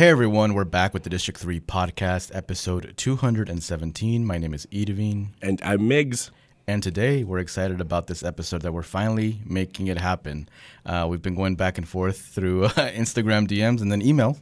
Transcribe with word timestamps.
Hey 0.00 0.08
everyone, 0.08 0.54
we're 0.54 0.64
back 0.64 0.94
with 0.94 1.02
the 1.02 1.10
District 1.10 1.38
3 1.38 1.60
podcast, 1.60 2.34
episode 2.34 2.94
217. 2.96 4.24
My 4.24 4.38
name 4.38 4.54
is 4.54 4.64
Edavine. 4.72 5.26
And 5.42 5.60
I'm 5.62 5.80
Migs. 5.80 6.30
And 6.66 6.82
today 6.82 7.22
we're 7.22 7.38
excited 7.38 7.82
about 7.82 8.06
this 8.06 8.22
episode 8.22 8.62
that 8.62 8.72
we're 8.72 8.80
finally 8.80 9.42
making 9.44 9.88
it 9.88 9.98
happen. 9.98 10.48
Uh, 10.86 11.06
we've 11.06 11.20
been 11.20 11.34
going 11.34 11.54
back 11.54 11.76
and 11.76 11.86
forth 11.86 12.18
through 12.18 12.64
uh, 12.64 12.70
Instagram 12.70 13.46
DMs 13.46 13.82
and 13.82 13.92
then 13.92 14.00
email. 14.00 14.38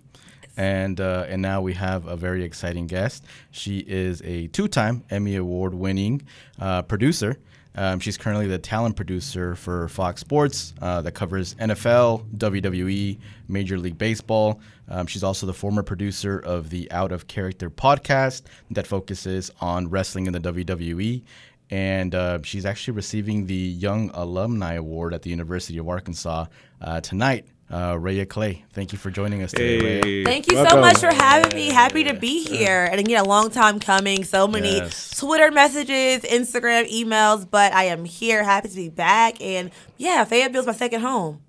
And, 0.56 1.00
uh, 1.00 1.26
and 1.28 1.42
now 1.42 1.60
we 1.60 1.74
have 1.74 2.06
a 2.06 2.14
very 2.14 2.44
exciting 2.44 2.86
guest. 2.86 3.24
She 3.50 3.78
is 3.78 4.22
a 4.22 4.46
two 4.46 4.68
time 4.68 5.02
Emmy 5.10 5.34
Award 5.34 5.74
winning 5.74 6.22
uh, 6.60 6.82
producer. 6.82 7.36
Um, 7.74 8.00
she's 8.00 8.16
currently 8.18 8.46
the 8.46 8.58
talent 8.58 8.96
producer 8.96 9.54
for 9.54 9.88
Fox 9.88 10.20
Sports 10.20 10.74
uh, 10.80 11.00
that 11.02 11.12
covers 11.12 11.54
NFL, 11.56 12.24
WWE, 12.36 13.18
Major 13.46 13.78
League 13.78 13.98
Baseball. 13.98 14.60
Um, 14.88 15.06
she's 15.06 15.22
also 15.22 15.46
the 15.46 15.54
former 15.54 15.82
producer 15.82 16.38
of 16.40 16.70
the 16.70 16.90
Out 16.90 17.12
of 17.12 17.26
Character 17.26 17.70
podcast 17.70 18.42
that 18.70 18.86
focuses 18.86 19.50
on 19.60 19.88
wrestling 19.88 20.26
in 20.26 20.32
the 20.32 20.40
WWE. 20.40 21.22
And 21.70 22.14
uh, 22.14 22.38
she's 22.42 22.64
actually 22.64 22.94
receiving 22.94 23.46
the 23.46 23.54
Young 23.54 24.10
Alumni 24.14 24.74
Award 24.74 25.12
at 25.12 25.22
the 25.22 25.30
University 25.30 25.78
of 25.78 25.88
Arkansas 25.88 26.46
uh, 26.80 27.00
tonight 27.00 27.46
uh, 27.70 27.94
Raya 27.94 28.28
Clay. 28.28 28.64
Thank 28.72 28.92
you 28.92 28.98
for 28.98 29.10
joining 29.10 29.42
us 29.42 29.50
today, 29.52 30.00
Hey. 30.00 30.24
Thank 30.24 30.48
you 30.50 30.56
Welcome. 30.56 30.72
so 30.72 30.80
much 30.80 30.98
for 30.98 31.12
having 31.12 31.54
me. 31.54 31.68
Happy 31.68 32.04
to 32.04 32.14
be 32.14 32.42
here. 32.44 32.88
And 32.90 32.98
again, 33.00 33.24
a 33.24 33.28
long 33.28 33.50
time 33.50 33.78
coming. 33.78 34.24
So 34.24 34.46
many 34.48 34.76
Yes. 34.76 35.18
Twitter 35.18 35.50
messages, 35.50 36.22
Instagram 36.22 36.90
emails, 36.90 37.46
but 37.50 37.72
I 37.72 37.84
am 37.84 38.04
here. 38.04 38.42
Happy 38.44 38.68
to 38.68 38.74
be 38.76 38.88
back. 38.88 39.40
And 39.42 39.70
yeah, 39.98 40.24
Fayetteville's 40.24 40.66
my 40.66 40.72
second 40.72 41.00
home. 41.02 41.40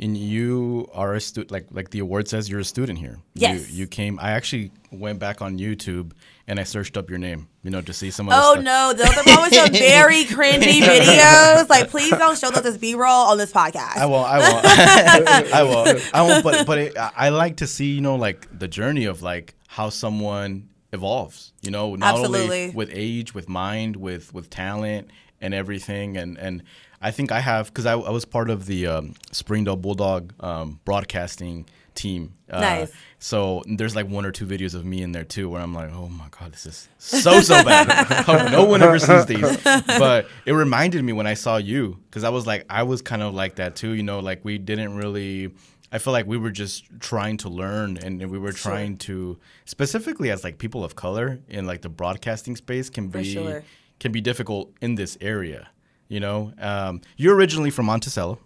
And 0.00 0.16
you 0.16 0.88
are 0.94 1.14
a 1.14 1.20
student, 1.20 1.50
like 1.50 1.66
like 1.72 1.90
the 1.90 1.98
award 1.98 2.28
says, 2.28 2.48
you're 2.48 2.60
a 2.60 2.64
student 2.64 2.98
here. 2.98 3.18
Yes. 3.34 3.70
You, 3.70 3.78
you 3.82 3.86
came. 3.88 4.18
I 4.20 4.30
actually 4.32 4.70
went 4.92 5.18
back 5.18 5.42
on 5.42 5.58
YouTube 5.58 6.12
and 6.48 6.58
I 6.58 6.64
searched 6.64 6.96
up 6.96 7.10
your 7.10 7.18
name, 7.18 7.46
you 7.62 7.70
know, 7.70 7.82
to 7.82 7.92
see 7.92 8.10
some 8.10 8.26
of 8.28 8.34
Oh 8.34 8.54
stuff. 8.54 8.64
no, 8.64 8.92
those 8.94 9.16
are 9.16 9.36
always 9.36 9.54
some 9.54 9.70
very 9.72 10.24
cringy 10.24 10.80
videos. 10.80 11.68
Like, 11.68 11.90
please 11.90 12.10
don't 12.10 12.36
show 12.38 12.50
those 12.50 12.64
as 12.64 12.78
B 12.78 12.94
roll 12.94 13.26
on 13.28 13.38
this 13.38 13.52
podcast. 13.52 13.96
I 13.96 14.06
won't. 14.06 14.28
I 14.28 14.38
won't. 14.38 14.64
I 15.54 15.62
won't. 15.62 16.14
I 16.14 16.22
won't. 16.22 16.42
But 16.42 16.66
but 16.66 16.78
it, 16.78 16.96
I 16.98 17.12
I 17.16 17.28
like 17.28 17.58
to 17.58 17.66
see 17.66 17.92
you 17.92 18.00
know 18.00 18.16
like 18.16 18.48
the 18.58 18.66
journey 18.66 19.04
of 19.04 19.22
like 19.22 19.54
how 19.68 19.90
someone 19.90 20.70
evolves. 20.92 21.52
You 21.60 21.70
know, 21.70 21.94
not 21.96 22.16
only 22.16 22.70
with 22.70 22.90
age, 22.92 23.34
with 23.34 23.48
mind, 23.48 23.96
with 23.96 24.32
with 24.32 24.48
talent 24.50 25.10
and 25.40 25.52
everything. 25.52 26.16
And 26.16 26.38
and 26.38 26.62
I 27.02 27.10
think 27.10 27.30
I 27.30 27.40
have 27.40 27.66
because 27.68 27.84
I, 27.86 27.92
I 27.92 28.10
was 28.10 28.24
part 28.24 28.48
of 28.48 28.66
the 28.66 28.86
um, 28.86 29.14
Springdale 29.32 29.76
Bulldog 29.76 30.32
um, 30.40 30.80
broadcasting 30.84 31.66
team. 31.98 32.34
Uh, 32.50 32.60
Nice. 32.60 32.92
So 33.18 33.62
there's 33.66 33.96
like 33.96 34.08
one 34.08 34.24
or 34.24 34.30
two 34.30 34.46
videos 34.46 34.74
of 34.74 34.84
me 34.84 35.02
in 35.02 35.10
there 35.12 35.24
too, 35.24 35.50
where 35.50 35.60
I'm 35.60 35.74
like, 35.74 35.90
oh 35.92 36.08
my 36.08 36.28
god, 36.38 36.52
this 36.52 36.64
is 36.66 36.88
so 36.98 37.40
so 37.40 37.62
bad. 37.64 37.88
No 38.52 38.64
one 38.64 38.80
ever 38.82 38.98
sees 38.98 39.26
these. 39.26 39.58
But 39.86 40.28
it 40.46 40.52
reminded 40.52 41.02
me 41.02 41.12
when 41.12 41.26
I 41.26 41.34
saw 41.34 41.56
you, 41.56 41.98
because 42.06 42.22
I 42.24 42.28
was 42.30 42.46
like, 42.46 42.64
I 42.70 42.84
was 42.84 43.02
kind 43.02 43.22
of 43.22 43.34
like 43.34 43.56
that 43.56 43.74
too. 43.76 43.90
You 43.92 44.04
know, 44.04 44.20
like 44.20 44.44
we 44.44 44.58
didn't 44.58 44.96
really. 44.96 45.50
I 45.90 45.98
feel 45.98 46.12
like 46.12 46.26
we 46.26 46.36
were 46.36 46.50
just 46.50 46.84
trying 47.00 47.38
to 47.38 47.48
learn, 47.48 47.96
and 47.96 48.30
we 48.30 48.38
were 48.38 48.52
trying 48.52 48.98
to 49.08 49.38
specifically 49.64 50.30
as 50.30 50.44
like 50.44 50.58
people 50.58 50.84
of 50.84 50.94
color 50.94 51.40
in 51.48 51.66
like 51.66 51.80
the 51.82 51.88
broadcasting 51.88 52.56
space 52.56 52.90
can 52.90 53.10
For 53.10 53.18
be 53.18 53.32
sure. 53.32 53.64
can 53.98 54.12
be 54.12 54.20
difficult 54.20 54.70
in 54.80 54.94
this 54.96 55.16
area. 55.20 55.68
You 56.08 56.20
know, 56.20 56.52
um, 56.60 57.00
you're 57.16 57.34
originally 57.34 57.70
from 57.70 57.86
Monticello, 57.86 58.38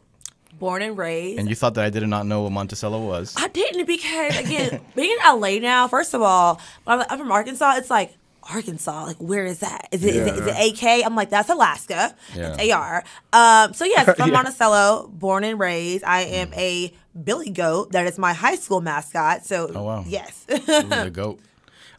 Born 0.58 0.82
and 0.82 0.96
raised. 0.96 1.40
and 1.40 1.48
you 1.48 1.54
thought 1.54 1.74
that 1.74 1.84
I 1.84 1.90
did 1.90 2.06
not 2.06 2.26
know 2.26 2.42
what 2.42 2.52
Monticello 2.52 3.00
was. 3.04 3.34
I 3.36 3.48
didn't 3.48 3.86
because 3.86 4.38
again, 4.38 4.80
being 4.94 5.10
in 5.10 5.40
LA 5.40 5.58
now. 5.58 5.88
First 5.88 6.14
of 6.14 6.22
all, 6.22 6.60
I'm, 6.86 7.04
I'm 7.10 7.18
from 7.18 7.32
Arkansas. 7.32 7.74
It's 7.78 7.90
like 7.90 8.16
Arkansas. 8.52 9.04
Like 9.06 9.16
where 9.16 9.44
is 9.44 9.58
that? 9.60 9.88
Is 9.90 10.04
it, 10.04 10.14
is 10.14 10.26
it, 10.26 10.34
is 10.36 10.46
it 10.46 10.82
AK? 10.82 11.04
I'm 11.06 11.16
like 11.16 11.30
that's 11.30 11.48
Alaska. 11.48 12.14
Yeah. 12.36 12.54
It's 12.58 12.72
AR. 12.72 13.02
Um, 13.32 13.72
so 13.74 13.84
yes, 13.84 14.04
from 14.16 14.28
Yeah. 14.28 14.34
Monticello, 14.34 15.08
born 15.12 15.42
and 15.44 15.58
raised. 15.58 16.04
I 16.04 16.20
am 16.22 16.52
a 16.54 16.92
Billy 17.24 17.50
Goat. 17.50 17.92
That 17.92 18.06
is 18.06 18.18
my 18.18 18.32
high 18.32 18.56
school 18.56 18.80
mascot. 18.80 19.44
So 19.44 19.70
Oh, 19.74 19.82
wow. 19.82 20.04
yes. 20.06 20.46
Ooh, 20.50 20.58
the 20.58 21.10
goat. 21.12 21.40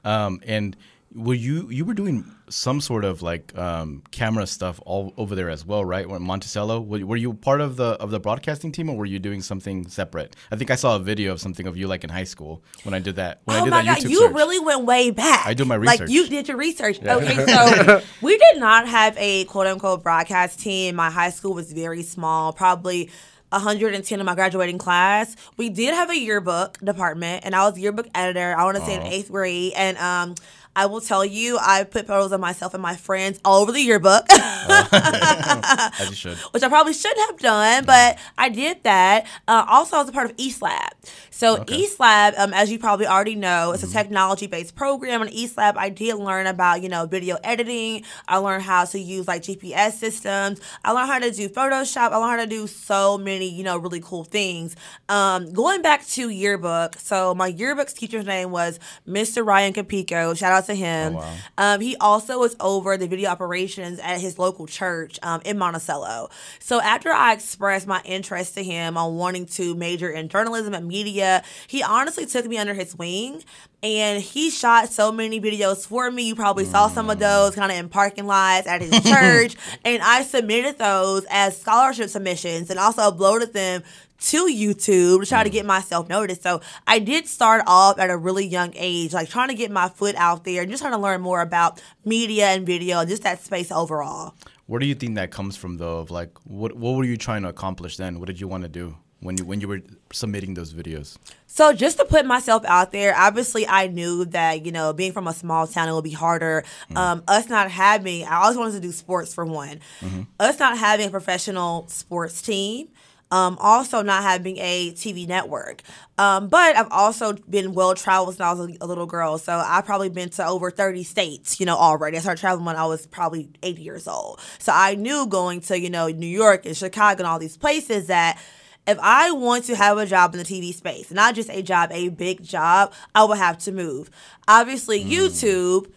Um, 0.05 0.41
and 0.45 0.75
were 1.15 1.33
you 1.33 1.69
you 1.69 1.85
were 1.85 1.93
doing 1.93 2.25
some 2.49 2.81
sort 2.81 3.05
of 3.05 3.21
like 3.21 3.55
um, 3.57 4.03
camera 4.11 4.45
stuff 4.47 4.79
all 4.85 5.13
over 5.17 5.35
there 5.35 5.49
as 5.49 5.65
well, 5.65 5.83
right? 5.85 6.07
When 6.09 6.21
Monticello, 6.21 6.81
were, 6.81 7.05
were 7.05 7.15
you 7.17 7.33
part 7.33 7.61
of 7.61 7.75
the 7.77 7.91
of 8.01 8.09
the 8.11 8.19
broadcasting 8.19 8.71
team, 8.71 8.89
or 8.89 8.97
were 8.97 9.05
you 9.05 9.19
doing 9.19 9.41
something 9.41 9.87
separate? 9.87 10.35
I 10.51 10.55
think 10.55 10.71
I 10.71 10.75
saw 10.75 10.95
a 10.95 10.99
video 10.99 11.31
of 11.31 11.39
something 11.39 11.67
of 11.67 11.77
you 11.77 11.87
like 11.87 12.03
in 12.03 12.09
high 12.09 12.23
school 12.23 12.63
when 12.83 12.93
I 12.93 12.99
did 12.99 13.15
that. 13.17 13.41
When 13.45 13.57
I 13.57 13.61
Oh 13.61 13.65
did 13.65 13.71
my 13.71 13.83
that 13.83 13.97
god, 13.99 14.03
YouTube 14.05 14.09
you 14.11 14.19
search. 14.19 14.33
really 14.33 14.59
went 14.59 14.85
way 14.85 15.11
back. 15.11 15.45
I 15.45 15.53
do 15.53 15.65
my 15.65 15.77
Like 15.77 15.99
research. 15.99 16.09
you 16.09 16.27
did 16.27 16.47
your 16.47 16.57
research. 16.57 16.99
Okay, 17.03 17.45
so 17.47 18.01
we 18.21 18.37
did 18.37 18.57
not 18.59 18.87
have 18.87 19.15
a 19.17 19.45
quote 19.45 19.67
unquote 19.67 20.03
broadcast 20.03 20.59
team. 20.59 20.95
My 20.95 21.09
high 21.11 21.29
school 21.31 21.53
was 21.53 21.71
very 21.71 22.03
small, 22.03 22.53
probably 22.53 23.09
110 23.49 24.19
in 24.19 24.25
my 24.25 24.33
graduating 24.35 24.79
class. 24.79 25.35
We 25.57 25.69
did 25.69 25.93
have 25.93 26.09
a 26.09 26.17
yearbook 26.17 26.79
department, 26.79 27.45
and 27.45 27.55
I 27.55 27.67
was 27.69 27.77
yearbook 27.77 28.07
editor. 28.15 28.55
I 28.57 28.63
want 28.65 28.77
to 28.77 28.85
say 28.85 28.95
in 28.95 29.03
eighth 29.03 29.31
grade, 29.31 29.73
and 29.75 29.97
um. 29.97 30.35
I 30.75 30.85
will 30.87 31.01
tell 31.01 31.23
you, 31.23 31.57
I 31.59 31.83
put 31.83 32.07
photos 32.07 32.31
of 32.31 32.39
myself 32.39 32.73
and 32.73 32.81
my 32.81 32.95
friends 32.95 33.39
all 33.45 33.61
over 33.61 33.71
the 33.71 33.81
yearbook. 33.81 34.25
as 34.31 36.09
you 36.09 36.15
should. 36.15 36.37
which 36.51 36.63
I 36.63 36.69
probably 36.69 36.93
shouldn't 36.93 37.29
have 37.29 37.39
done, 37.39 37.85
but 37.85 38.17
I 38.37 38.49
did 38.49 38.83
that. 38.83 39.25
Uh, 39.47 39.65
also, 39.67 39.97
I 39.97 39.99
was 39.99 40.09
a 40.09 40.11
part 40.11 40.29
of 40.29 40.35
East 40.37 40.61
Lab. 40.61 40.93
So 41.29 41.63
East 41.67 41.99
Lab, 41.99 42.35
um, 42.37 42.53
as 42.53 42.71
you 42.71 42.79
probably 42.79 43.05
already 43.07 43.35
know, 43.35 43.71
it's 43.71 43.83
a 43.83 43.87
technology-based 43.87 44.75
program. 44.75 45.21
In 45.21 45.29
East 45.29 45.57
Lab, 45.57 45.77
I 45.77 45.89
did 45.89 46.15
learn 46.15 46.47
about 46.47 46.81
you 46.81 46.89
know 46.89 47.05
video 47.05 47.37
editing. 47.43 48.03
I 48.27 48.37
learned 48.37 48.63
how 48.63 48.85
to 48.85 48.99
use 48.99 49.27
like 49.27 49.41
GPS 49.43 49.93
systems. 49.93 50.61
I 50.85 50.91
learned 50.91 51.09
how 51.09 51.19
to 51.19 51.31
do 51.31 51.49
Photoshop. 51.49 52.11
I 52.11 52.17
learned 52.17 52.39
how 52.39 52.45
to 52.45 52.47
do 52.47 52.67
so 52.67 53.17
many 53.17 53.49
you 53.49 53.63
know 53.63 53.77
really 53.77 53.99
cool 53.99 54.23
things. 54.23 54.75
Um, 55.09 55.51
going 55.51 55.81
back 55.81 56.05
to 56.07 56.29
yearbook, 56.29 56.95
so 56.95 57.35
my 57.35 57.47
yearbook's 57.47 57.93
teacher's 57.93 58.25
name 58.25 58.51
was 58.51 58.79
Mr. 59.07 59.45
Ryan 59.45 59.73
Capico. 59.73 60.37
Shout 60.37 60.51
out 60.51 60.62
to 60.67 60.75
him. 60.75 61.15
Oh, 61.15 61.19
wow. 61.19 61.35
Um, 61.57 61.81
he 61.81 61.95
also 61.97 62.39
was 62.39 62.55
over 62.59 62.97
the 62.97 63.07
video 63.07 63.29
operations 63.29 63.99
at 63.99 64.19
his 64.19 64.37
local 64.39 64.67
church 64.67 65.19
um, 65.23 65.41
in 65.45 65.57
Monticello. 65.57 66.29
So 66.59 66.81
after 66.81 67.11
I 67.11 67.33
expressed 67.33 67.87
my 67.87 68.01
interest 68.05 68.55
to 68.55 68.63
him 68.63 68.97
on 68.97 69.15
wanting 69.15 69.45
to 69.47 69.75
major 69.75 70.09
in 70.09 70.29
journalism 70.29 70.73
and 70.73 70.87
media, 70.87 71.43
he 71.67 71.83
honestly 71.83 72.25
took 72.25 72.45
me 72.45 72.57
under 72.57 72.73
his 72.73 72.95
wing. 72.95 73.43
And 73.81 74.23
he 74.23 74.49
shot 74.49 74.87
so 74.89 75.11
many 75.11 75.41
videos 75.41 75.85
for 75.85 76.09
me. 76.09 76.23
You 76.23 76.35
probably 76.35 76.63
saw 76.63 76.87
some 76.87 77.09
of 77.09 77.19
those 77.19 77.53
kind 77.53 77.69
of 77.69 77.77
in 77.77 77.89
parking 77.89 78.25
lots 78.25 78.65
at 78.65 78.81
his 78.81 78.91
church. 79.03 79.57
and 79.83 80.01
I 80.01 80.23
submitted 80.23 80.77
those 80.77 81.25
as 81.29 81.59
scholarship 81.59 82.09
submissions 82.09 82.69
and 82.69 82.79
also 82.79 83.01
uploaded 83.01 83.51
them 83.51 83.83
to 84.23 84.45
YouTube 84.45 85.19
to 85.19 85.25
try 85.25 85.43
to 85.43 85.49
mm. 85.49 85.53
get 85.53 85.65
myself 85.65 86.07
noticed. 86.07 86.43
So 86.43 86.61
I 86.87 86.99
did 86.99 87.27
start 87.27 87.63
off 87.67 87.99
at 87.99 88.09
a 88.09 88.17
really 88.17 88.45
young 88.45 88.71
age, 88.75 89.13
like 89.13 89.29
trying 89.29 89.49
to 89.49 89.53
get 89.53 89.69
my 89.69 89.89
foot 89.89 90.15
out 90.15 90.45
there 90.45 90.61
and 90.61 90.71
just 90.71 90.81
trying 90.81 90.93
to 90.93 90.99
learn 90.99 91.21
more 91.21 91.41
about 91.41 91.81
media 92.05 92.47
and 92.47 92.65
video 92.65 92.99
and 92.99 93.09
just 93.09 93.23
that 93.23 93.41
space 93.41 93.71
overall. 93.71 94.33
Where 94.65 94.79
do 94.79 94.85
you 94.85 94.95
think 94.95 95.15
that 95.15 95.31
comes 95.31 95.57
from, 95.57 95.77
though? 95.77 95.99
Of 95.99 96.09
like, 96.09 96.31
what 96.45 96.75
what 96.77 96.95
were 96.95 97.03
you 97.03 97.17
trying 97.17 97.43
to 97.43 97.49
accomplish 97.49 97.97
then? 97.97 98.19
What 98.19 98.27
did 98.27 98.39
you 98.39 98.47
want 98.47 98.63
to 98.63 98.69
do 98.69 98.95
when 99.19 99.37
you 99.37 99.43
when 99.43 99.59
you 99.59 99.67
were 99.67 99.81
submitting 100.13 100.53
those 100.53 100.73
videos? 100.73 101.17
So 101.47 101.73
just 101.73 101.97
to 101.97 102.05
put 102.05 102.25
myself 102.25 102.63
out 102.65 102.93
there, 102.93 103.13
obviously 103.15 103.67
I 103.67 103.87
knew 103.87 104.23
that 104.25 104.65
you 104.65 104.71
know 104.71 104.93
being 104.93 105.11
from 105.11 105.27
a 105.27 105.33
small 105.33 105.67
town 105.67 105.89
it 105.89 105.93
would 105.93 106.05
be 106.05 106.11
harder. 106.11 106.63
Mm. 106.89 106.97
Um, 106.97 107.23
us 107.27 107.49
not 107.49 107.69
having, 107.69 108.25
I 108.25 108.43
always 108.43 108.57
wanted 108.57 108.75
to 108.75 108.79
do 108.79 108.93
sports 108.93 109.33
for 109.33 109.43
one. 109.43 109.81
Mm-hmm. 109.99 110.21
Us 110.39 110.59
not 110.59 110.77
having 110.77 111.07
a 111.07 111.11
professional 111.11 111.87
sports 111.89 112.41
team. 112.41 112.87
Um, 113.33 113.57
also 113.59 114.03
not 114.03 114.21
having 114.21 114.57
a 114.59 114.91
TV 114.91 115.27
network. 115.27 115.81
Um, 116.19 116.49
but 116.49 116.75
I've 116.75 116.91
also 116.91 117.33
been 117.33 117.73
well 117.73 117.95
traveled 117.95 118.35
since 118.35 118.41
I 118.41 118.53
was 118.53 118.69
a, 118.69 118.77
a 118.81 118.85
little 118.85 119.07
girl. 119.07 119.39
So 119.39 119.53
I've 119.53 119.85
probably 119.85 120.09
been 120.09 120.29
to 120.29 120.45
over 120.45 120.69
30 120.69 121.01
states, 121.01 121.59
you 121.59 121.65
know, 121.65 121.75
already. 121.75 122.15
I 122.15 122.19
started 122.19 122.39
traveling 122.39 122.65
when 122.65 122.75
I 122.75 122.85
was 122.85 123.07
probably 123.07 123.49
eight 123.63 123.79
years 123.79 124.07
old. 124.07 124.39
So 124.59 124.71
I 124.75 124.93
knew 124.93 125.25
going 125.25 125.61
to, 125.61 125.79
you 125.79 125.89
know, 125.89 126.09
New 126.09 126.27
York 126.27 126.67
and 126.67 126.77
Chicago 126.77 127.21
and 127.21 127.27
all 127.27 127.39
these 127.39 127.57
places 127.57 128.05
that 128.05 128.39
if 128.85 128.99
I 129.01 129.31
want 129.31 129.65
to 129.65 129.75
have 129.75 129.97
a 129.97 130.05
job 130.05 130.35
in 130.35 130.37
the 130.37 130.45
TV 130.45 130.71
space, 130.71 131.09
not 131.09 131.33
just 131.33 131.49
a 131.49 131.63
job, 131.63 131.91
a 131.91 132.09
big 132.09 132.43
job, 132.43 132.93
I 133.15 133.23
would 133.23 133.39
have 133.39 133.57
to 133.59 133.71
move. 133.71 134.11
Obviously, 134.47 135.03
YouTube, 135.03 135.89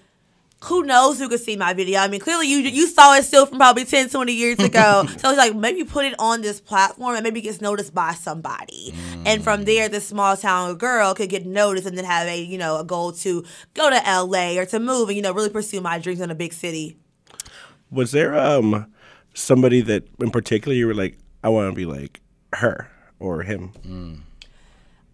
who 0.65 0.85
knows 0.85 1.19
who 1.19 1.29
could 1.29 1.41
see 1.41 1.57
my 1.57 1.75
video? 1.75 2.01
I 2.01 2.09
mean, 2.09 2.21
clearly 2.21 2.49
you 2.49 2.59
you 2.59 2.87
saw 2.87 3.15
it 3.15 3.25
still 3.25 3.47
from 3.47 3.59
probably 3.59 3.85
10, 3.85 4.09
20 4.09 4.33
years 4.33 4.59
ago. 4.59 5.05
so 5.19 5.31
it's 5.31 5.39
like 5.39 5.55
maybe 5.55 5.85
put 5.85 6.05
it 6.07 6.15
on 6.19 6.41
this 6.41 6.61
platform 6.61 7.15
and 7.15 7.23
maybe 7.23 7.41
it 7.41 7.43
gets 7.43 7.61
noticed 7.61 7.95
by 7.95 8.15
somebody. 8.15 8.95
And 9.27 9.45
from 9.45 9.65
there, 9.65 9.89
this 9.89 10.09
small 10.09 10.37
town 10.37 10.77
girl 10.77 11.15
could 11.15 11.29
get 11.29 11.45
noticed 11.47 11.87
and 11.87 11.97
then 11.97 12.05
have 12.05 12.27
a, 12.27 12.43
you 12.43 12.59
know, 12.59 12.79
a 12.79 12.85
goal 12.85 13.13
to 13.13 13.45
go 13.75 13.91
to 13.91 13.97
LA 13.97 14.59
or 14.59 14.65
to 14.67 14.79
move 14.81 15.09
and, 15.09 15.17
you 15.17 15.23
know, 15.23 15.33
really 15.33 15.51
pursue 15.51 15.81
my 15.81 15.99
dreams 15.99 16.21
in 16.21 16.31
a 16.31 16.35
big 16.35 16.53
city. 16.53 16.97
Was 17.91 18.13
there 18.13 18.37
um 18.37 18.91
somebody 19.35 19.83
that 19.83 20.05
in 20.21 20.31
particular 20.31 20.75
you 20.75 20.87
were 20.87 20.95
like, 20.95 21.19
I 21.45 21.51
want 21.51 21.71
to 21.71 21.77
be 21.77 21.85
like 21.87 22.21
her 22.55 22.91
or 23.21 23.43
him? 23.43 24.23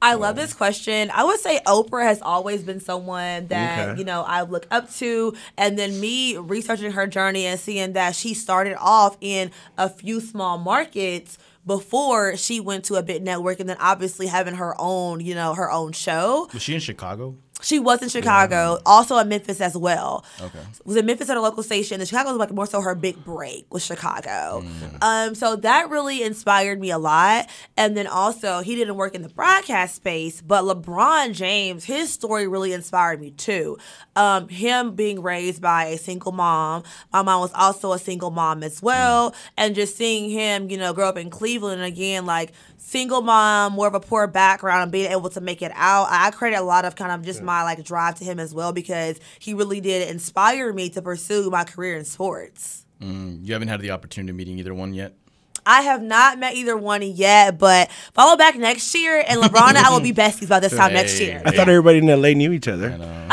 I 0.02 0.14
love 0.14 0.36
this 0.36 0.52
question. 0.52 1.10
I 1.14 1.24
would 1.24 1.38
say 1.40 1.60
Oprah 1.66 2.02
has 2.04 2.20
always 2.20 2.62
been 2.62 2.80
someone 2.80 3.46
that, 3.48 3.88
Okay. 3.90 3.98
you 4.00 4.04
know, 4.04 4.22
I 4.22 4.42
look 4.42 4.66
up 4.70 4.90
to. 4.94 5.34
And 5.56 5.78
then 5.78 6.00
me 6.00 6.36
researching 6.36 6.90
her 6.92 7.06
journey 7.06 7.46
and 7.46 7.58
seeing 7.58 7.92
that 7.94 8.16
she 8.16 8.34
started 8.34 8.76
off 8.78 9.16
in 9.20 9.50
a 9.78 9.88
few 9.88 10.20
small 10.20 10.58
markets 10.58 11.38
before 11.64 12.36
she 12.36 12.58
went 12.58 12.84
to 12.86 12.96
a 12.96 13.02
big 13.02 13.22
network 13.22 13.60
and 13.60 13.68
then 13.68 13.76
obviously 13.78 14.26
having 14.26 14.54
her 14.56 14.74
own, 14.78 15.20
you 15.20 15.34
know, 15.36 15.54
her 15.54 15.70
own 15.70 15.92
show. 15.92 16.48
Was 16.52 16.62
she 16.62 16.74
in 16.74 16.80
Chicago? 16.80 17.36
She 17.62 17.78
was 17.78 18.02
in 18.02 18.08
Chicago, 18.08 18.80
also 18.84 19.16
in 19.18 19.28
Memphis 19.28 19.60
as 19.60 19.76
well. 19.76 20.24
Okay. 20.40 20.58
Was 20.84 20.96
in 20.96 21.06
Memphis 21.06 21.30
at 21.30 21.36
a 21.36 21.40
local 21.40 21.62
station. 21.62 22.00
And 22.00 22.08
Chicago 22.08 22.30
was 22.30 22.38
like 22.38 22.52
more 22.52 22.66
so 22.66 22.80
her 22.80 22.94
big 22.94 23.24
break 23.24 23.72
with 23.72 23.82
Chicago. 23.82 24.64
Um, 25.00 25.34
so 25.34 25.56
that 25.56 25.90
really 25.90 26.22
inspired 26.22 26.80
me 26.80 26.90
a 26.90 26.98
lot. 26.98 27.48
And 27.76 27.96
then 27.96 28.06
also 28.06 28.60
he 28.60 28.74
didn't 28.74 28.96
work 28.96 29.14
in 29.14 29.22
the 29.22 29.28
broadcast 29.28 29.94
space, 29.94 30.40
but 30.40 30.64
LeBron 30.64 31.34
James, 31.34 31.84
his 31.84 32.12
story 32.12 32.46
really 32.46 32.72
inspired 32.72 33.20
me 33.20 33.30
too. 33.30 33.78
Um, 34.16 34.48
him 34.48 34.94
being 34.94 35.22
raised 35.22 35.62
by 35.62 35.84
a 35.86 35.98
single 35.98 36.32
mom. 36.32 36.82
My 37.12 37.22
mom 37.22 37.40
was 37.40 37.52
also 37.54 37.92
a 37.92 37.98
single 37.98 38.30
mom 38.30 38.62
as 38.62 38.82
well. 38.82 39.34
And 39.56 39.74
just 39.74 39.96
seeing 39.96 40.30
him, 40.30 40.70
you 40.70 40.76
know, 40.76 40.92
grow 40.92 41.08
up 41.08 41.16
in 41.16 41.30
Cleveland 41.30 41.80
and 41.80 41.92
again, 41.92 42.26
like 42.26 42.52
single 42.92 43.22
mom, 43.22 43.72
more 43.72 43.88
of 43.88 43.94
a 43.94 44.00
poor 44.00 44.26
background, 44.26 44.82
and 44.82 44.92
being 44.92 45.10
able 45.10 45.30
to 45.30 45.40
make 45.40 45.62
it 45.62 45.72
out. 45.74 46.08
I 46.10 46.30
credit 46.30 46.58
a 46.58 46.62
lot 46.62 46.84
of 46.84 46.94
kind 46.94 47.10
of 47.10 47.22
just 47.22 47.42
my 47.42 47.62
like 47.62 47.82
drive 47.82 48.16
to 48.16 48.24
him 48.24 48.38
as 48.38 48.54
well 48.54 48.72
because 48.72 49.18
he 49.38 49.54
really 49.54 49.80
did 49.80 50.10
inspire 50.10 50.72
me 50.74 50.90
to 50.90 51.00
pursue 51.00 51.50
my 51.50 51.64
career 51.64 51.96
in 51.96 52.04
sports. 52.04 52.84
Mm, 53.00 53.46
you 53.46 53.54
haven't 53.54 53.68
had 53.68 53.80
the 53.80 53.90
opportunity 53.90 54.30
of 54.30 54.36
meeting 54.36 54.58
either 54.58 54.74
one 54.74 54.92
yet. 54.92 55.14
I 55.64 55.82
have 55.82 56.02
not 56.02 56.38
met 56.38 56.54
either 56.54 56.76
one 56.76 57.02
yet, 57.02 57.58
but 57.58 57.90
follow 58.14 58.36
back 58.36 58.56
next 58.56 58.94
year, 58.94 59.24
and 59.26 59.40
LeBron 59.40 59.68
and 59.70 59.78
I 59.78 59.90
will 59.90 60.00
be 60.00 60.12
besties 60.22 60.48
by 60.48 60.60
this 60.60 60.74
time 60.74 60.92
next 60.92 61.20
year. 61.20 61.42
I 61.44 61.50
thought 61.50 61.68
everybody 61.68 61.98
in 61.98 62.06
LA 62.06 62.30
knew 62.30 62.52
each 62.52 62.68
other. 62.68 62.90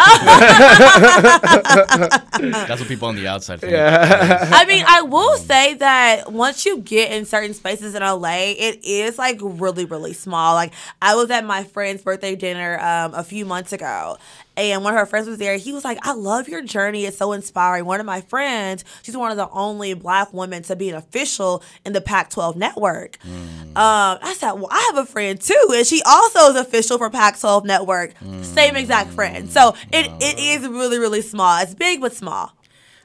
That's 2.39 2.79
what 2.79 2.87
people 2.87 3.07
on 3.07 3.15
the 3.15 3.27
outside 3.27 3.59
think. 3.61 3.73
I 3.73 4.65
mean, 4.65 4.85
I 4.87 5.01
will 5.01 5.37
say 5.37 5.73
that 5.75 6.31
once 6.31 6.65
you 6.65 6.79
get 6.79 7.11
in 7.11 7.25
certain 7.25 7.53
spaces 7.53 7.95
in 7.95 8.01
LA, 8.01 8.53
it 8.57 8.79
is 8.83 9.17
like 9.17 9.39
really, 9.41 9.85
really 9.85 10.13
small. 10.13 10.53
Like 10.53 10.73
I 11.01 11.15
was 11.15 11.29
at 11.31 11.45
my 11.45 11.63
friend's 11.63 12.01
birthday 12.01 12.35
dinner 12.35 12.79
um, 12.79 13.13
a 13.13 13.23
few 13.23 13.45
months 13.45 13.73
ago, 13.73 14.17
and 14.59 14.83
one 14.83 14.93
of 14.93 14.99
her 14.99 15.05
friends 15.05 15.27
was 15.27 15.37
there. 15.37 15.57
He 15.57 15.73
was 15.73 15.83
like, 15.83 15.97
"I 16.01 16.13
love 16.13 16.47
your 16.47 16.61
journey. 16.61 17.05
It's 17.05 17.17
so 17.17 17.31
inspiring." 17.31 17.85
One 17.85 17.99
of 17.99 18.05
my 18.05 18.21
friends, 18.21 18.83
she's 19.01 19.15
one 19.17 19.31
of 19.31 19.37
the 19.37 19.49
only 19.49 19.93
black 19.93 20.33
women 20.33 20.63
to 20.63 20.75
be 20.75 20.89
an 20.89 20.95
official 20.95 21.63
in 21.85 21.93
the 21.93 22.01
Pac-12 22.01 22.55
network. 22.55 23.17
Um, 23.25 24.19
I 24.21 24.35
said, 24.37 24.53
"Well, 24.53 24.69
I 24.71 24.91
have 24.93 24.97
a 25.03 25.05
friend 25.05 25.39
too, 25.39 25.67
and 25.73 25.85
she 25.85 26.01
also 26.05 26.51
is 26.51 26.55
official 26.55 26.97
for 26.97 27.09
Pac-12 27.09 27.65
network. 27.65 28.13
Same 28.41 28.75
exact 28.75 29.11
friend. 29.11 29.49
So 29.49 29.75
it, 29.91 30.11
it 30.21 30.39
is 30.39 30.67
really, 30.67 30.99
really 30.99 31.21
small. 31.21 31.61
It's 31.61 31.73
big 31.73 32.01
but 32.01 32.13
small." 32.13 32.53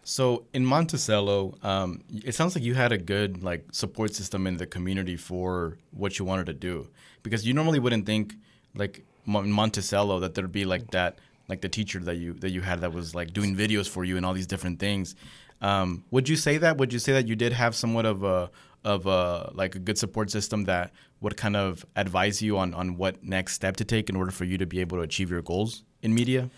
So 0.07 0.45
in 0.53 0.67
Monticello, 0.67 1.57
um, 1.62 2.03
it 2.12 2.35
sounds 2.35 2.55
like 2.55 2.62
you 2.62 2.75
had 2.75 2.93
a 2.93 2.99
good 2.99 3.43
like 3.43 3.65
support 3.73 4.15
system 4.15 4.47
in 4.47 4.59
the 4.59 4.67
community 4.67 5.17
for 5.17 5.79
what 5.93 6.19
you 6.19 6.27
wanted 6.27 6.47
to 6.47 6.53
do, 6.53 6.89
because 7.23 7.47
you 7.47 7.55
normally 7.55 7.79
wouldn't 7.79 8.05
think 8.05 8.35
like 8.75 9.03
Monticello 9.27 10.21
that 10.21 10.35
there'd 10.35 10.53
be 10.53 10.67
like 10.67 10.91
that, 10.91 11.19
like 11.49 11.61
the 11.61 11.69
teacher 11.69 11.99
that 12.00 12.17
you 12.17 12.35
that 12.35 12.50
you 12.50 12.61
had 12.61 12.81
that 12.81 12.93
was 12.93 13.14
like 13.14 13.32
doing 13.32 13.55
videos 13.55 13.88
for 13.88 14.05
you 14.05 14.17
and 14.17 14.25
all 14.25 14.35
these 14.35 14.46
different 14.46 14.79
things. 14.79 15.14
Um, 15.61 16.05
would 16.11 16.29
you 16.29 16.37
say 16.37 16.58
that? 16.58 16.79
Would 16.79 16.93
you 16.93 16.99
say 16.99 17.12
that 17.12 17.26
you 17.26 17.37
did 17.37 17.52
have 17.52 17.75
somewhat 17.75 18.06
of 18.06 18.23
a 18.23 18.50
of 18.85 19.06
a 19.06 19.50
like 19.55 19.75
a 19.75 19.79
good 19.79 19.99
support 19.99 20.31
system 20.31 20.64
that 20.64 20.93
would 21.20 21.37
kind 21.37 21.56
of 21.56 21.87
advise 21.96 22.43
you 22.43 22.58
on 22.58 22.75
on 22.75 22.96
what 22.96 23.23
next 23.23 23.55
step 23.55 23.76
to 23.76 23.85
take 23.85 24.08
in 24.08 24.17
order 24.17 24.31
for 24.31 24.44
you 24.44 24.58
to 24.58 24.67
be 24.67 24.81
able 24.81 24.99
to 24.99 25.02
achieve 25.02 25.31
your 25.31 25.43
goals 25.43 25.85
in 26.02 26.14
media? 26.14 26.50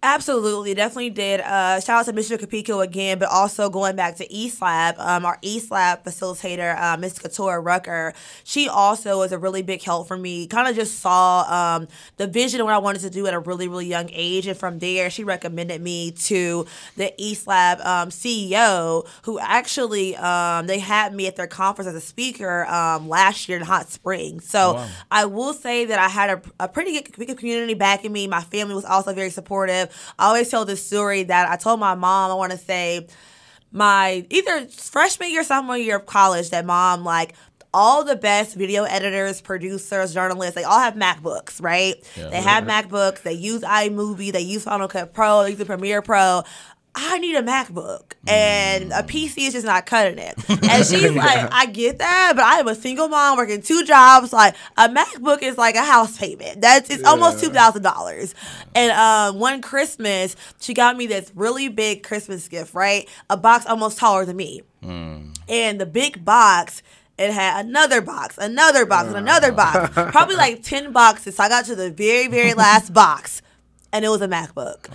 Absolutely, 0.00 0.74
definitely 0.74 1.10
did. 1.10 1.40
Uh, 1.40 1.80
shout 1.80 2.00
out 2.00 2.06
to 2.06 2.12
Mr. 2.12 2.38
Capico 2.38 2.84
again, 2.84 3.18
but 3.18 3.28
also 3.28 3.68
going 3.68 3.96
back 3.96 4.14
to 4.14 4.32
East 4.32 4.62
Lab, 4.62 4.94
um, 4.96 5.26
our 5.26 5.38
East 5.42 5.72
Lab 5.72 6.04
facilitator, 6.04 6.80
uh, 6.80 6.96
Miss 6.96 7.18
Katora 7.18 7.62
Rucker. 7.64 8.14
She 8.44 8.68
also 8.68 9.18
was 9.18 9.32
a 9.32 9.38
really 9.38 9.60
big 9.62 9.82
help 9.82 10.06
for 10.06 10.16
me. 10.16 10.46
Kind 10.46 10.68
of 10.68 10.76
just 10.76 11.00
saw 11.00 11.42
um, 11.78 11.88
the 12.16 12.28
vision 12.28 12.60
of 12.60 12.66
what 12.66 12.74
I 12.74 12.78
wanted 12.78 13.00
to 13.00 13.10
do 13.10 13.26
at 13.26 13.34
a 13.34 13.40
really, 13.40 13.66
really 13.66 13.86
young 13.86 14.08
age, 14.12 14.46
and 14.46 14.56
from 14.56 14.78
there, 14.78 15.10
she 15.10 15.24
recommended 15.24 15.82
me 15.82 16.12
to 16.12 16.64
the 16.96 17.12
East 17.18 17.48
Lab 17.48 17.80
um, 17.80 18.10
CEO, 18.10 19.04
who 19.22 19.40
actually 19.40 20.14
um, 20.14 20.68
they 20.68 20.78
had 20.78 21.12
me 21.12 21.26
at 21.26 21.34
their 21.34 21.48
conference 21.48 21.88
as 21.88 21.96
a 21.96 22.00
speaker 22.00 22.66
um, 22.66 23.08
last 23.08 23.48
year 23.48 23.58
in 23.58 23.64
Hot 23.64 23.90
Springs. 23.90 24.48
So 24.48 24.74
Wow. 24.74 24.88
I 25.10 25.24
will 25.24 25.54
say 25.54 25.86
that 25.86 25.98
I 25.98 26.08
had 26.08 26.30
a, 26.30 26.42
a 26.60 26.68
pretty 26.68 26.92
good, 26.92 27.26
good 27.26 27.38
community 27.38 27.74
backing 27.74 28.12
me. 28.12 28.28
My 28.28 28.42
family 28.42 28.74
was 28.74 28.84
also 28.84 29.12
very 29.12 29.30
supportive. 29.30 29.87
I 30.18 30.26
always 30.26 30.48
tell 30.48 30.64
this 30.64 30.84
story 30.86 31.24
that 31.24 31.50
I 31.50 31.56
told 31.56 31.80
my 31.80 31.94
mom, 31.94 32.30
I 32.30 32.34
want 32.34 32.52
to 32.52 32.58
say, 32.58 33.06
my 33.70 34.26
either 34.30 34.66
freshman 34.66 35.30
year, 35.30 35.44
sophomore 35.44 35.76
year 35.76 35.96
of 35.96 36.06
college, 36.06 36.50
that 36.50 36.64
mom, 36.64 37.04
like, 37.04 37.34
all 37.74 38.02
the 38.02 38.16
best 38.16 38.56
video 38.56 38.84
editors, 38.84 39.40
producers, 39.40 40.14
journalists, 40.14 40.54
they 40.54 40.64
all 40.64 40.80
have 40.80 40.94
MacBooks, 40.94 41.62
right? 41.62 41.96
Yeah. 42.16 42.30
They 42.30 42.40
have 42.40 42.64
MacBooks. 42.88 43.22
They 43.22 43.34
use 43.34 43.60
iMovie. 43.62 44.32
They 44.32 44.40
use 44.40 44.64
Final 44.64 44.88
Cut 44.88 45.12
Pro. 45.12 45.42
They 45.42 45.50
use 45.50 45.58
the 45.58 45.66
Premiere 45.66 46.00
Pro. 46.00 46.44
I 47.00 47.18
need 47.18 47.36
a 47.36 47.42
MacBook, 47.42 48.14
and 48.26 48.90
a 48.92 49.02
PC 49.04 49.46
is 49.46 49.52
just 49.52 49.64
not 49.66 49.86
cutting 49.86 50.18
it. 50.18 50.34
And 50.70 50.84
she's 50.84 51.12
like, 51.12 51.48
I 51.52 51.66
get 51.66 51.98
that, 51.98 52.32
but 52.34 52.44
I 52.44 52.58
am 52.58 52.66
a 52.68 52.74
single 52.74 53.08
mom 53.08 53.36
working 53.38 53.62
two 53.62 53.84
jobs. 53.84 54.32
Like 54.32 54.54
a 54.76 54.88
MacBook 54.88 55.42
is 55.42 55.56
like 55.56 55.76
a 55.76 55.84
house 55.84 56.18
payment. 56.18 56.60
That's 56.60 56.90
it's 56.90 57.04
almost 57.04 57.40
two 57.40 57.50
thousand 57.50 57.82
dollars. 57.82 58.34
And 58.74 58.90
um, 58.92 59.38
one 59.38 59.62
Christmas, 59.62 60.34
she 60.60 60.74
got 60.74 60.96
me 60.96 61.06
this 61.06 61.30
really 61.34 61.68
big 61.68 62.02
Christmas 62.02 62.48
gift, 62.48 62.74
right? 62.74 63.08
A 63.30 63.36
box 63.36 63.64
almost 63.66 63.98
taller 63.98 64.24
than 64.24 64.36
me, 64.36 64.62
and 65.48 65.80
the 65.80 65.86
big 65.86 66.24
box. 66.24 66.82
It 67.16 67.32
had 67.32 67.66
another 67.66 68.00
box, 68.00 68.38
another 68.38 68.86
box, 68.86 69.08
and 69.08 69.16
another 69.16 69.50
box. 69.50 69.92
Probably 70.12 70.36
like 70.36 70.62
10 70.74 70.92
boxes. 70.92 71.34
So 71.34 71.42
I 71.42 71.48
got 71.48 71.64
to 71.64 71.74
the 71.74 71.90
very, 71.90 72.28
very 72.28 72.54
last 72.54 72.92
box, 72.92 73.42
and 73.92 74.04
it 74.04 74.08
was 74.08 74.20
a 74.20 74.28
MacBook. 74.28 74.88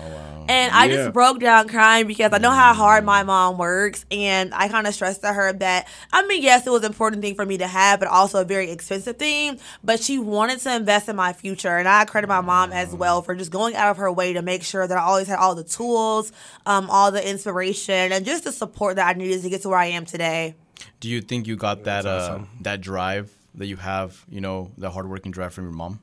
And 0.50 0.74
I 0.74 0.86
Yeah. 0.86 0.96
just 0.96 1.14
broke 1.14 1.40
down 1.40 1.70
crying 1.70 2.06
because 2.06 2.34
I 2.34 2.38
know 2.38 2.52
how 2.52 2.74
hard 2.74 3.06
my 3.06 3.24
mom 3.24 3.58
works. 3.58 4.06
And 4.12 4.54
I 4.54 4.68
kind 4.68 4.86
of 4.86 4.94
stressed 4.94 5.22
to 5.22 5.32
her 5.32 5.54
that, 5.54 5.88
I 6.12 6.26
mean, 6.28 6.44
yes, 6.44 6.68
it 6.68 6.70
was 6.70 6.82
an 6.82 6.88
important 6.88 7.22
thing 7.22 7.36
for 7.36 7.46
me 7.46 7.58
to 7.60 7.68
have, 7.68 8.00
but 8.00 8.10
also 8.10 8.42
a 8.42 8.44
very 8.44 8.70
expensive 8.70 9.16
thing. 9.16 9.58
But 9.86 10.02
she 10.04 10.20
wanted 10.20 10.60
to 10.60 10.76
invest 10.76 11.08
in 11.08 11.16
my 11.16 11.32
future. 11.32 11.78
And 11.78 11.88
I 11.88 12.04
credit 12.04 12.28
my 12.28 12.42
mom 12.42 12.74
as 12.74 12.94
well 12.94 13.22
for 13.22 13.36
just 13.36 13.52
going 13.52 13.76
out 13.76 13.90
of 13.92 13.98
her 13.98 14.12
way 14.12 14.34
to 14.34 14.42
make 14.42 14.64
sure 14.64 14.86
that 14.86 14.98
I 14.98 15.02
always 15.02 15.28
had 15.28 15.40
all 15.40 15.56
the 15.56 15.64
tools, 15.64 16.34
um, 16.66 16.90
all 16.90 17.10
the 17.10 17.26
inspiration, 17.26 18.12
and 18.12 18.26
just 18.26 18.44
the 18.44 18.52
support 18.52 18.98
that 18.98 19.08
I 19.08 19.18
needed 19.18 19.44
to 19.44 19.50
get 19.50 19.62
to 19.62 19.70
where 19.70 19.80
I 19.80 19.86
am 19.86 20.06
today. 20.06 20.56
Do 21.00 21.08
you 21.08 21.22
think 21.22 21.48
you 21.48 21.56
got 21.56 21.86
that 21.86 22.04
That's 22.04 22.30
uh, 22.30 22.44
that 22.62 22.82
drive 22.82 23.32
that 23.56 23.68
you 23.68 23.78
have, 23.78 24.26
you 24.30 24.42
know, 24.42 24.72
the 24.78 24.90
hardworking 24.92 25.32
drive 25.32 25.54
from 25.54 25.64
your 25.66 25.74
mom? 25.74 26.00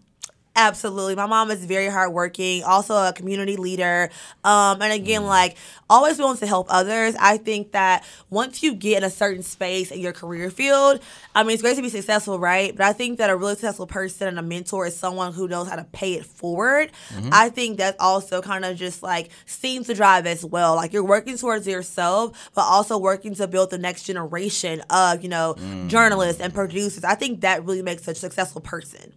Absolutely. 0.57 1.15
My 1.15 1.27
mom 1.27 1.51
is 1.53 1.65
very 1.65 1.87
hardworking, 1.87 2.65
also 2.65 2.95
a 2.97 3.13
community 3.13 3.57
leader. 3.57 4.11
Um, 4.43 4.83
and 4.83 4.93
again, 4.93 5.23
mm. 5.23 5.29
like 5.29 5.57
always 5.89 6.19
willing 6.19 6.39
to 6.39 6.47
help 6.47 6.67
others. 6.69 7.15
I 7.21 7.37
think 7.37 7.71
that 7.73 8.05
once 8.31 8.61
you 8.61 8.75
get 8.75 8.99
in 8.99 9.05
a 9.05 9.11
certain 9.11 9.45
space 9.45 9.93
in 9.93 10.01
your 10.01 10.13
career 10.13 10.51
field, 10.51 11.01
I 11.37 11.45
mean, 11.45 11.53
it's 11.53 11.63
great 11.63 11.77
to 11.77 11.83
be 11.83 11.89
successful, 11.89 12.41
right? 12.41 12.77
But 12.77 12.85
I 12.85 12.93
think 12.93 13.19
that 13.19 13.31
a 13.31 13.37
really 13.37 13.53
successful 13.53 13.87
person 13.87 14.27
and 14.27 14.41
a 14.41 14.43
mentor 14.43 14.87
is 14.87 14.97
someone 14.97 15.33
who 15.33 15.47
knows 15.47 15.69
how 15.69 15.77
to 15.77 15.85
pay 15.85 16.15
it 16.15 16.27
forward. 16.27 16.91
Mm-hmm. 17.15 17.31
I 17.33 17.49
think 17.49 17.79
that 17.79 17.95
also 18.01 18.43
kind 18.43 18.65
of 18.65 18.77
just 18.77 19.05
like 19.05 19.31
seems 19.47 19.87
to 19.87 19.95
drive 19.95 20.27
as 20.27 20.45
well. 20.45 20.75
Like 20.75 20.93
you're 20.93 21.05
working 21.05 21.37
towards 21.37 21.67
yourself, 21.69 22.51
but 22.55 22.63
also 22.63 22.99
working 22.99 23.37
to 23.37 23.47
build 23.47 23.71
the 23.71 23.79
next 23.79 24.03
generation 24.03 24.83
of, 24.91 25.23
you 25.23 25.29
know, 25.29 25.55
mm. 25.57 25.87
journalists 25.87 26.41
and 26.41 26.53
producers. 26.53 27.05
I 27.05 27.15
think 27.15 27.43
that 27.43 27.65
really 27.65 27.83
makes 27.83 28.09
a 28.09 28.17
successful 28.17 28.61
person. 28.61 29.13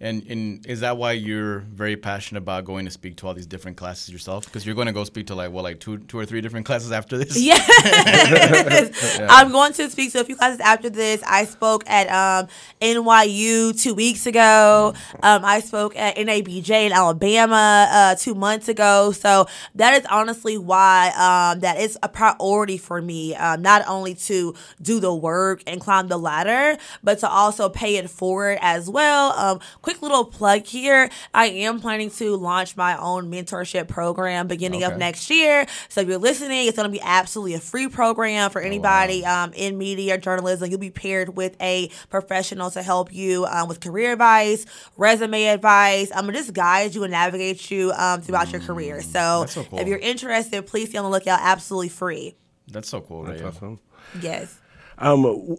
And 0.00 0.24
and 0.28 0.64
is 0.66 0.80
that 0.80 0.96
why 0.96 1.12
you're 1.12 1.60
very 1.60 1.96
passionate 1.96 2.38
about 2.38 2.64
going 2.64 2.84
to 2.84 2.90
speak 2.90 3.16
to 3.16 3.26
all 3.26 3.34
these 3.34 3.46
different 3.46 3.76
classes 3.76 4.10
yourself? 4.10 4.44
Because 4.44 4.64
you're 4.64 4.76
going 4.76 4.86
to 4.86 4.92
go 4.92 5.02
speak 5.02 5.26
to 5.28 5.34
like 5.34 5.50
what, 5.50 5.64
like 5.64 5.80
two 5.80 5.98
two 5.98 6.18
or 6.18 6.24
three 6.24 6.40
different 6.40 6.66
classes 6.66 6.92
after 6.92 7.18
this? 7.18 7.36
Yes. 7.48 9.20
I'm 9.28 9.50
going 9.50 9.72
to 9.74 9.88
speak 9.90 10.12
to 10.12 10.20
a 10.20 10.24
few 10.24 10.36
classes 10.36 10.60
after 10.60 10.90
this. 10.90 11.22
I 11.26 11.44
spoke 11.46 11.82
at 11.88 12.08
um, 12.08 12.48
NYU 12.80 13.80
two 13.80 13.94
weeks 13.94 14.26
ago. 14.26 14.94
Um, 15.22 15.44
I 15.44 15.60
spoke 15.60 15.96
at 15.96 16.16
NABJ 16.16 16.70
in 16.70 16.92
Alabama 16.92 17.88
uh, 17.90 18.14
two 18.16 18.34
months 18.34 18.68
ago. 18.68 19.12
So 19.12 19.46
that 19.76 19.94
is 19.94 20.06
honestly 20.10 20.58
why 20.58 21.08
um, 21.16 21.60
that 21.60 21.80
is 21.80 21.98
a 22.02 22.08
priority 22.08 22.76
for 22.76 23.00
me. 23.00 23.34
Um, 23.34 23.62
not 23.62 23.82
only 23.88 24.14
to 24.14 24.54
do 24.82 25.00
the 25.00 25.14
work 25.14 25.62
and 25.66 25.80
climb 25.80 26.08
the 26.08 26.18
ladder, 26.18 26.76
but 27.02 27.18
to 27.20 27.28
also 27.28 27.68
pay 27.68 27.96
it 27.96 28.10
forward 28.10 28.58
as 28.60 28.90
well. 28.90 29.32
Um, 29.32 29.60
quick 29.88 30.02
little 30.02 30.26
plug 30.26 30.66
here. 30.66 31.08
I 31.32 31.46
am 31.46 31.80
planning 31.80 32.10
to 32.10 32.36
launch 32.36 32.76
my 32.76 32.94
own 32.98 33.30
mentorship 33.30 33.88
program 33.88 34.46
beginning 34.46 34.84
of 34.84 34.98
next 34.98 35.30
year. 35.30 35.64
So 35.88 36.02
if 36.02 36.08
you're 36.08 36.18
listening, 36.18 36.66
it's 36.68 36.76
going 36.76 36.88
to 36.88 36.92
be 36.92 37.00
absolutely 37.00 37.54
a 37.54 37.58
free 37.60 37.88
program 37.88 38.50
for 38.50 38.60
anybody 38.60 39.24
um, 39.24 39.54
in 39.54 39.78
media 39.78 40.16
or 40.16 40.18
journalism. 40.18 40.68
You'll 40.68 40.78
be 40.78 40.90
paired 40.90 41.36
with 41.38 41.56
a 41.62 41.88
professional 42.10 42.70
to 42.72 42.82
help 42.82 43.14
you 43.14 43.46
um, 43.46 43.66
with 43.66 43.80
career 43.80 44.12
advice, 44.12 44.66
resume 44.98 45.44
advice. 45.46 46.10
I'm 46.14 46.26
gonna 46.26 46.34
just 46.36 46.52
guide 46.52 46.94
you 46.94 47.04
and 47.04 47.12
navigate 47.12 47.70
you 47.70 47.92
um, 47.92 48.20
throughout 48.20 48.52
your 48.52 48.60
career. 48.60 49.00
So, 49.00 49.18
Mm, 49.18 49.48
so 49.48 49.64
cool. 49.64 49.78
if 49.78 49.88
you're 49.88 49.98
interested, 49.98 50.66
please 50.66 50.90
be 50.92 50.98
on 50.98 51.04
the 51.04 51.10
lookout. 51.10 51.40
Absolutely 51.40 51.88
free. 51.88 52.36
That's 52.70 52.90
so 52.90 53.00
cool. 53.00 53.22
That's 53.24 53.40
awesome. 53.40 53.80
Yes. 54.20 54.58
Um, 54.98 55.56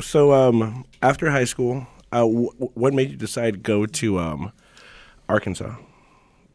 so 0.00 0.32
um, 0.32 0.84
after 1.02 1.30
high 1.30 1.44
school, 1.44 1.86
uh, 2.22 2.24
what 2.26 2.94
made 2.94 3.10
you 3.10 3.16
decide 3.16 3.54
to 3.54 3.58
go 3.58 3.86
to 3.86 4.18
um, 4.18 4.52
Arkansas? 5.28 5.74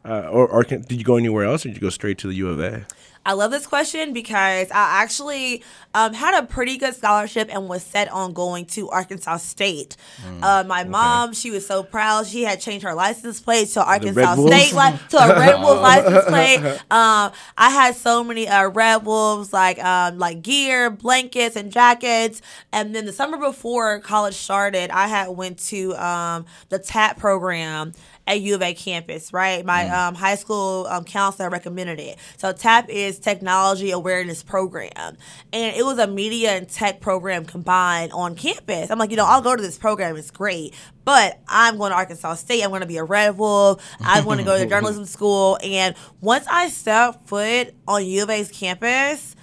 Uh, 0.03 0.27
or, 0.29 0.47
or 0.47 0.63
can, 0.63 0.81
did 0.81 0.97
you 0.97 1.03
go 1.03 1.15
anywhere 1.15 1.45
else, 1.45 1.65
or 1.65 1.69
did 1.69 1.75
you 1.75 1.81
go 1.81 1.89
straight 1.89 2.17
to 2.19 2.27
the 2.27 2.33
U 2.35 2.49
of 2.49 2.59
A? 2.59 2.85
I 3.23 3.33
love 3.33 3.51
this 3.51 3.67
question 3.67 4.13
because 4.13 4.71
I 4.71 5.03
actually 5.03 5.63
um, 5.93 6.13
had 6.13 6.43
a 6.43 6.47
pretty 6.47 6.77
good 6.77 6.95
scholarship 6.95 7.49
and 7.51 7.69
was 7.69 7.83
set 7.83 8.11
on 8.11 8.33
going 8.33 8.65
to 8.67 8.89
Arkansas 8.89 9.37
State. 9.37 9.95
Mm, 10.25 10.41
uh, 10.41 10.63
my 10.63 10.85
mom, 10.85 11.33
she 11.33 11.51
was 11.51 11.67
so 11.67 11.83
proud. 11.83 12.25
She 12.25 12.43
had 12.43 12.59
changed 12.59 12.83
her 12.83 12.95
license 12.95 13.39
plate 13.39 13.67
to 13.69 13.83
Arkansas 13.83 14.35
State, 14.37 14.73
li- 14.73 14.99
to 15.09 15.17
a 15.17 15.39
Red 15.39 15.61
Wolf 15.61 15.81
license 15.81 16.25
plate. 16.25 16.59
Um, 16.89 17.31
I 17.55 17.69
had 17.69 17.95
so 17.95 18.23
many 18.23 18.47
uh, 18.47 18.69
Red 18.69 19.05
Wolves, 19.05 19.53
like 19.53 19.77
um, 19.83 20.17
like 20.17 20.41
gear, 20.41 20.89
blankets, 20.89 21.55
and 21.55 21.71
jackets. 21.71 22.41
And 22.73 22.95
then 22.95 23.05
the 23.05 23.13
summer 23.13 23.37
before 23.37 23.99
college 23.99 24.35
started, 24.35 24.89
I 24.89 25.05
had 25.07 25.27
went 25.27 25.59
to 25.67 25.95
um, 25.95 26.45
the 26.69 26.79
TAP 26.79 27.19
program 27.19 27.93
at 28.27 28.39
U 28.41 28.55
of 28.55 28.61
A 28.61 28.73
campus, 28.73 29.33
right? 29.33 29.65
My 29.65 29.87
um, 29.87 30.15
high 30.15 30.35
school 30.35 30.87
um, 30.89 31.03
counselor 31.03 31.49
recommended 31.49 31.99
it. 31.99 32.17
So 32.37 32.53
TAP 32.53 32.89
is 32.89 33.19
Technology 33.19 33.91
Awareness 33.91 34.43
Program, 34.43 35.17
and 35.51 35.75
it 35.75 35.83
was 35.83 35.99
a 35.99 36.07
media 36.07 36.51
and 36.51 36.69
tech 36.69 37.01
program 37.01 37.45
combined 37.45 38.11
on 38.13 38.35
campus. 38.35 38.89
I'm 38.89 38.99
like, 38.99 39.11
you 39.11 39.17
know, 39.17 39.25
I'll 39.25 39.41
go 39.41 39.55
to 39.55 39.61
this 39.61 39.77
program; 39.77 40.15
it's 40.15 40.31
great. 40.31 40.75
But 41.03 41.39
I'm 41.47 41.77
going 41.77 41.91
to 41.91 41.97
Arkansas 41.97 42.35
State. 42.35 42.63
I'm 42.63 42.69
going 42.69 42.81
to 42.81 42.87
be 42.87 42.97
a 42.97 43.03
Red 43.03 43.37
Wolf. 43.37 43.83
I 43.99 44.21
want 44.21 44.39
to 44.39 44.45
go 44.45 44.57
to 44.57 44.65
journalism 44.69 45.05
school. 45.05 45.57
And 45.63 45.95
once 46.21 46.45
I 46.47 46.69
stepped 46.69 47.27
foot 47.27 47.73
on 47.87 48.05
U 48.05 48.23
of 48.23 48.29
A's 48.29 48.51
campus, 48.51 49.35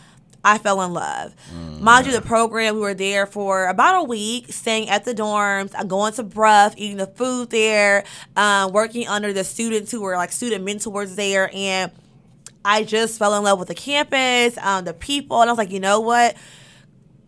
I 0.45 0.59
fell 0.59 0.81
in 0.83 0.93
love. 0.93 1.35
Mind 1.81 2.07
you, 2.07 2.13
the 2.13 2.21
program, 2.21 2.77
we 2.77 2.81
were 2.81 2.95
there 2.95 3.27
for 3.27 3.67
about 3.67 4.01
a 4.01 4.05
week, 4.05 4.53
staying 4.53 4.89
at 4.89 5.05
the 5.05 5.15
dorms, 5.15 5.75
uh, 5.75 5.85
going 5.85 6.13
to 6.15 6.23
Brough, 6.23 6.71
eating 6.77 6.97
the 6.97 7.07
food 7.07 7.51
there, 7.51 8.05
um, 8.37 8.73
working 8.73 9.07
under 9.09 9.33
the 9.33 9.45
students 9.45 9.91
who 9.91 10.01
were 10.01 10.17
like 10.17 10.33
student 10.33 10.65
mentors 10.65 11.17
there. 11.17 11.51
And 11.53 11.91
I 12.65 12.85
just 12.85 13.19
fell 13.19 13.35
in 13.35 13.43
love 13.45 13.59
with 13.59 13.69
the 13.69 13.75
campus, 13.75 14.59
um, 14.59 14.85
the 14.85 14.95
people. 14.95 15.41
And 15.41 15.51
I 15.51 15.53
was 15.53 15.59
like, 15.59 15.71
you 15.71 15.81
know 15.81 16.01
what? 16.01 16.37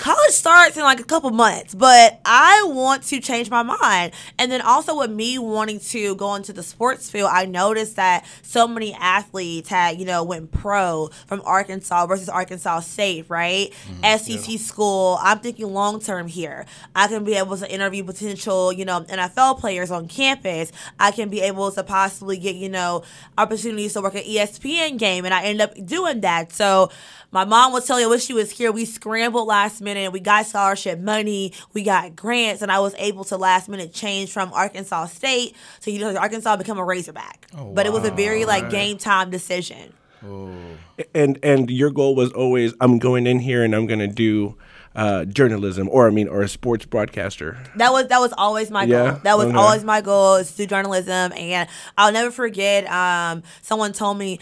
College 0.00 0.30
starts 0.30 0.78
in 0.78 0.82
like 0.82 0.98
a 0.98 1.04
couple 1.04 1.30
months, 1.30 1.74
but 1.74 2.20
I 2.24 2.64
want 2.66 3.02
to 3.04 3.20
change 3.20 3.50
my 3.50 3.62
mind. 3.62 4.12
And 4.38 4.50
then 4.50 4.62
also 4.62 4.98
with 4.98 5.10
me 5.10 5.38
wanting 5.38 5.78
to 5.78 6.16
go 6.16 6.34
into 6.34 6.54
the 6.54 6.62
sports 6.62 7.10
field, 7.10 7.28
I 7.30 7.44
noticed 7.44 7.96
that 7.96 8.24
so 8.42 8.66
many 8.66 8.94
athletes 8.94 9.68
had, 9.68 10.00
you 10.00 10.06
know, 10.06 10.24
went 10.24 10.52
pro 10.52 11.10
from 11.26 11.42
Arkansas 11.44 12.06
versus 12.06 12.30
Arkansas 12.30 12.80
State, 12.80 13.26
right? 13.28 13.72
Mm, 14.02 14.18
SEC 14.18 14.58
school. 14.58 15.18
I'm 15.20 15.40
thinking 15.40 15.72
long 15.72 16.00
term 16.00 16.26
here. 16.26 16.64
I 16.96 17.06
can 17.06 17.22
be 17.22 17.34
able 17.34 17.58
to 17.58 17.70
interview 17.70 18.02
potential, 18.02 18.72
you 18.72 18.86
know, 18.86 19.02
NFL 19.02 19.58
players 19.58 19.90
on 19.90 20.08
campus. 20.08 20.72
I 20.98 21.10
can 21.10 21.28
be 21.28 21.42
able 21.42 21.70
to 21.72 21.84
possibly 21.84 22.38
get, 22.38 22.56
you 22.56 22.70
know, 22.70 23.02
opportunities 23.36 23.92
to 23.92 24.00
work 24.00 24.14
at 24.14 24.24
ESPN 24.24 24.98
game. 24.98 25.26
And 25.26 25.34
I 25.34 25.42
end 25.42 25.60
up 25.60 25.74
doing 25.84 26.22
that. 26.22 26.52
So 26.52 26.90
my 27.32 27.44
mom 27.44 27.72
was 27.72 27.86
telling 27.86 28.02
you, 28.02 28.08
I 28.08 28.10
wish 28.10 28.24
she 28.24 28.32
was 28.32 28.50
here. 28.50 28.72
We 28.72 28.84
scrambled 28.84 29.46
last 29.46 29.80
minute. 29.80 29.89
We 30.12 30.20
got 30.20 30.46
scholarship 30.46 30.98
money. 30.98 31.52
We 31.74 31.82
got 31.82 32.14
grants, 32.16 32.62
and 32.62 32.70
I 32.70 32.78
was 32.80 32.94
able 32.98 33.24
to 33.24 33.36
last 33.36 33.68
minute 33.68 33.92
change 33.92 34.32
from 34.32 34.52
Arkansas 34.52 35.06
State 35.06 35.56
to 35.82 35.90
you 35.90 35.98
know 35.98 36.14
Arkansas 36.16 36.56
become 36.56 36.78
a 36.78 36.84
Razorback. 36.84 37.46
Oh, 37.56 37.72
but 37.74 37.86
it 37.86 37.92
was 37.92 38.04
a 38.04 38.10
very 38.10 38.44
like 38.44 38.70
game 38.70 38.98
time 38.98 39.30
decision. 39.30 39.92
Oh, 40.24 40.76
And 41.14 41.38
and 41.42 41.70
your 41.70 41.90
goal 41.90 42.14
was 42.14 42.30
always, 42.32 42.74
I'm 42.80 42.98
going 42.98 43.26
in 43.26 43.38
here 43.38 43.64
and 43.64 43.74
I'm 43.74 43.86
going 43.86 44.00
to 44.00 44.06
do 44.06 44.56
uh, 44.94 45.24
journalism, 45.24 45.88
or 45.90 46.06
I 46.06 46.10
mean, 46.10 46.28
or 46.28 46.42
a 46.42 46.48
sports 46.48 46.84
broadcaster. 46.84 47.56
That 47.76 47.90
was 47.92 48.08
that 48.08 48.20
was 48.20 48.32
always 48.36 48.70
my 48.70 48.84
Yeah? 48.84 49.12
goal. 49.12 49.20
That 49.22 49.38
was 49.38 49.46
Okay. 49.46 49.56
always 49.56 49.82
my 49.84 50.00
goal 50.02 50.36
is 50.36 50.50
to 50.52 50.56
do 50.58 50.66
journalism, 50.66 51.32
and 51.36 51.68
I'll 51.96 52.12
never 52.12 52.30
forget. 52.30 52.86
Um, 52.90 53.42
someone 53.62 53.92
told 53.94 54.18
me, 54.18 54.40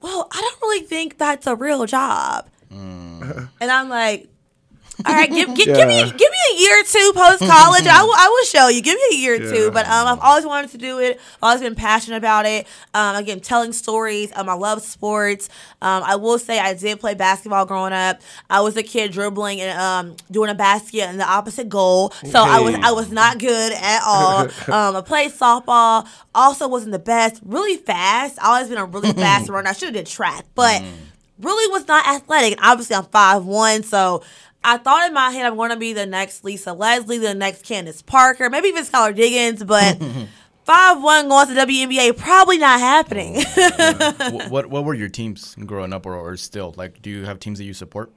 "Well, 0.00 0.26
I 0.32 0.40
don't 0.40 0.62
really 0.62 0.86
think 0.86 1.18
that's 1.18 1.46
a 1.46 1.54
real 1.54 1.84
job," 1.86 2.48
and 2.70 3.48
I'm 3.60 3.88
like. 3.88 4.28
All 5.06 5.14
right, 5.14 5.30
give, 5.30 5.48
give, 5.54 5.66
give 5.66 5.88
me 5.88 6.02
give 6.02 6.30
me 6.30 6.56
a 6.56 6.60
year 6.60 6.80
or 6.80 6.84
two 6.84 7.12
post 7.14 7.40
college. 7.40 7.86
I 7.86 8.02
will 8.02 8.14
I 8.14 8.28
will 8.28 8.44
show 8.46 8.68
you. 8.68 8.82
Give 8.82 8.96
me 8.96 9.16
a 9.16 9.18
year 9.20 9.34
or 9.34 9.38
two. 9.38 9.70
But 9.70 9.86
um, 9.86 10.06
I've 10.06 10.18
always 10.20 10.44
wanted 10.44 10.70
to 10.70 10.78
do 10.78 10.98
it. 10.98 11.18
I've 11.36 11.42
always 11.42 11.60
been 11.60 11.74
passionate 11.74 12.16
about 12.18 12.46
it. 12.46 12.66
Um, 12.94 13.16
again, 13.16 13.40
telling 13.40 13.72
stories. 13.72 14.30
Um, 14.34 14.48
I 14.48 14.54
love 14.54 14.82
sports. 14.82 15.48
Um, 15.82 16.02
I 16.04 16.16
will 16.16 16.38
say 16.38 16.58
I 16.58 16.74
did 16.74 17.00
play 17.00 17.14
basketball 17.14 17.64
growing 17.66 17.92
up. 17.92 18.20
I 18.48 18.60
was 18.60 18.76
a 18.76 18.82
kid 18.82 19.12
dribbling 19.12 19.60
and 19.60 19.78
um 19.78 20.16
doing 20.30 20.50
a 20.50 20.54
basket 20.54 21.08
in 21.08 21.16
the 21.18 21.28
opposite 21.28 21.68
goal. 21.68 22.10
So 22.10 22.42
I 22.42 22.60
was 22.60 22.74
I 22.74 22.92
was 22.92 23.10
not 23.10 23.38
good 23.38 23.72
at 23.72 24.02
all. 24.06 24.40
um, 24.72 24.96
I 24.96 25.02
played 25.04 25.30
softball. 25.32 26.06
Also 26.34 26.68
wasn't 26.68 26.92
the 26.92 26.98
best. 26.98 27.40
Really 27.44 27.76
fast. 27.76 28.38
I 28.42 28.46
always 28.48 28.68
been 28.68 28.78
a 28.78 28.84
really 28.84 29.12
fast 29.12 29.48
runner. 29.50 29.68
I 29.68 29.72
should 29.72 29.94
have 29.94 29.94
did 29.94 30.06
track, 30.06 30.44
but 30.54 30.82
really 31.40 31.72
was 31.72 31.88
not 31.88 32.06
athletic. 32.06 32.52
And 32.52 32.60
obviously 32.62 32.96
I'm 32.96 33.04
five 33.04 33.44
one, 33.44 33.82
so 33.82 34.22
I 34.62 34.76
thought 34.76 35.06
in 35.06 35.14
my 35.14 35.30
head 35.30 35.46
I'm 35.46 35.56
going 35.56 35.70
to 35.70 35.76
be 35.76 35.92
the 35.92 36.06
next 36.06 36.44
Lisa 36.44 36.72
Leslie, 36.72 37.18
the 37.18 37.34
next 37.34 37.64
Candace 37.64 38.02
Parker, 38.02 38.50
maybe 38.50 38.68
even 38.68 38.84
Skylar 38.84 39.14
Diggins, 39.14 39.64
but 39.64 40.00
five 40.64 41.02
one 41.02 41.28
going 41.28 41.48
to 41.48 41.54
WNBA 41.54 42.16
probably 42.16 42.58
not 42.58 42.78
happening. 42.80 43.40
Wh- 43.42 44.50
what 44.50 44.66
what 44.68 44.84
were 44.84 44.94
your 44.94 45.08
teams 45.08 45.54
growing 45.66 45.92
up, 45.92 46.04
or, 46.06 46.14
or 46.14 46.36
still? 46.36 46.74
Like, 46.76 47.00
do 47.02 47.10
you 47.10 47.24
have 47.24 47.40
teams 47.40 47.58
that 47.58 47.64
you 47.64 47.74
support? 47.74 48.12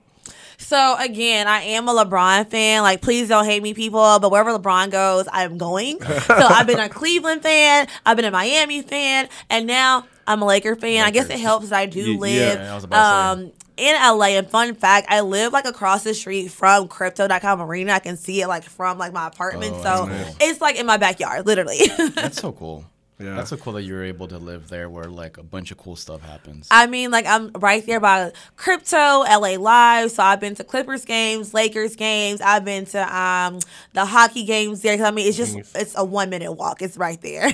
so 0.59 0.95
again, 0.99 1.47
I 1.47 1.61
am 1.61 1.89
a 1.89 1.93
LeBron 1.93 2.47
fan. 2.47 2.83
Like, 2.83 3.01
please 3.01 3.27
don't 3.27 3.43
hate 3.45 3.61
me, 3.61 3.73
people. 3.73 4.19
But 4.19 4.31
wherever 4.31 4.51
LeBron 4.51 4.91
goes, 4.91 5.27
I'm 5.31 5.57
going. 5.57 5.99
so 6.03 6.33
I've 6.37 6.67
been 6.67 6.79
a 6.79 6.87
Cleveland 6.89 7.41
fan, 7.41 7.87
I've 8.05 8.15
been 8.15 8.25
a 8.25 8.31
Miami 8.31 8.81
fan, 8.81 9.27
and 9.49 9.65
now 9.67 10.05
I'm 10.27 10.41
a 10.41 10.45
Laker 10.45 10.75
fan. 10.75 11.03
I 11.05 11.11
guess 11.11 11.29
it 11.29 11.39
helps 11.39 11.69
that 11.69 11.79
I 11.79 11.85
do 11.87 12.17
live. 12.17 12.59
yeah, 12.59 12.71
I 12.71 12.75
was 12.75 12.83
about 12.85 13.35
to 13.35 13.41
say. 13.41 13.45
um, 13.45 13.51
in 13.77 13.95
LA, 13.95 14.27
and 14.37 14.47
fun 14.49 14.75
fact, 14.75 15.07
I 15.09 15.21
live 15.21 15.53
like 15.53 15.65
across 15.65 16.03
the 16.03 16.13
street 16.13 16.49
from 16.51 16.87
Crypto.com 16.87 17.61
Arena. 17.61 17.93
I 17.93 17.99
can 17.99 18.17
see 18.17 18.41
it 18.41 18.47
like 18.47 18.63
from 18.63 18.97
like 18.97 19.13
my 19.13 19.27
apartment, 19.27 19.73
Oh, 19.77 19.83
so 19.83 20.05
that's 20.05 20.25
cool. 20.29 20.35
it's 20.41 20.61
like 20.61 20.75
in 20.77 20.85
my 20.85 20.97
backyard, 20.97 21.45
literally. 21.45 21.79
That's 22.15 22.39
so 22.41 22.51
cool. 22.51 22.85
Yeah. 23.19 23.35
That's 23.35 23.51
so 23.51 23.57
cool 23.57 23.73
that 23.73 23.83
you're 23.83 24.03
able 24.03 24.27
to 24.29 24.37
live 24.37 24.67
there, 24.69 24.89
where 24.89 25.05
like 25.05 25.37
a 25.37 25.43
bunch 25.43 25.71
of 25.71 25.77
cool 25.77 25.95
stuff 25.95 26.21
happens. 26.21 26.67
I 26.71 26.87
mean, 26.87 27.09
like 27.11 27.25
I'm 27.25 27.51
right 27.53 27.85
there 27.85 27.99
by 27.99 28.33
Crypto, 28.57 28.97
LA 28.97 29.55
Live. 29.57 30.11
So 30.11 30.23
I've 30.23 30.39
been 30.39 30.55
to 30.55 30.63
Clippers 30.63 31.05
games, 31.05 31.53
Lakers 31.53 31.95
games. 31.95 32.41
I've 32.41 32.65
been 32.65 32.85
to 32.87 33.15
um 33.17 33.59
the 33.93 34.03
hockey 34.05 34.43
games 34.43 34.81
there. 34.81 34.97
'Cause, 34.97 35.05
I 35.05 35.11
mean, 35.11 35.27
it's 35.27 35.37
just 35.37 35.55
it's 35.75 35.93
a 35.95 36.03
one 36.03 36.29
minute 36.31 36.51
walk. 36.53 36.81
It's 36.81 36.97
right 36.97 37.21
there. 37.21 37.49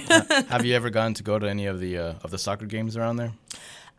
have 0.48 0.66
you 0.66 0.76
ever 0.76 0.90
gotten 0.90 1.14
to 1.16 1.24
go 1.24 1.38
to 1.38 1.48
any 1.48 1.66
of 1.68 1.80
the 1.80 1.98
uh, 1.98 2.14
of 2.24 2.32
the 2.32 2.38
soccer 2.40 2.66
games 2.66 2.96
around 2.98 3.18
there? 3.18 3.34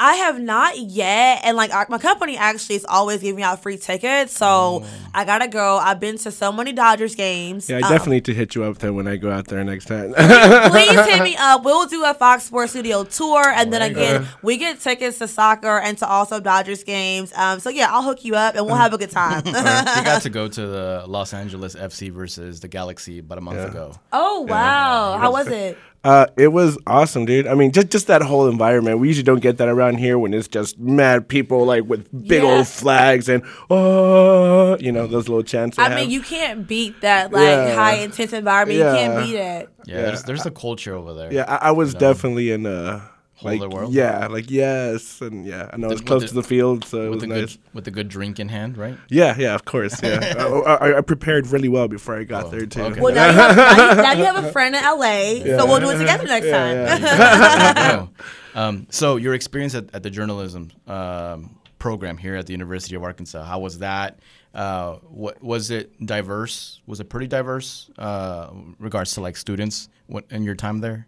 I 0.03 0.15
have 0.15 0.41
not 0.41 0.79
yet, 0.79 1.43
and 1.45 1.57
like 1.59 1.75
our, 1.75 1.87
my 1.91 1.99
company 1.99 2.37
actually 2.39 2.77
is 2.77 2.87
always 2.87 3.21
giving 3.21 3.43
out 3.45 3.63
free 3.63 3.77
tickets, 3.77 4.37
so 4.37 4.83
I 5.15 5.27
gotta 5.27 5.47
go. 5.47 5.77
I've 5.77 6.01
been 6.01 6.17
to 6.19 6.33
so 6.33 6.51
many 6.51 6.73
Dodgers 6.73 7.15
games. 7.15 7.69
Yeah, 7.69 7.77
I 7.77 7.81
Um, 7.83 7.91
definitely 7.91 8.17
need 8.17 8.25
to 8.25 8.35
hit 8.35 8.55
you 8.55 8.65
up 8.65 8.79
then 8.79 8.95
when 8.95 9.07
I 9.07 9.17
go 9.17 9.31
out 9.31 9.47
there 9.49 9.63
next 9.63 9.85
time. 9.85 10.15
please 10.15 10.91
hit 11.07 11.23
me 11.23 11.37
up. 11.39 11.65
We'll 11.65 11.87
do 11.87 12.03
a 12.05 12.15
Fox 12.15 12.45
Sports 12.45 12.73
Studio 12.73 13.05
tour, 13.05 13.43
and 13.47 13.71
then 13.73 13.83
again, 13.83 14.23
go. 14.23 14.29
we 14.43 14.57
get 14.57 14.81
tickets 14.81 15.19
to 15.19 15.29
soccer 15.29 15.79
and 15.79 15.99
to 15.99 16.07
also 16.09 16.41
Dodgers 16.41 16.83
games. 16.83 17.33
Um, 17.37 17.61
so 17.61 17.69
yeah, 17.69 17.89
I'll 17.93 18.03
hook 18.03 18.25
you 18.25 18.35
up, 18.37 18.55
and 18.55 18.65
we'll 18.65 18.77
have 18.77 18.95
a 18.95 18.99
good 18.99 19.11
time. 19.21 19.43
we 19.45 19.53
got 19.53 20.23
to 20.29 20.31
go 20.31 20.49
to 20.49 20.67
the 20.67 21.05
Los 21.07 21.35
Angeles 21.35 21.75
FC 21.77 22.11
versus 22.11 22.61
the 22.61 22.69
Galaxy 22.69 23.19
about 23.19 23.37
a 23.39 23.43
month 23.43 23.59
Yeah. 23.59 23.67
ago. 23.69 23.93
oh 24.13 24.41
wow, 24.43 25.19
how 25.19 25.31
was 25.33 25.47
it? 25.49 25.77
Uh, 26.03 26.27
it 26.39 26.49
was 26.49 26.79
awesome, 26.87 27.27
dude. 27.27 27.47
I 27.47 27.53
mean, 27.55 27.73
just 27.73 27.91
just 27.91 28.07
that 28.07 28.23
whole 28.23 28.49
environment. 28.49 29.01
We 29.01 29.09
usually 29.09 29.23
don't 29.25 29.41
get 29.41 29.59
that 29.59 29.69
around 29.69 29.99
here 29.99 30.19
when 30.19 30.33
it's 30.33 30.49
just 30.49 30.79
mad 30.79 31.29
people 31.29 31.67
like 31.67 31.85
with 31.85 32.11
big 32.27 32.43
Yeah. 32.43 32.57
old 32.57 32.69
flags 32.69 33.29
and 33.29 33.43
oh, 33.69 34.79
you 34.81 34.93
know 34.93 35.07
those 35.07 35.29
little 35.29 35.43
chants. 35.43 35.77
they 35.77 35.83
I 35.83 35.91
have. 35.91 35.99
mean, 36.01 36.11
you 36.11 36.23
can't 36.23 36.67
beat 36.67 37.03
that 37.03 37.33
like 37.33 37.43
Yeah. 37.43 37.75
high 37.75 37.95
intense 37.97 38.33
environment. 38.33 38.79
You 38.79 38.85
can't 38.85 39.27
beat 39.27 39.35
it. 39.37 39.69
Yeah, 39.85 39.95
Yeah, 39.97 40.03
there's 40.07 40.23
there's 40.23 40.47
a 40.47 40.51
culture 40.51 40.95
over 40.95 41.13
there. 41.13 41.31
yeah, 41.33 41.45
I, 41.47 41.69
I 41.69 41.71
was 41.73 41.93
No. 41.93 42.01
definitely 42.01 42.51
in 42.51 42.65
uh 42.65 43.01
Whole 43.41 43.51
like 43.51 43.61
other 43.61 43.69
world? 43.69 43.93
yeah, 43.93 44.27
like 44.27 44.51
yes, 44.51 45.21
and 45.21 45.45
yeah, 45.47 45.69
and 45.73 45.85
I 45.85 45.89
was 45.89 46.01
with 46.01 46.07
close 46.07 46.23
the- 46.23 46.29
to 46.29 46.35
the 46.35 46.43
field, 46.43 46.85
so 46.85 47.03
it 47.03 47.09
was 47.11 47.25
nice. 47.25 47.57
good 47.57 47.59
with 47.75 47.89
a 47.89 47.91
good 47.91 48.09
drink 48.09 48.39
in 48.39 48.49
hand, 48.49 48.77
right? 48.77 48.97
Yeah, 49.09 49.35
yeah, 49.39 49.55
of 49.55 49.65
course, 49.65 50.03
yeah. 50.03 50.35
I, 50.39 50.45
I, 50.45 50.99
I 50.99 51.01
prepared 51.01 51.47
really 51.49 51.69
well 51.69 51.89
before 51.89 52.17
I 52.19 52.25
got 52.25 52.47
Oh, 52.47 52.51
there 52.51 52.67
too. 52.67 52.83
okay. 52.83 53.01
Well, 53.01 53.15
now 53.15 53.27
you, 53.27 53.33
have, 53.33 53.57
now, 53.57 53.91
you, 53.91 54.03
now 54.03 54.13
you 54.13 54.25
have 54.25 54.45
a 54.45 54.53
friend 54.53 54.75
in 54.75 54.83
LA, 54.83 55.43
so 55.57 55.67
we'll 55.67 55.81
do 55.81 55.91
it 55.91 55.99
together 55.99 56.25
next 56.25 56.47
Yeah, 56.47 56.99
time. 56.99 57.03
yeah. 57.03 58.07
Oh. 58.55 58.61
um, 58.63 58.87
so 58.91 59.17
your 59.17 59.35
experience 59.35 59.75
at, 59.75 59.95
at 59.95 60.03
the 60.03 60.11
journalism 60.11 60.71
um, 60.87 61.57
program 61.79 62.17
here 62.19 62.35
at 62.37 62.47
the 62.47 62.53
University 62.53 62.95
of 62.97 63.03
Arkansas, 63.03 63.45
how 63.45 63.59
was 63.61 63.79
that? 63.79 64.19
Uh, 64.53 64.97
what 65.09 65.41
was 65.43 65.71
it 65.71 66.05
diverse? 66.05 66.81
Was 66.87 66.99
it 67.01 67.09
pretty 67.09 67.29
diverse 67.29 67.89
uh, 67.97 68.51
regards 68.81 69.15
to 69.15 69.21
like 69.21 69.37
students 69.37 69.89
what, 70.09 70.25
in 70.31 70.43
your 70.43 70.57
time 70.57 70.81
there? 70.81 71.07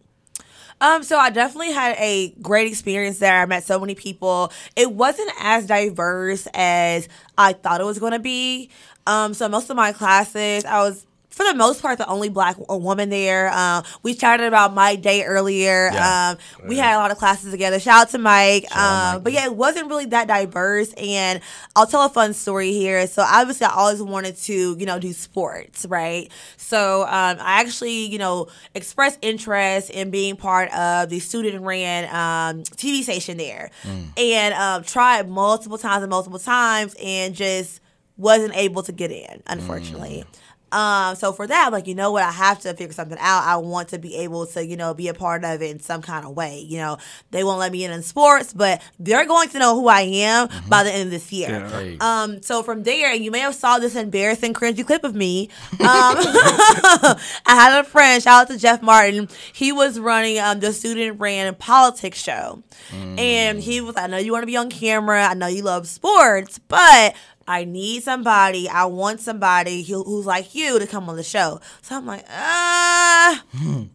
Um, 0.82 1.04
so 1.04 1.16
I 1.16 1.30
definitely 1.30 1.70
had 1.70 1.94
a 1.96 2.34
great 2.42 2.66
experience 2.66 3.20
there. 3.20 3.40
I 3.40 3.46
met 3.46 3.62
so 3.62 3.78
many 3.78 3.94
people. 3.94 4.52
It 4.74 4.92
wasn't 4.92 5.30
as 5.40 5.66
diverse 5.66 6.48
as 6.54 7.08
I 7.38 7.52
thought 7.52 7.80
it 7.80 7.84
was 7.84 8.00
going 8.00 8.12
to 8.12 8.18
be. 8.18 8.68
Um, 9.06 9.32
so 9.32 9.48
most 9.48 9.70
of 9.70 9.76
my 9.76 9.92
classes, 9.92 10.64
I 10.64 10.82
was 10.82 11.06
for 11.32 11.44
the 11.44 11.54
most 11.54 11.82
part 11.82 11.98
the 11.98 12.06
only 12.06 12.28
black 12.28 12.56
woman 12.68 13.08
there. 13.08 13.50
Um, 13.52 13.84
we 14.02 14.14
chatted 14.14 14.46
about 14.46 14.74
Mike 14.74 15.02
Day 15.02 15.24
earlier. 15.24 15.90
Yeah. 15.92 16.36
Um, 16.36 16.68
we 16.68 16.76
had 16.76 16.94
a 16.94 16.98
lot 16.98 17.10
of 17.10 17.18
classes 17.18 17.50
together. 17.50 17.80
Shout 17.80 18.02
out 18.02 18.10
to 18.10 18.18
Mike. 18.18 18.64
Um, 18.76 19.14
Mike. 19.14 19.24
but 19.24 19.32
yeah, 19.32 19.46
it 19.46 19.56
wasn't 19.56 19.88
really 19.88 20.06
that 20.06 20.28
diverse. 20.28 20.92
And 20.94 21.40
I'll 21.74 21.86
tell 21.86 22.04
a 22.04 22.08
fun 22.08 22.34
story 22.34 22.72
here. 22.72 23.06
So 23.06 23.22
obviously, 23.22 23.66
I 23.66 23.70
always 23.74 24.02
wanted 24.02 24.36
to, 24.36 24.76
you 24.78 24.86
know, 24.86 24.98
do 24.98 25.12
sports, 25.12 25.86
right? 25.86 26.30
So 26.58 27.02
um, 27.02 27.38
I 27.40 27.60
actually, 27.60 28.06
you 28.06 28.18
know, 28.18 28.48
expressed 28.74 29.18
interest 29.22 29.90
in 29.90 30.10
being 30.10 30.36
part 30.36 30.72
of 30.74 31.08
the 31.08 31.18
student 31.18 31.64
ran 31.64 32.04
um, 32.04 32.62
TV 32.64 33.02
station 33.02 33.38
there, 33.38 33.70
and 34.16 34.54
um, 34.54 34.82
tried 34.84 35.28
multiple 35.28 35.78
times 35.78 36.02
and 36.02 36.10
multiple 36.10 36.38
times, 36.38 36.94
and 37.02 37.34
just 37.34 37.80
wasn't 38.16 38.54
able 38.56 38.82
to 38.82 38.92
get 38.92 39.10
in, 39.10 39.42
unfortunately. 39.46 40.24
Um, 40.72 41.14
so 41.16 41.32
for 41.32 41.46
that, 41.46 41.66
I'm 41.66 41.72
like, 41.72 41.86
you 41.86 41.94
know 41.94 42.10
what, 42.10 42.24
I 42.24 42.30
have 42.30 42.60
to 42.60 42.74
figure 42.74 42.92
something 42.92 43.18
out. 43.20 43.44
I 43.44 43.56
want 43.56 43.88
to 43.90 43.98
be 43.98 44.16
able 44.16 44.46
to, 44.46 44.64
you 44.64 44.76
know, 44.76 44.94
be 44.94 45.08
a 45.08 45.14
part 45.14 45.44
of 45.44 45.60
it 45.62 45.70
in 45.70 45.80
some 45.80 46.02
kind 46.02 46.24
of 46.24 46.34
way. 46.34 46.60
You 46.60 46.78
know, 46.78 46.98
they 47.30 47.44
won't 47.44 47.58
let 47.58 47.72
me 47.72 47.84
in 47.84 47.92
in 47.92 48.02
sports, 48.02 48.52
but 48.52 48.80
they're 48.98 49.26
going 49.26 49.50
to 49.50 49.58
know 49.58 49.74
who 49.78 49.88
I 49.88 50.00
am 50.00 50.48
by 50.68 50.82
the 50.82 50.92
end 50.92 51.04
of 51.04 51.10
this 51.10 51.30
year. 51.30 51.50
Yeah. 51.50 51.68
Hey. 51.68 51.98
Um, 52.00 52.42
so 52.42 52.62
from 52.62 52.82
there, 52.84 53.12
and 53.12 53.22
you 53.22 53.30
may 53.30 53.40
have 53.40 53.54
saw 53.54 53.78
this 53.78 53.94
embarrassing, 53.94 54.54
cringy 54.54 54.86
clip 54.86 55.04
of 55.04 55.14
me. 55.14 55.48
Um, 55.82 56.16
I 56.18 57.18
had 57.46 57.80
a 57.80 57.84
friend, 57.84 58.22
shout 58.22 58.42
out 58.42 58.48
to 58.48 58.58
Jeff 58.58 58.82
Martin. 58.82 59.28
He 59.52 59.72
was 59.72 59.98
running 59.98 60.38
um, 60.38 60.60
the 60.60 60.72
student 60.72 61.20
ran 61.20 61.54
politics 61.56 62.22
show, 62.22 62.62
and 62.92 63.58
he 63.58 63.80
was. 63.80 63.96
I 63.96 64.06
know 64.06 64.16
you 64.18 64.32
want 64.32 64.42
to 64.42 64.46
be 64.46 64.56
on 64.56 64.70
camera. 64.70 65.24
I 65.26 65.34
know 65.34 65.48
you 65.48 65.62
love 65.62 65.88
sports, 65.88 66.58
but 66.58 67.14
I 67.46 67.64
need 67.64 68.02
somebody. 68.02 68.68
I 68.68 68.84
want 68.86 69.20
somebody 69.20 69.82
who, 69.82 70.02
who's 70.02 70.26
like 70.26 70.54
you 70.54 70.78
to 70.78 70.86
come 70.86 71.08
on 71.08 71.16
the 71.16 71.22
show. 71.22 71.60
So 71.80 71.96
I'm 71.96 72.06
like, 72.06 72.24
ah, 72.28 73.42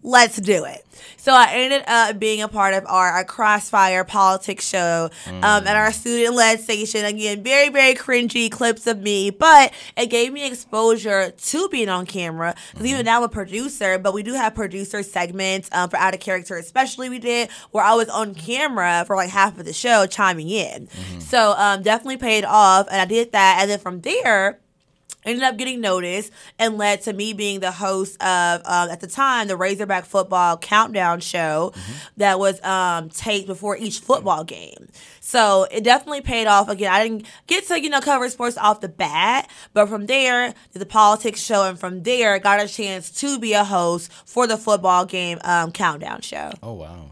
let's 0.04 0.38
do 0.38 0.66
it. 0.66 0.87
So 1.28 1.34
I 1.34 1.50
ended 1.56 1.84
up 1.88 2.20
being 2.20 2.42
a 2.42 2.48
part 2.48 2.74
of 2.74 2.86
our, 2.88 3.10
our 3.10 3.26
Crossfire 3.26 4.06
politics 4.06 4.66
show 4.66 5.10
um, 5.28 5.44
at 5.44 5.76
our 5.76 5.92
student 5.92 6.36
led 6.36 6.62
station. 6.62 7.04
Again, 7.04 7.44
very, 7.44 7.68
very 7.68 7.96
cringy 7.96 8.50
clips 8.50 8.88
of 8.88 9.02
me, 9.02 9.30
but 9.30 9.74
it 9.98 10.06
gave 10.06 10.32
me 10.32 10.48
exposure 10.48 11.32
to 11.32 11.68
being 11.68 11.90
on 11.90 12.06
camera. 12.06 12.56
Because 12.72 12.86
even 12.86 13.04
now 13.04 13.18
I'm 13.18 13.24
a 13.24 13.28
producer, 13.28 14.00
but 14.00 14.14
we 14.14 14.24
do 14.24 14.36
have 14.36 14.56
producer 14.56 15.04
segments 15.04 15.68
um, 15.74 15.90
for 15.90 15.98
Out 15.98 16.14
of 16.14 16.22
Character, 16.22 16.56
especially 16.56 17.10
we 17.10 17.20
did, 17.20 17.50
where 17.72 17.84
I 17.84 17.94
was 17.96 18.08
on 18.08 18.34
camera 18.34 19.04
for 19.06 19.18
like 19.18 19.30
half 19.30 19.60
of 19.60 19.66
the 19.66 19.74
show 19.74 20.06
chiming 20.06 20.48
in. 20.48 20.88
So 21.20 21.56
um, 21.58 21.84
definitely 21.84 22.16
paid 22.16 22.46
off. 22.46 22.88
And 22.90 23.02
I 23.02 23.06
did 23.06 23.34
that. 23.34 23.58
And 23.60 23.70
then 23.70 23.80
from 23.80 24.00
there, 24.00 24.62
ended 25.28 25.44
up 25.44 25.58
getting 25.58 25.82
noticed 25.82 26.32
and 26.58 26.78
led 26.78 27.02
to 27.02 27.14
me 27.14 27.34
being 27.34 27.60
the 27.60 27.72
host 27.72 28.22
of 28.22 28.62
um, 28.66 28.90
at 28.90 29.00
the 29.02 29.08
time 29.08 29.48
the 29.48 29.56
razorback 29.58 30.06
football 30.06 30.58
countdown 30.58 31.20
show 31.20 31.74
that 32.18 32.40
was 32.40 32.62
um, 32.64 33.10
taped 33.10 33.48
before 33.48 33.78
each 33.78 34.00
football 34.00 34.44
game 34.44 34.88
so 35.20 35.68
it 35.72 35.84
definitely 35.84 36.22
paid 36.22 36.48
off 36.48 36.70
again 36.70 36.92
i 36.92 37.04
didn't 37.04 37.26
get 37.48 37.66
to 37.68 37.82
you 37.82 37.90
know 37.90 38.02
cover 38.02 38.30
sports 38.30 38.58
off 38.58 38.82
the 38.82 38.88
bat 38.90 39.50
but 39.74 39.88
from 39.88 40.06
there 40.06 40.54
the 40.74 40.86
politics 40.86 41.42
show 41.42 41.64
and 41.68 41.80
from 41.80 42.04
there 42.04 42.40
got 42.40 42.62
a 42.62 42.68
chance 42.68 43.10
to 43.10 43.40
be 43.40 43.54
a 43.54 43.64
host 43.64 44.12
for 44.26 44.48
the 44.48 44.58
football 44.58 45.06
game 45.06 45.40
um, 45.44 45.72
countdown 45.72 46.22
show 46.22 46.52
Oh 46.64 46.74
wow. 46.74 47.10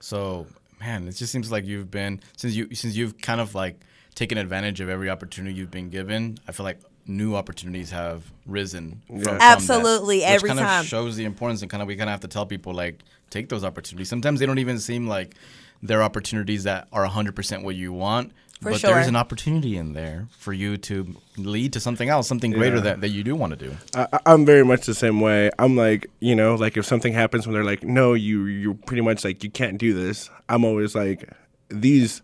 So 0.00 0.46
man, 0.80 1.08
it 1.08 1.12
just 1.12 1.32
seems 1.32 1.50
like 1.50 1.66
you've 1.66 1.90
been 1.90 2.20
since 2.36 2.54
you 2.54 2.74
since 2.74 2.96
you've 2.96 3.20
kind 3.20 3.40
of 3.40 3.54
like 3.54 3.80
taken 4.14 4.38
advantage 4.38 4.80
of 4.80 4.88
every 4.88 5.10
opportunity 5.10 5.54
you've 5.54 5.70
been 5.70 5.90
given. 5.90 6.38
I 6.46 6.52
feel 6.52 6.64
like 6.64 6.80
new 7.08 7.34
opportunities 7.34 7.90
have 7.90 8.30
risen. 8.46 9.02
From, 9.06 9.22
from 9.22 9.38
that, 9.38 9.52
Absolutely, 9.56 10.18
which 10.18 10.26
every 10.26 10.48
kind 10.50 10.60
time. 10.60 10.80
of 10.80 10.86
shows 10.86 11.16
the 11.16 11.24
importance 11.24 11.62
and 11.62 11.70
kind 11.70 11.82
of 11.82 11.88
we 11.88 11.96
kind 11.96 12.08
of 12.08 12.12
have 12.12 12.20
to 12.20 12.28
tell 12.28 12.46
people 12.46 12.74
like 12.74 13.00
take 13.30 13.48
those 13.48 13.64
opportunities. 13.64 14.08
Sometimes 14.08 14.38
they 14.40 14.46
don't 14.46 14.58
even 14.58 14.78
seem 14.78 15.06
like 15.08 15.34
they're 15.82 16.02
opportunities 16.02 16.64
that 16.64 16.88
are 16.92 17.06
100% 17.06 17.62
what 17.62 17.74
you 17.76 17.92
want. 17.92 18.32
For 18.60 18.70
but 18.72 18.80
sure. 18.80 18.92
there's 18.94 19.06
an 19.06 19.14
opportunity 19.14 19.76
in 19.76 19.92
there 19.92 20.26
for 20.36 20.52
you 20.52 20.76
to 20.78 21.14
lead 21.36 21.72
to 21.74 21.80
something 21.80 22.08
else, 22.08 22.26
something 22.26 22.50
greater 22.50 22.76
Yeah. 22.78 22.82
that, 22.82 23.00
that 23.02 23.08
you 23.10 23.22
do 23.22 23.36
want 23.36 23.56
to 23.56 23.68
do. 23.68 23.76
I, 23.94 24.08
I- 24.12 24.18
I'm 24.32 24.44
very 24.44 24.64
much 24.64 24.84
the 24.84 24.96
same 24.96 25.20
way. 25.20 25.50
I'm 25.60 25.76
like, 25.76 26.08
you 26.18 26.34
know, 26.34 26.56
like 26.56 26.76
if 26.76 26.84
something 26.84 27.12
happens 27.12 27.46
when 27.46 27.54
they're 27.54 27.62
like, 27.62 27.84
no, 27.84 28.14
you 28.14 28.46
you're 28.46 28.74
pretty 28.74 29.02
much 29.02 29.24
like 29.24 29.44
you 29.44 29.50
can't 29.50 29.78
do 29.78 29.94
this. 29.94 30.28
I'm 30.48 30.64
always 30.64 30.96
like, 30.96 31.30
these 31.68 32.20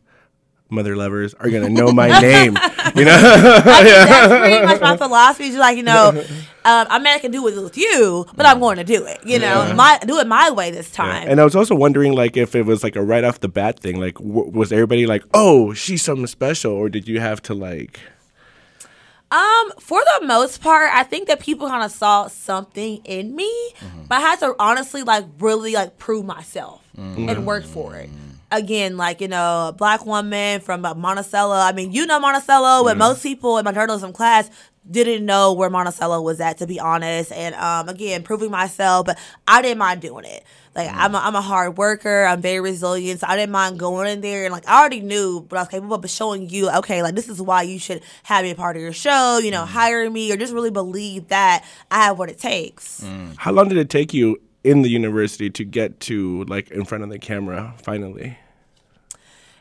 mother 0.74 0.96
lovers 0.96 1.34
are 1.34 1.48
gonna 1.50 1.70
know 1.70 1.92
my 1.92 2.08
name. 2.20 2.56
You 2.94 3.04
know? 3.04 3.20
that's 3.20 4.28
pretty 4.28 4.66
much 4.66 4.80
my 4.80 4.96
philosophy. 4.96 5.46
Just 5.48 5.58
like 5.58 5.76
you 5.76 5.82
know, 5.82 6.08
um, 6.66 6.86
I 6.90 6.98
mean, 6.98 7.08
I 7.08 7.18
can 7.18 7.30
do 7.30 7.46
it 7.48 7.56
with 7.62 7.76
you, 7.76 8.26
but 8.36 8.46
I'm 8.46 8.58
going 8.60 8.76
to 8.76 8.84
do 8.84 9.04
it. 9.06 9.18
You 9.24 9.38
know, 9.38 9.72
my 9.74 9.98
do 10.06 10.18
it 10.18 10.26
my 10.26 10.50
way 10.50 10.70
this 10.70 10.90
time. 10.90 11.28
and 11.28 11.40
I 11.40 11.44
was 11.44 11.56
also 11.56 11.74
wondering 11.74 12.12
like 12.12 12.36
if 12.36 12.54
it 12.54 12.62
was 12.66 12.82
like 12.82 12.96
a 12.96 13.02
right 13.02 13.24
off 13.24 13.40
the 13.40 13.48
bat 13.48 13.80
thing. 13.80 13.98
Like, 14.00 14.14
w- 14.14 14.50
was 14.50 14.72
everybody 14.72 15.06
like, 15.06 15.24
oh, 15.32 15.72
she's 15.74 16.02
something 16.02 16.26
special, 16.26 16.72
or 16.72 16.88
did 16.88 17.06
you 17.08 17.20
have 17.20 17.40
to 17.42 17.54
like? 17.54 18.00
Um, 19.30 19.72
for 19.80 20.00
the 20.20 20.26
most 20.26 20.60
part, 20.60 20.90
I 20.92 21.02
think 21.02 21.26
that 21.26 21.40
people 21.40 21.66
kind 21.66 21.82
of 21.84 21.90
saw 21.90 22.28
something 22.28 22.98
in 23.04 23.34
me, 23.34 23.52
but 24.08 24.18
I 24.18 24.20
had 24.20 24.38
to 24.40 24.54
honestly 24.60 25.02
like 25.02 25.24
really 25.40 25.72
like 25.72 25.98
prove 25.98 26.24
myself 26.24 26.82
and 26.96 27.44
work 27.44 27.64
for 27.64 27.96
it. 27.96 28.10
Again, 28.56 28.96
like 28.96 29.20
you 29.20 29.28
know, 29.28 29.68
a 29.68 29.72
black 29.72 30.06
woman 30.06 30.60
from 30.60 30.84
uh, 30.84 30.94
Monticello. 30.94 31.56
I 31.56 31.72
mean, 31.72 31.92
you 31.92 32.06
know 32.06 32.20
Monticello, 32.20 32.84
but 32.84 32.96
most 32.96 33.22
people 33.22 33.58
in 33.58 33.64
my 33.64 33.72
journalism 33.72 34.12
class 34.12 34.50
didn't 34.90 35.24
know 35.24 35.52
where 35.52 35.70
Monticello 35.70 36.20
was 36.20 36.40
at, 36.40 36.58
to 36.58 36.66
be 36.66 36.78
honest. 36.78 37.32
And 37.32 37.54
um, 37.54 37.88
again, 37.88 38.22
proving 38.22 38.50
myself, 38.50 39.06
but 39.06 39.18
I 39.46 39.62
didn't 39.62 39.78
mind 39.78 40.02
doing 40.02 40.24
it. 40.24 40.44
Like 40.74 40.90
I'm, 40.92 41.14
a, 41.14 41.18
I'm 41.18 41.36
a 41.36 41.40
hard 41.40 41.78
worker. 41.78 42.24
I'm 42.24 42.40
very 42.40 42.60
resilient, 42.60 43.20
so 43.20 43.26
I 43.28 43.36
didn't 43.36 43.52
mind 43.52 43.78
going 43.78 44.08
in 44.08 44.20
there 44.20 44.44
and 44.44 44.52
like 44.52 44.68
I 44.68 44.80
already 44.80 45.00
knew 45.00 45.46
what 45.48 45.56
I 45.56 45.62
was 45.62 45.68
capable 45.68 45.94
of, 45.94 46.00
but 46.00 46.10
showing 46.10 46.50
you, 46.50 46.68
okay, 46.68 47.02
like 47.02 47.14
this 47.14 47.28
is 47.28 47.40
why 47.40 47.62
you 47.62 47.78
should 47.78 48.02
have 48.24 48.44
me 48.44 48.50
a 48.50 48.54
part 48.54 48.76
of 48.76 48.82
your 48.82 48.92
show. 48.92 49.38
You 49.38 49.52
know, 49.52 49.64
hire 49.64 50.10
me 50.10 50.32
or 50.32 50.36
just 50.36 50.52
really 50.52 50.70
believe 50.70 51.28
that 51.28 51.64
I 51.90 52.04
have 52.04 52.18
what 52.18 52.28
it 52.28 52.38
takes. 52.38 53.04
How 53.36 53.52
long 53.52 53.68
did 53.68 53.78
it 53.78 53.88
take 53.88 54.12
you 54.12 54.40
in 54.64 54.82
the 54.82 54.88
university 54.88 55.48
to 55.50 55.64
get 55.64 56.00
to 56.00 56.44
like 56.44 56.70
in 56.72 56.84
front 56.84 57.04
of 57.04 57.10
the 57.10 57.18
camera 57.18 57.74
finally? 57.82 58.36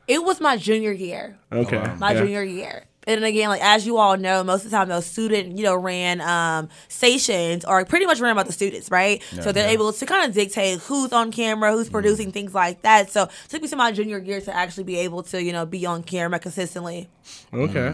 It 0.07 0.23
was 0.23 0.41
my 0.41 0.57
junior 0.57 0.91
year. 0.91 1.37
Okay, 1.51 1.81
my 1.97 2.13
yeah. 2.13 2.19
junior 2.19 2.43
year. 2.43 2.83
And 3.05 3.23
again, 3.25 3.49
like 3.49 3.61
as 3.61 3.85
you 3.85 3.97
all 3.97 4.17
know, 4.17 4.43
most 4.43 4.63
of 4.63 4.71
the 4.71 4.77
time 4.77 4.87
those 4.87 5.05
student, 5.05 5.57
you 5.57 5.63
know, 5.63 5.75
ran 5.75 6.21
um, 6.21 6.69
stations 6.87 7.65
are 7.65 7.83
pretty 7.83 8.05
much 8.05 8.21
ran 8.21 8.35
by 8.35 8.43
the 8.43 8.53
students, 8.53 8.89
right? 8.89 9.21
so 9.41 9.51
they're 9.51 9.69
able 9.69 9.91
to 9.91 10.05
kind 10.05 10.27
of 10.27 10.33
dictate 10.33 10.79
who's 10.79 11.11
on 11.11 11.31
camera, 11.31 11.73
who's 11.73 11.89
producing 11.89 12.31
things 12.31 12.53
like 12.53 12.81
that. 12.83 13.09
So 13.09 13.23
it 13.23 13.31
took 13.49 13.61
me 13.61 13.67
to 13.67 13.75
my 13.75 13.91
junior 13.91 14.19
year 14.19 14.39
to 14.41 14.55
actually 14.55 14.85
be 14.85 14.97
able 14.99 15.23
to, 15.23 15.43
you 15.43 15.51
know, 15.51 15.65
be 15.65 15.85
on 15.85 16.03
camera 16.03 16.39
consistently. 16.39 17.09
Okay, 17.53 17.93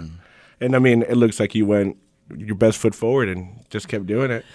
and 0.61 0.75
I 0.75 0.79
mean, 0.79 1.01
it 1.03 1.15
looks 1.15 1.39
like 1.39 1.55
you 1.55 1.65
went 1.65 1.97
your 2.35 2.55
best 2.55 2.77
foot 2.77 2.93
forward 2.93 3.29
and 3.29 3.65
just 3.69 3.87
kept 3.87 4.05
doing 4.05 4.29
it. 4.29 4.45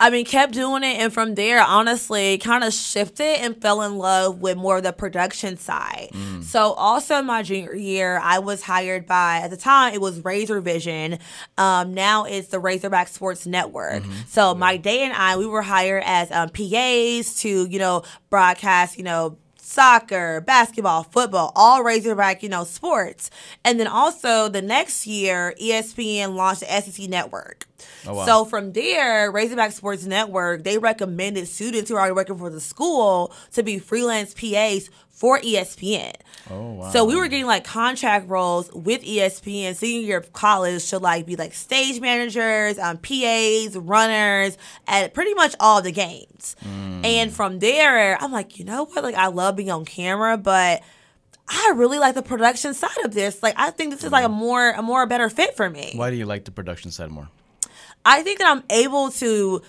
I 0.00 0.10
mean, 0.10 0.24
kept 0.24 0.52
doing 0.52 0.84
it, 0.84 0.98
and 0.98 1.12
from 1.12 1.34
there, 1.34 1.60
honestly, 1.62 2.38
kind 2.38 2.62
of 2.62 2.72
shifted 2.72 3.40
and 3.40 3.60
fell 3.60 3.82
in 3.82 3.96
love 3.98 4.40
with 4.40 4.56
more 4.56 4.76
of 4.78 4.82
the 4.84 4.92
production 4.92 5.56
side. 5.56 6.10
So, 6.42 6.72
also 6.72 7.16
in 7.16 7.26
my 7.26 7.42
junior 7.42 7.74
year, 7.74 8.18
I 8.22 8.38
was 8.38 8.62
hired 8.62 9.06
by 9.06 9.38
at 9.38 9.50
the 9.50 9.56
time 9.56 9.94
it 9.94 10.00
was 10.00 10.24
Razor 10.24 10.60
Vision. 10.60 11.18
Um, 11.56 11.94
now 11.94 12.24
it's 12.24 12.48
the 12.48 12.58
Razorback 12.60 13.08
Sports 13.08 13.46
Network. 13.46 14.02
So, 14.28 14.54
Mike 14.54 14.82
Day 14.82 15.02
and 15.02 15.12
I, 15.12 15.36
we 15.36 15.46
were 15.46 15.62
hired 15.62 16.02
as 16.06 16.30
um, 16.30 16.48
PAs 16.50 17.40
to 17.42 17.66
you 17.66 17.78
know 17.78 18.02
broadcast, 18.30 18.98
you 18.98 19.04
know 19.04 19.36
soccer, 19.68 20.40
basketball, 20.40 21.02
football, 21.02 21.52
all 21.54 21.84
Razorback, 21.84 22.42
you 22.42 22.48
know, 22.48 22.64
sports. 22.64 23.30
And 23.64 23.78
then 23.78 23.86
also 23.86 24.48
the 24.48 24.62
next 24.62 25.06
year, 25.06 25.54
ESPN 25.60 26.34
launched 26.34 26.60
the 26.62 26.80
SEC 26.80 27.06
network. 27.08 27.67
Oh, 28.06 28.14
wow. 28.14 28.26
So 28.26 28.44
from 28.44 28.72
there, 28.72 29.30
Razorback 29.30 29.72
Sports 29.72 30.04
Network, 30.04 30.64
they 30.64 30.78
recommended 30.78 31.48
students 31.48 31.90
who 31.90 31.96
are 31.96 32.00
already 32.00 32.14
working 32.14 32.38
for 32.38 32.50
the 32.50 32.60
school 32.60 33.32
to 33.52 33.62
be 33.62 33.78
freelance 33.78 34.34
PAs 34.34 34.90
for 35.10 35.40
ESPN. 35.40 36.14
Oh, 36.48 36.72
wow. 36.74 36.90
So 36.90 37.04
we 37.04 37.16
were 37.16 37.26
getting 37.26 37.46
like 37.46 37.64
contract 37.64 38.28
roles 38.28 38.72
with 38.72 39.02
ESPN 39.02 39.74
senior 39.74 40.06
year 40.06 40.18
of 40.18 40.32
college 40.32 40.88
to 40.90 40.98
like 40.98 41.26
be 41.26 41.34
like 41.34 41.54
stage 41.54 42.00
managers, 42.00 42.78
um, 42.78 42.98
PAs, 42.98 43.76
runners 43.76 44.56
at 44.86 45.14
pretty 45.14 45.34
much 45.34 45.56
all 45.58 45.82
the 45.82 45.90
games. 45.90 46.54
Mm. 46.64 47.04
And 47.04 47.32
from 47.32 47.58
there, 47.58 48.16
I'm 48.22 48.30
like, 48.30 48.58
you 48.58 48.64
know 48.64 48.84
what? 48.84 49.02
Like 49.02 49.16
I 49.16 49.26
love 49.26 49.56
being 49.56 49.72
on 49.72 49.84
camera, 49.84 50.38
but 50.38 50.82
I 51.48 51.72
really 51.74 51.98
like 51.98 52.14
the 52.14 52.22
production 52.22 52.74
side 52.74 53.04
of 53.04 53.12
this. 53.12 53.42
Like 53.42 53.54
I 53.56 53.70
think 53.70 53.90
this 53.90 54.04
is 54.04 54.12
like 54.12 54.24
a 54.24 54.28
more 54.28 54.70
a 54.70 54.82
more 54.82 55.04
better 55.06 55.28
fit 55.28 55.56
for 55.56 55.68
me. 55.68 55.92
Why 55.96 56.10
do 56.10 56.16
you 56.16 56.26
like 56.26 56.44
the 56.44 56.52
production 56.52 56.90
side 56.90 57.10
more? 57.10 57.28
I 58.08 58.22
think 58.22 58.38
that 58.38 58.48
I'm 58.48 58.64
able 58.70 59.10
to 59.10 59.60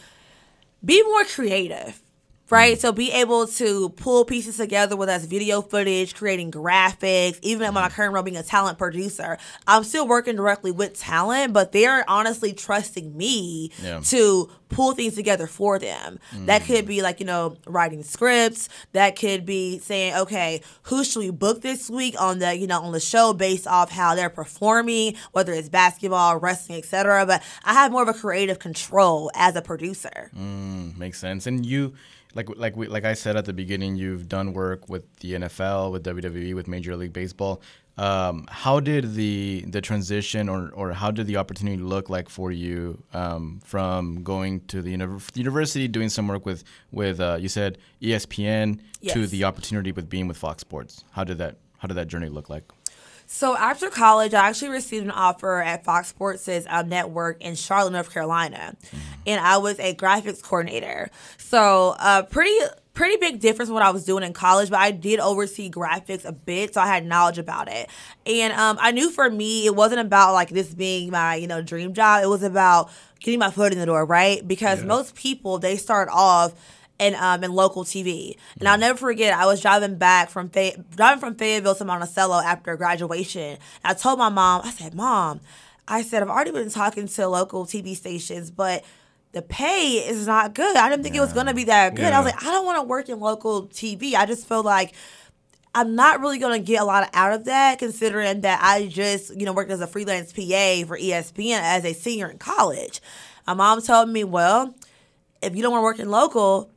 be 0.84 1.04
more 1.04 1.26
creative, 1.26 2.02
right? 2.50 2.74
Mm-hmm. 2.74 2.82
So 2.82 2.92
be 2.92 3.12
able 3.12 3.48
to 3.48 3.90
pull 3.90 4.26
pieces 4.26 4.58
together, 4.58 4.96
whether 4.96 5.12
that's 5.12 5.26
video 5.26 5.62
footage, 5.62 6.16
creating 6.16 6.52
graphics, 6.52 7.40
even 7.42 7.66
at 7.68 7.74
my 7.74 7.84
mm-hmm. 7.84 7.94
current 7.94 8.14
role 8.14 8.24
being 8.24 8.38
a 8.38 8.44
talent 8.44 8.78
producer. 8.78 9.38
I'm 9.68 9.84
still 9.84 10.08
working 10.08 10.36
directly 10.36 10.72
with 10.72 10.98
talent, 10.98 11.54
but 11.54 11.72
they're 11.72 12.10
honestly 12.10 12.54
trusting 12.54 13.16
me 13.16 13.72
Yeah. 13.82 14.00
to 14.06 14.50
pull 14.70 14.94
things 14.94 15.16
together 15.16 15.48
for 15.48 15.80
them. 15.80 16.20
That 16.46 16.64
could 16.64 16.80
mm-hmm. 16.80 16.88
be 16.88 17.02
like, 17.02 17.20
you 17.20 17.26
know, 17.26 17.58
writing 17.66 18.04
scripts. 18.04 18.70
That 18.94 19.18
could 19.18 19.46
be 19.46 19.80
saying, 19.80 20.16
okay, 20.16 20.62
who 20.84 21.04
should 21.04 21.20
we 21.20 21.32
book 21.32 21.62
this 21.62 21.90
week 21.90 22.20
on 22.22 22.40
the, 22.40 22.56
you 22.56 22.68
know, 22.68 22.82
on 22.82 22.92
the 22.92 23.00
show 23.00 23.34
based 23.34 23.66
off 23.68 23.90
how 23.92 24.14
they're 24.16 24.30
performing, 24.30 25.16
whether 25.32 25.54
it's 25.54 25.70
basketball, 25.70 26.38
wrestling, 26.38 26.78
etc. 26.78 27.26
But 27.26 27.44
I 27.64 27.74
have 27.74 27.92
more 27.92 28.04
of 28.04 28.10
a 28.10 28.14
creative 28.14 28.60
control 28.60 29.32
as 29.34 29.56
a 29.56 29.62
producer. 29.62 30.30
Mm, 30.38 30.98
makes 30.98 31.20
sense. 31.20 31.48
And 31.48 31.66
you, 31.66 31.94
like 32.40 32.50
like 32.58 32.76
we, 32.78 32.88
like 32.88 33.06
I 33.06 33.14
said 33.14 33.36
at 33.36 33.46
the 33.46 33.54
beginning, 33.54 33.96
you've 33.96 34.28
done 34.28 34.54
work 34.54 34.88
with 34.88 35.04
the 35.20 35.34
NFL, 35.34 35.92
with 35.92 36.04
WWE, 36.06 36.56
with 36.56 36.68
Major 36.68 36.96
League 36.96 37.14
Baseball. 37.14 37.62
Um, 37.98 38.46
how 38.50 38.80
did 38.80 39.16
the 39.16 39.66
the 39.68 39.82
transition 39.82 40.48
or, 40.48 40.70
or 40.70 40.94
how 40.94 41.12
did 41.12 41.28
the 41.28 41.36
opportunity 41.36 41.78
look 41.78 42.10
like 42.10 42.30
for 42.30 42.50
you 42.52 43.04
um, 43.14 43.60
from 43.66 44.24
going 44.24 44.62
to 44.68 44.82
the 44.82 44.96
univ- 44.96 45.36
university, 45.36 45.88
doing 45.90 46.10
some 46.10 46.28
work 46.28 46.46
with 46.46 46.64
with 46.92 47.20
uh, 47.20 47.38
you 47.40 47.50
said 47.50 47.78
ESPN 48.02 48.80
to 49.14 49.28
the 49.28 49.44
opportunity 49.44 49.92
with 49.92 50.08
being 50.10 50.28
with 50.30 50.38
Fox 50.38 50.62
Sports? 50.62 51.04
How 51.12 51.26
did 51.26 51.40
that 51.40 51.58
how 51.80 51.88
did 51.88 51.96
that 51.96 52.08
journey 52.08 52.30
look 52.30 52.50
like? 52.50 52.64
So 53.32 53.56
after 53.56 53.92
college, 53.92 54.34
I 54.34 54.50
actually 54.50 54.70
received 54.70 55.06
an 55.06 55.12
offer 55.12 55.62
at 55.62 55.86
Fox 55.86 56.08
Sports' 56.08 56.66
um, 56.68 56.90
network 56.90 57.40
in 57.44 57.54
Charlotte, 57.54 57.92
North 57.92 58.12
Carolina, 58.12 58.76
and 59.28 59.40
I 59.40 59.58
was 59.58 59.78
a 59.80 59.94
graphics 59.94 60.42
coordinator. 60.42 61.12
So 61.38 61.96
uh, 62.00 62.24
pretty 62.24 62.58
pretty 62.96 63.18
big 63.18 63.40
difference 63.40 63.70
from 63.70 63.76
what 63.76 63.84
I 63.84 63.92
was 63.92 64.04
doing 64.04 64.24
in 64.24 64.34
college, 64.34 64.72
but 64.72 64.80
I 64.80 64.90
did 64.90 65.20
oversee 65.20 65.70
graphics 65.70 66.26
a 66.26 66.32
bit, 66.32 66.74
so 66.74 66.82
I 66.82 66.88
had 66.88 67.06
knowledge 67.06 67.38
about 67.38 67.72
it. 67.72 67.88
And 68.26 68.52
um, 68.54 68.80
I 68.82 68.92
knew 68.92 69.12
for 69.12 69.30
me, 69.30 69.68
it 69.68 69.76
wasn't 69.76 70.02
about 70.02 70.34
like 70.34 70.50
this 70.50 70.74
being 70.74 71.12
my 71.12 71.36
you 71.36 71.46
know 71.46 71.62
dream 71.62 71.94
job. 71.94 72.24
It 72.24 72.28
was 72.28 72.42
about 72.42 72.90
getting 73.20 73.40
my 73.40 73.52
foot 73.52 73.72
in 73.72 73.78
the 73.78 73.86
door, 73.86 74.06
right? 74.06 74.46
Because 74.46 74.84
most 74.84 75.14
people 75.14 75.60
they 75.60 75.78
start 75.78 76.10
off 76.12 76.54
and 77.00 77.16
um 77.16 77.44
in 77.44 77.54
local 77.54 77.84
TV. 77.84 78.36
And 78.60 78.68
I'll 78.68 78.78
never 78.78 78.98
forget, 78.98 79.34
I 79.34 79.46
was 79.46 79.62
driving 79.62 79.96
back 79.98 80.30
from 80.30 80.50
Fay- 80.50 80.76
driving 80.96 81.20
from 81.20 81.36
Fayetteville 81.36 81.76
to 81.76 81.86
Monticello 81.86 82.40
after 82.40 82.76
graduation. 82.76 83.42
And 83.52 83.60
I 83.84 83.94
told 83.94 84.20
my 84.20 84.30
mom, 84.30 84.62
I 84.64 84.72
said, 84.72 84.94
"Mom, 84.94 85.40
I 85.88 86.02
said 86.02 86.22
I've 86.22 86.30
already 86.30 86.52
been 86.52 86.70
talking 86.70 87.08
to 87.08 87.28
local 87.28 87.66
TV 87.66 87.96
stations, 87.96 88.52
but." 88.52 88.84
The 89.32 89.44
pay 89.44 90.04
is 90.10 90.26
not 90.26 90.56
good. 90.56 90.76
I 90.76 90.90
didn't 90.90 91.04
think 91.04 91.14
it 91.16 91.20
was 91.20 91.34
going 91.34 91.46
to 91.46 91.54
be 91.54 91.66
that 91.66 91.94
good. 91.94 92.12
I 92.14 92.20
was 92.20 92.34
like, 92.34 92.42
I 92.42 92.48
don't 92.48 92.66
want 92.66 92.80
to 92.80 92.84
work 92.84 93.10
in 93.10 93.20
local 93.20 93.68
TV. 93.68 94.16
I 94.16 94.26
just 94.26 94.48
feel 94.48 94.64
like 94.64 94.96
I'm 95.76 95.94
not 95.94 96.20
really 96.20 96.40
going 96.40 96.60
to 96.60 96.66
get 96.66 96.82
a 96.82 96.84
lot 96.84 97.10
out 97.14 97.34
of 97.34 97.46
that, 97.46 97.78
considering 97.78 98.42
that 98.42 98.60
I 98.60 98.88
just, 98.88 99.40
you 99.40 99.46
know, 99.46 99.54
worked 99.54 99.70
as 99.70 99.82
a 99.82 99.88
freelance 99.88 100.34
PA 100.34 100.84
for 100.88 100.98
ESPN 100.98 101.60
as 101.62 101.86
a 101.86 101.94
senior 101.94 102.28
in 102.28 102.40
college. 102.40 103.02
My 103.46 103.54
mom 103.54 103.82
told 103.84 104.10
me, 104.10 104.24
well, 104.24 104.74
if 105.44 105.56
you 105.56 105.62
don't 105.62 105.72
want 105.72 105.82
to 105.82 105.86
work 105.86 106.00
in 106.00 106.10
local, 106.10 106.72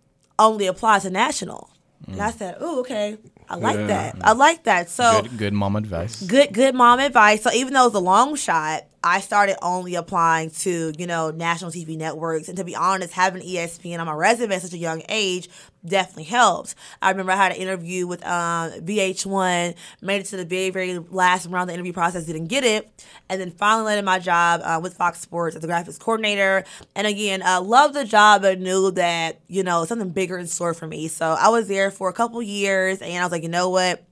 only 0.46 0.66
applies 0.66 1.02
to 1.02 1.10
national. 1.10 1.70
And 2.06 2.20
I 2.20 2.30
said, 2.30 2.56
oh, 2.60 2.80
okay. 2.80 3.16
I 3.48 3.56
like 3.56 3.76
Yeah. 3.76 3.86
that. 3.86 4.16
I 4.22 4.32
like 4.32 4.64
that. 4.64 4.90
So 4.90 5.22
Good 5.22 5.38
good 5.38 5.52
mom 5.54 5.76
advice. 5.76 6.20
good 6.22 6.52
good 6.52 6.74
mom 6.74 6.98
advice. 7.00 7.42
So 7.42 7.50
even 7.52 7.72
though 7.74 7.86
it's 7.86 7.94
a 7.94 8.00
long 8.00 8.34
shot, 8.36 8.84
I 9.04 9.20
started 9.20 9.56
only 9.62 9.96
applying 9.96 10.50
to, 10.50 10.92
you 10.96 11.06
know, 11.06 11.30
national 11.32 11.72
TV 11.72 11.96
networks. 11.96 12.48
And 12.48 12.56
to 12.56 12.64
be 12.64 12.76
honest, 12.76 13.12
having 13.12 13.42
ESPN 13.42 13.98
on 13.98 14.06
my 14.06 14.12
resume 14.12 14.54
at 14.54 14.62
such 14.62 14.72
a 14.72 14.78
young 14.78 15.02
age 15.08 15.48
definitely 15.84 16.24
helped. 16.24 16.76
I 17.00 17.10
remember 17.10 17.32
I 17.32 17.36
had 17.36 17.52
an 17.52 17.58
interview 17.58 18.06
with 18.06 18.24
um, 18.24 18.70
VH1, 18.72 19.74
made 20.00 20.20
it 20.20 20.26
to 20.26 20.36
the 20.36 20.44
very, 20.44 20.70
very 20.70 20.98
last 20.98 21.46
round 21.46 21.62
of 21.62 21.68
the 21.68 21.74
interview 21.74 21.92
process, 21.92 22.26
didn't 22.26 22.46
get 22.46 22.62
it. 22.62 22.88
And 23.28 23.40
then 23.40 23.50
finally 23.50 23.86
landed 23.86 24.04
my 24.04 24.20
job 24.20 24.60
uh, 24.62 24.78
with 24.80 24.94
Fox 24.94 25.20
Sports 25.20 25.56
as 25.56 25.64
a 25.64 25.66
graphics 25.66 25.98
coordinator. 25.98 26.64
And 26.94 27.06
again, 27.06 27.42
uh, 27.42 27.60
loved 27.60 27.94
the 27.94 28.04
job, 28.04 28.42
but 28.42 28.60
knew 28.60 28.92
that, 28.92 29.40
you 29.48 29.64
know, 29.64 29.84
something 29.84 30.10
bigger 30.10 30.38
in 30.38 30.46
store 30.46 30.74
for 30.74 30.86
me. 30.86 31.08
So 31.08 31.36
I 31.38 31.48
was 31.48 31.66
there 31.66 31.90
for 31.90 32.08
a 32.08 32.12
couple 32.12 32.40
years 32.40 33.02
and 33.02 33.18
I 33.18 33.24
was 33.24 33.32
like, 33.32 33.42
you 33.42 33.48
know 33.48 33.68
what? 33.68 34.04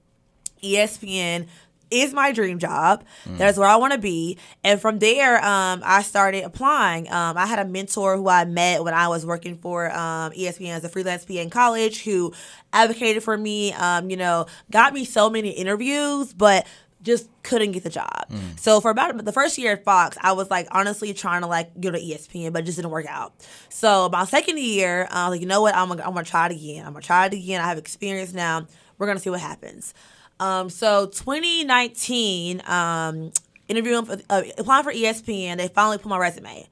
ESPN 0.61 1.47
is 1.91 2.13
my 2.13 2.31
dream 2.31 2.57
job. 2.59 3.03
That's 3.25 3.57
where 3.57 3.67
I 3.67 3.75
want 3.75 3.93
to 3.93 3.99
be. 3.99 4.37
And 4.63 4.79
from 4.81 4.99
there, 4.99 5.37
um, 5.43 5.81
I 5.85 6.01
started 6.01 6.43
applying. 6.43 7.11
Um, 7.11 7.37
I 7.37 7.45
had 7.45 7.59
a 7.59 7.65
mentor 7.65 8.17
who 8.17 8.27
I 8.29 8.45
met 8.45 8.83
when 8.83 8.93
I 8.93 9.07
was 9.09 9.25
working 9.25 9.57
for 9.57 9.91
um, 9.91 10.31
ESPN 10.31 10.69
as 10.71 10.83
a 10.83 10.89
freelance 10.89 11.25
PA 11.25 11.33
in 11.33 11.49
college 11.49 12.03
who 12.03 12.33
advocated 12.73 13.23
for 13.23 13.37
me, 13.37 13.73
um, 13.73 14.09
you 14.09 14.17
know, 14.17 14.45
got 14.71 14.93
me 14.93 15.05
so 15.05 15.29
many 15.29 15.49
interviews, 15.49 16.33
but 16.33 16.65
just 17.03 17.29
couldn't 17.41 17.71
get 17.71 17.83
the 17.83 17.89
job. 17.89 18.27
So 18.57 18.79
for 18.79 18.91
about 18.91 19.25
the 19.25 19.31
first 19.31 19.57
year 19.57 19.71
at 19.73 19.83
Fox, 19.83 20.17
I 20.21 20.33
was 20.33 20.51
like 20.51 20.67
honestly 20.69 21.13
trying 21.13 21.41
to 21.41 21.47
like 21.47 21.79
go 21.81 21.89
to 21.89 21.97
ESPN, 21.99 22.53
but 22.53 22.61
it 22.61 22.65
just 22.65 22.77
didn't 22.77 22.91
work 22.91 23.07
out. 23.07 23.33
So 23.69 24.07
my 24.09 24.25
second 24.25 24.59
year, 24.59 25.07
I 25.09 25.27
was 25.27 25.33
like, 25.33 25.41
you 25.41 25.47
know 25.47 25.61
what, 25.61 25.73
I'm 25.75 25.87
gonna, 25.87 26.03
I'm 26.03 26.13
gonna 26.13 26.25
try 26.25 26.45
it 26.45 26.51
again. 26.51 26.85
I'm 26.85 26.93
gonna 26.93 27.01
try 27.01 27.25
it 27.25 27.33
again. 27.33 27.59
I 27.59 27.67
have 27.67 27.79
experience 27.79 28.33
now. 28.33 28.67
We're 28.99 29.07
gonna 29.07 29.19
see 29.19 29.31
what 29.31 29.39
happens. 29.39 29.95
Um, 30.41 30.71
so 30.71 31.05
2019, 31.05 32.63
um, 32.65 33.31
interviewing, 33.67 34.05
for, 34.05 34.17
uh, 34.29 34.41
applying 34.57 34.83
for 34.83 34.91
ESPN, 34.91 35.57
they 35.57 35.67
finally 35.67 35.99
put 35.99 36.07
my 36.07 36.17
resume. 36.17 36.67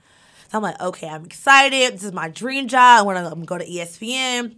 So 0.52 0.58
I'm 0.58 0.64
like, 0.64 0.82
okay, 0.82 1.08
I'm 1.08 1.24
excited. 1.24 1.94
This 1.94 2.04
is 2.04 2.12
my 2.12 2.30
dream 2.30 2.68
job. 2.68 3.00
I 3.00 3.02
want 3.04 3.40
to 3.40 3.46
go 3.46 3.60
to 3.60 3.66
ESPN. 3.66 4.56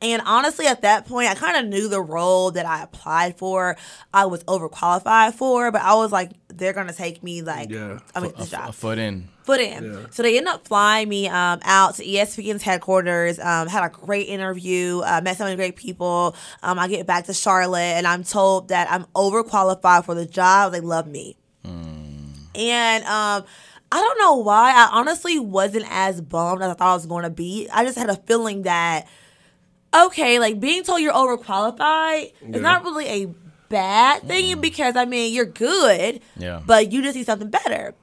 And 0.00 0.22
honestly, 0.24 0.66
at 0.66 0.82
that 0.82 1.06
point, 1.06 1.30
I 1.30 1.34
kind 1.34 1.56
of 1.56 1.66
knew 1.66 1.88
the 1.88 2.00
role 2.00 2.52
that 2.52 2.66
I 2.66 2.82
applied 2.82 3.38
for. 3.38 3.76
I 4.12 4.26
was 4.26 4.44
overqualified 4.44 5.34
for, 5.34 5.72
but 5.72 5.82
I 5.82 5.94
was 5.94 6.12
like, 6.12 6.30
they're 6.48 6.72
gonna 6.72 6.92
take 6.92 7.22
me 7.22 7.42
like, 7.42 7.70
Yeah. 7.70 7.98
I'm 8.14 8.24
A, 8.24 8.28
this 8.32 8.50
job 8.50 8.68
a 8.68 8.72
foot 8.72 8.98
in. 8.98 9.28
Foot 9.44 9.60
in. 9.60 10.06
So 10.10 10.22
they 10.22 10.36
ended 10.38 10.52
up 10.54 10.66
flying 10.66 11.08
me 11.08 11.28
um, 11.28 11.60
out 11.62 11.94
to 11.96 12.04
ESPN's 12.04 12.62
headquarters. 12.62 13.38
Um, 13.38 13.68
had 13.68 13.84
a 13.84 13.90
great 13.90 14.28
interview. 14.28 15.00
Uh, 15.04 15.20
met 15.22 15.36
so 15.36 15.44
many 15.44 15.56
great 15.56 15.76
people. 15.76 16.34
Um, 16.62 16.78
I 16.78 16.88
get 16.88 17.06
back 17.06 17.26
to 17.26 17.34
Charlotte 17.34 17.78
and 17.98 18.06
I'm 18.06 18.24
told 18.24 18.68
that 18.68 18.90
I'm 18.90 19.04
overqualified 19.14 20.04
for 20.04 20.14
the 20.14 20.26
job. 20.26 20.72
They 20.72 20.80
love 20.80 21.06
me. 21.06 21.36
And 22.56 23.04
um, 23.04 23.44
I 23.92 24.00
don't 24.00 24.18
know 24.18 24.36
why. 24.36 24.72
I 24.72 24.88
honestly 24.92 25.38
wasn't 25.38 25.86
as 25.90 26.20
bummed 26.20 26.62
as 26.62 26.70
I 26.70 26.74
thought 26.74 26.90
I 26.90 26.94
was 26.94 27.06
going 27.06 27.24
to 27.24 27.30
be. 27.30 27.68
I 27.72 27.84
just 27.84 27.98
had 27.98 28.10
a 28.10 28.16
feeling 28.16 28.62
that 28.62 29.06
okay, 29.94 30.38
like 30.40 30.58
being 30.58 30.82
told 30.82 31.00
you're 31.00 31.12
overqualified 31.12 32.32
Yeah. 32.42 32.56
is 32.56 32.60
not 32.62 32.82
really 32.82 33.06
a 33.06 33.26
bad 33.68 34.22
thing 34.22 34.60
because 34.60 34.96
I 34.96 35.04
mean 35.04 35.32
you're 35.32 35.44
good, 35.44 36.20
Yeah. 36.36 36.60
but 36.66 36.90
you 36.92 37.02
just 37.02 37.16
need 37.16 37.26
something 37.26 37.48
better. 37.50 37.94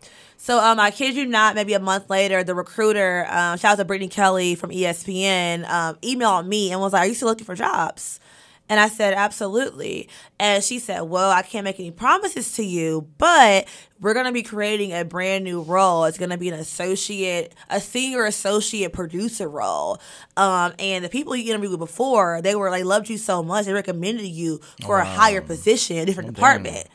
So 0.41 0.57
um, 0.57 0.79
I 0.79 0.89
kid 0.89 1.13
you 1.13 1.27
not, 1.27 1.53
maybe 1.53 1.75
a 1.75 1.79
month 1.79 2.09
later, 2.09 2.43
the 2.43 2.55
recruiter, 2.55 3.27
um, 3.29 3.59
shout 3.59 3.73
out 3.73 3.75
to 3.75 3.85
Brittany 3.85 4.09
Kelly 4.09 4.55
from 4.55 4.71
ESPN, 4.71 5.69
um, 5.69 5.97
emailed 5.97 6.47
me 6.47 6.71
and 6.71 6.81
was 6.81 6.93
like, 6.93 7.03
"Are 7.03 7.05
you 7.05 7.13
still 7.13 7.27
looking 7.27 7.45
for 7.45 7.53
jobs?" 7.53 8.19
And 8.67 8.79
I 8.79 8.87
said, 8.87 9.13
absolutely. 9.13 10.09
And 10.39 10.63
she 10.63 10.79
said, 10.79 11.01
well, 11.01 11.29
I 11.29 11.41
can't 11.41 11.65
make 11.65 11.77
any 11.77 11.91
promises 11.91 12.53
to 12.53 12.63
you, 12.63 13.05
but 13.17 13.67
we're 13.99 14.13
going 14.13 14.27
to 14.27 14.31
be 14.31 14.43
creating 14.43 14.93
a 14.93 15.03
brand 15.03 15.43
new 15.43 15.61
role. 15.61 16.05
It's 16.05 16.17
going 16.17 16.29
to 16.29 16.37
be 16.37 16.47
an 16.47 16.55
associate, 16.55 17.53
a 17.69 17.81
senior 17.81 18.23
associate 18.23 18.93
producer 18.93 19.49
role. 19.49 19.99
Um, 20.37 20.73
and 20.79 21.03
the 21.03 21.09
people 21.09 21.35
you 21.35 21.49
interviewed 21.49 21.71
with 21.71 21.81
before, 21.81 22.41
they 22.41 22.55
were 22.55 22.69
like, 22.69 22.85
loved 22.85 23.09
you 23.09 23.17
so 23.17 23.43
much. 23.43 23.65
They 23.65 23.73
recommended 23.73 24.27
you 24.27 24.61
for 24.85 24.99
a 24.99 25.05
higher 25.05 25.41
position, 25.41 25.97
a 25.97 26.05
different 26.05 26.33
department. 26.33 26.87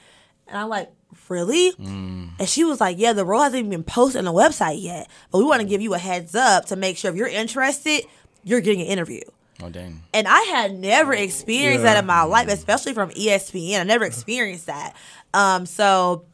And 0.49 0.59
I'm 0.59 0.69
like, 0.69 0.91
really? 1.29 1.73
And 1.79 2.49
she 2.49 2.65
was 2.65 2.81
like, 2.81 2.99
yeah, 2.99 3.13
the 3.13 3.25
role 3.25 3.43
hasn't 3.43 3.59
even 3.59 3.71
been 3.71 3.83
posted 3.85 4.19
on 4.19 4.25
the 4.27 4.33
website 4.33 4.83
yet, 4.83 5.09
but 5.31 5.39
we 5.39 5.45
want 5.45 5.61
to 5.63 5.67
give 5.67 5.81
you 5.81 5.95
a 5.95 5.99
heads 5.99 6.35
up 6.35 6.67
to 6.67 6.77
make 6.77 6.97
sure 6.97 7.11
if 7.11 7.17
you're 7.17 7.27
interested, 7.27 8.03
you're 8.45 8.61
getting 8.61 8.81
an 8.83 8.87
interview. 8.87 9.23
Oh 9.63 9.71
dang. 9.71 10.03
And 10.13 10.29
I 10.29 10.41
had 10.43 10.75
never 10.79 11.15
experienced 11.15 11.83
that 11.85 11.97
in 11.97 12.07
my 12.07 12.23
life, 12.25 12.49
especially 12.49 12.93
from 12.93 13.11
ESPN. 13.11 13.81
I 13.81 13.83
never 13.85 14.05
experienced 14.13 14.67
that. 14.67 14.95
Um, 15.33 15.65
so 15.67 16.25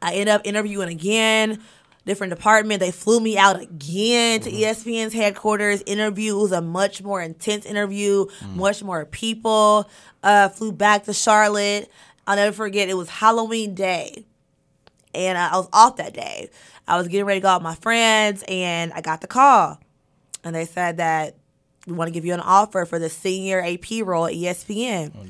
I 0.00 0.14
end 0.14 0.28
up 0.30 0.42
interviewing 0.44 0.88
again. 0.88 1.62
different 2.06 2.30
department. 2.34 2.80
They 2.80 2.90
flew 2.90 3.20
me 3.20 3.36
out 3.38 3.60
again 3.60 4.40
to 4.40 4.50
ESPN's 4.50 5.12
headquarters. 5.12 5.82
Interview 5.86 6.36
it 6.36 6.42
was 6.42 6.52
a 6.52 6.60
much 6.62 7.02
more 7.02 7.20
intense 7.22 7.66
interview, 7.66 8.26
much 8.54 8.82
more 8.82 9.04
people. 9.04 9.88
Uh, 10.22 10.48
flew 10.48 10.72
back 10.72 11.04
to 11.04 11.12
Charlotte. 11.12 11.90
I'll 12.26 12.36
never 12.36 12.54
forget. 12.54 12.88
It 12.88 12.96
was 12.96 13.08
Halloween 13.08 13.74
day, 13.74 14.24
and 15.14 15.36
I 15.36 15.56
was 15.56 15.68
off 15.72 15.96
that 15.96 16.14
day. 16.14 16.50
I 16.86 16.96
was 16.96 17.08
getting 17.08 17.26
ready 17.26 17.40
to 17.40 17.42
go 17.42 17.48
out 17.48 17.60
with 17.60 17.64
my 17.64 17.74
friends, 17.74 18.44
and 18.48 18.92
I 18.92 19.00
got 19.00 19.20
the 19.20 19.26
call, 19.26 19.80
and 20.42 20.54
they 20.54 20.64
said 20.64 20.96
that 20.98 21.36
we 21.86 21.92
want 21.92 22.08
to 22.08 22.12
give 22.12 22.24
you 22.24 22.34
an 22.34 22.40
offer 22.40 22.84
for 22.84 22.98
the 22.98 23.10
senior 23.10 23.62
AP 23.62 24.04
role 24.04 24.26
at 24.26 24.32
ESPN. 24.34 25.12
Oh, 25.14 25.24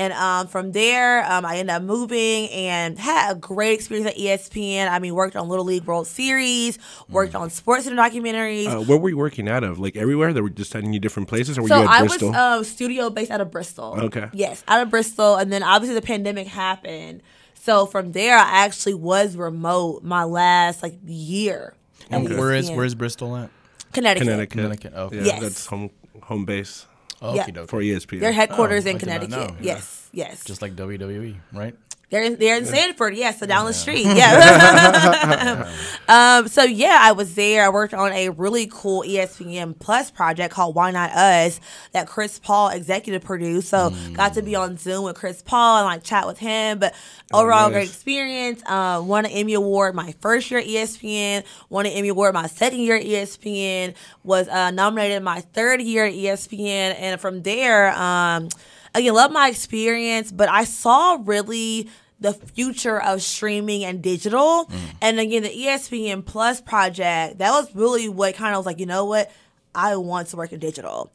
And 0.00 0.14
um, 0.14 0.46
from 0.46 0.72
there, 0.72 1.30
um, 1.30 1.44
I 1.44 1.56
ended 1.58 1.74
up 1.76 1.82
moving 1.82 2.48
and 2.48 2.98
had 2.98 3.32
a 3.32 3.34
great 3.34 3.74
experience 3.74 4.08
at 4.08 4.16
ESPN. 4.16 4.90
I 4.90 4.98
mean, 4.98 5.14
worked 5.14 5.36
on 5.36 5.46
Little 5.46 5.66
League 5.66 5.84
World 5.84 6.06
Series, 6.06 6.78
worked 7.10 7.34
on 7.34 7.50
sports 7.50 7.84
center 7.84 8.00
documentaries. 8.00 8.66
Uh, 8.66 8.80
where 8.80 8.96
were 8.96 9.10
you 9.10 9.18
working 9.18 9.46
out 9.46 9.62
of? 9.62 9.78
Like 9.78 9.96
everywhere? 9.96 10.32
They 10.32 10.40
were 10.40 10.48
just 10.48 10.70
sending 10.70 10.94
you 10.94 11.00
different 11.00 11.28
places, 11.28 11.58
or 11.58 11.62
were 11.62 11.68
so 11.68 11.76
you 11.76 11.82
at 11.82 11.90
I 11.90 12.06
Bristol? 12.06 12.28
was 12.30 12.36
um, 12.38 12.64
studio 12.64 13.10
based 13.10 13.30
out 13.30 13.42
of 13.42 13.50
Bristol. 13.50 13.94
Okay. 14.04 14.30
Yes, 14.32 14.64
out 14.68 14.80
of 14.80 14.88
Bristol, 14.88 15.36
and 15.36 15.52
then 15.52 15.62
obviously 15.62 15.94
the 15.96 16.06
pandemic 16.06 16.46
happened. 16.46 17.20
So 17.52 17.84
from 17.84 18.12
there, 18.12 18.38
I 18.38 18.64
actually 18.64 18.94
was 18.94 19.36
remote 19.36 20.02
my 20.02 20.24
last 20.24 20.82
like 20.82 20.94
year. 21.04 21.74
at 22.10 22.22
And 22.22 22.38
Where 22.38 22.54
is 22.54 22.70
where 22.70 22.86
is 22.86 22.94
Bristol 22.94 23.36
at? 23.36 23.50
Connecticut? 23.92 24.28
Connecticut. 24.28 24.50
Connecticut. 24.50 24.94
Okay. 24.94 25.16
Yeah, 25.18 25.24
Yes. 25.24 25.42
that's 25.42 25.66
home 25.66 25.90
home 26.22 26.46
base 26.46 26.86
Oh, 27.22 27.34
Yeah. 27.34 27.44
okey 27.46 27.66
for 27.68 27.80
ESPN. 27.82 28.20
Their 28.20 28.32
headquarters 28.32 28.86
Oh, 28.86 28.90
in 28.90 28.96
I 28.96 28.98
Connecticut. 28.98 29.30
know, 29.30 29.56
yeah. 29.60 29.74
Yes, 29.74 30.08
yes. 30.12 30.44
Just 30.44 30.62
like 30.62 30.74
WWE, 30.74 31.36
right? 31.52 31.74
They're 32.10 32.24
in, 32.24 32.36
they're 32.36 32.56
in 32.56 32.66
Stamford, 32.66 33.14
yeah, 33.14 33.30
so 33.30 33.46
down 33.46 33.66
the 33.66 33.72
street, 33.72 34.04
yeah. 34.04 35.72
um, 36.08 36.48
so 36.48 36.64
yeah, 36.64 36.98
I 37.00 37.12
was 37.12 37.36
there. 37.36 37.64
I 37.64 37.68
worked 37.68 37.94
on 37.94 38.10
a 38.12 38.30
really 38.30 38.68
cool 38.68 39.04
ESPN 39.06 39.78
Plus 39.78 40.10
project 40.10 40.52
called 40.52 40.74
Why 40.74 40.90
Not 40.90 41.12
Us 41.12 41.60
that 41.92 42.08
Chris 42.08 42.40
Paul 42.40 42.70
executive 42.70 43.22
produced. 43.22 43.68
So 43.68 43.94
got 44.12 44.34
to 44.34 44.42
be 44.42 44.56
on 44.56 44.76
Zoom 44.76 45.04
with 45.04 45.14
Chris 45.14 45.40
Paul 45.40 45.78
and 45.78 45.86
like 45.86 46.02
chat 46.02 46.26
with 46.26 46.38
him. 46.38 46.80
But 46.80 46.96
overall, 47.32 47.70
nice. 47.70 47.72
great 47.74 47.88
experience. 47.88 48.68
Um, 48.68 49.06
won 49.06 49.24
an 49.24 49.30
Emmy 49.30 49.54
award 49.54 49.94
my 49.94 50.12
first 50.20 50.50
year 50.50 50.58
at 50.58 50.66
ESPN. 50.66 51.44
Won 51.68 51.86
an 51.86 51.92
Emmy 51.92 52.08
award 52.08 52.34
my 52.34 52.48
second 52.48 52.80
year 52.80 52.96
at 52.96 53.04
ESPN. 53.04 53.94
Was 54.24 54.48
uh, 54.48 54.72
nominated 54.72 55.22
my 55.22 55.42
third 55.42 55.80
year 55.80 56.06
at 56.06 56.14
ESPN, 56.14 56.96
and 56.98 57.20
from 57.20 57.42
there. 57.42 57.92
Um, 57.96 58.48
again, 58.94 59.14
love 59.14 59.32
my 59.32 59.48
experience, 59.48 60.30
but 60.32 60.48
I 60.48 60.64
saw 60.64 61.18
really 61.22 61.88
the 62.20 62.34
future 62.34 63.00
of 63.02 63.22
streaming 63.22 63.84
and 63.84 64.02
digital. 64.02 64.70
And 65.00 65.18
again, 65.18 65.42
the 65.42 65.48
ESPN 65.48 66.24
Plus 66.24 66.60
project, 66.60 67.38
that 67.38 67.50
was 67.50 67.74
really 67.74 68.08
what 68.08 68.34
kind 68.34 68.54
of 68.54 68.58
was 68.58 68.66
like, 68.66 68.78
you 68.78 68.86
know 68.86 69.06
what? 69.06 69.30
I 69.72 69.94
want 69.96 70.26
to 70.28 70.36
work 70.36 70.52
in 70.52 70.58
digital. 70.58 71.12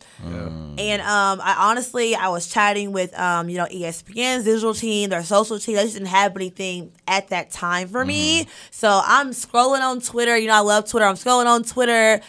And 0.80 1.02
um, 1.02 1.42
I 1.42 1.56
honestly, 1.70 2.16
I 2.16 2.30
was 2.30 2.48
chatting 2.48 2.94
with, 2.94 3.14
um, 3.20 3.50
you 3.50 3.58
know, 3.58 3.66
ESPN's 3.66 4.46
digital 4.46 4.74
team, 4.74 5.10
their 5.10 5.24
social 5.24 5.60
team. 5.60 5.76
They 5.76 5.84
just 5.84 5.96
didn't 5.96 6.08
have 6.08 6.36
anything 6.38 6.94
at 7.06 7.28
that 7.30 7.52
time 7.52 7.90
for 7.90 8.06
me. 8.06 8.48
So 8.72 9.02
I'm 9.04 9.32
scrolling 9.32 9.82
on 9.82 10.00
Twitter. 10.00 10.38
You 10.38 10.48
know, 10.48 10.56
I 10.56 10.60
love 10.62 10.90
Twitter. 10.90 11.06
I'm 11.06 11.16
scrolling 11.16 11.48
on 11.48 11.64
Twitter. 11.64 12.22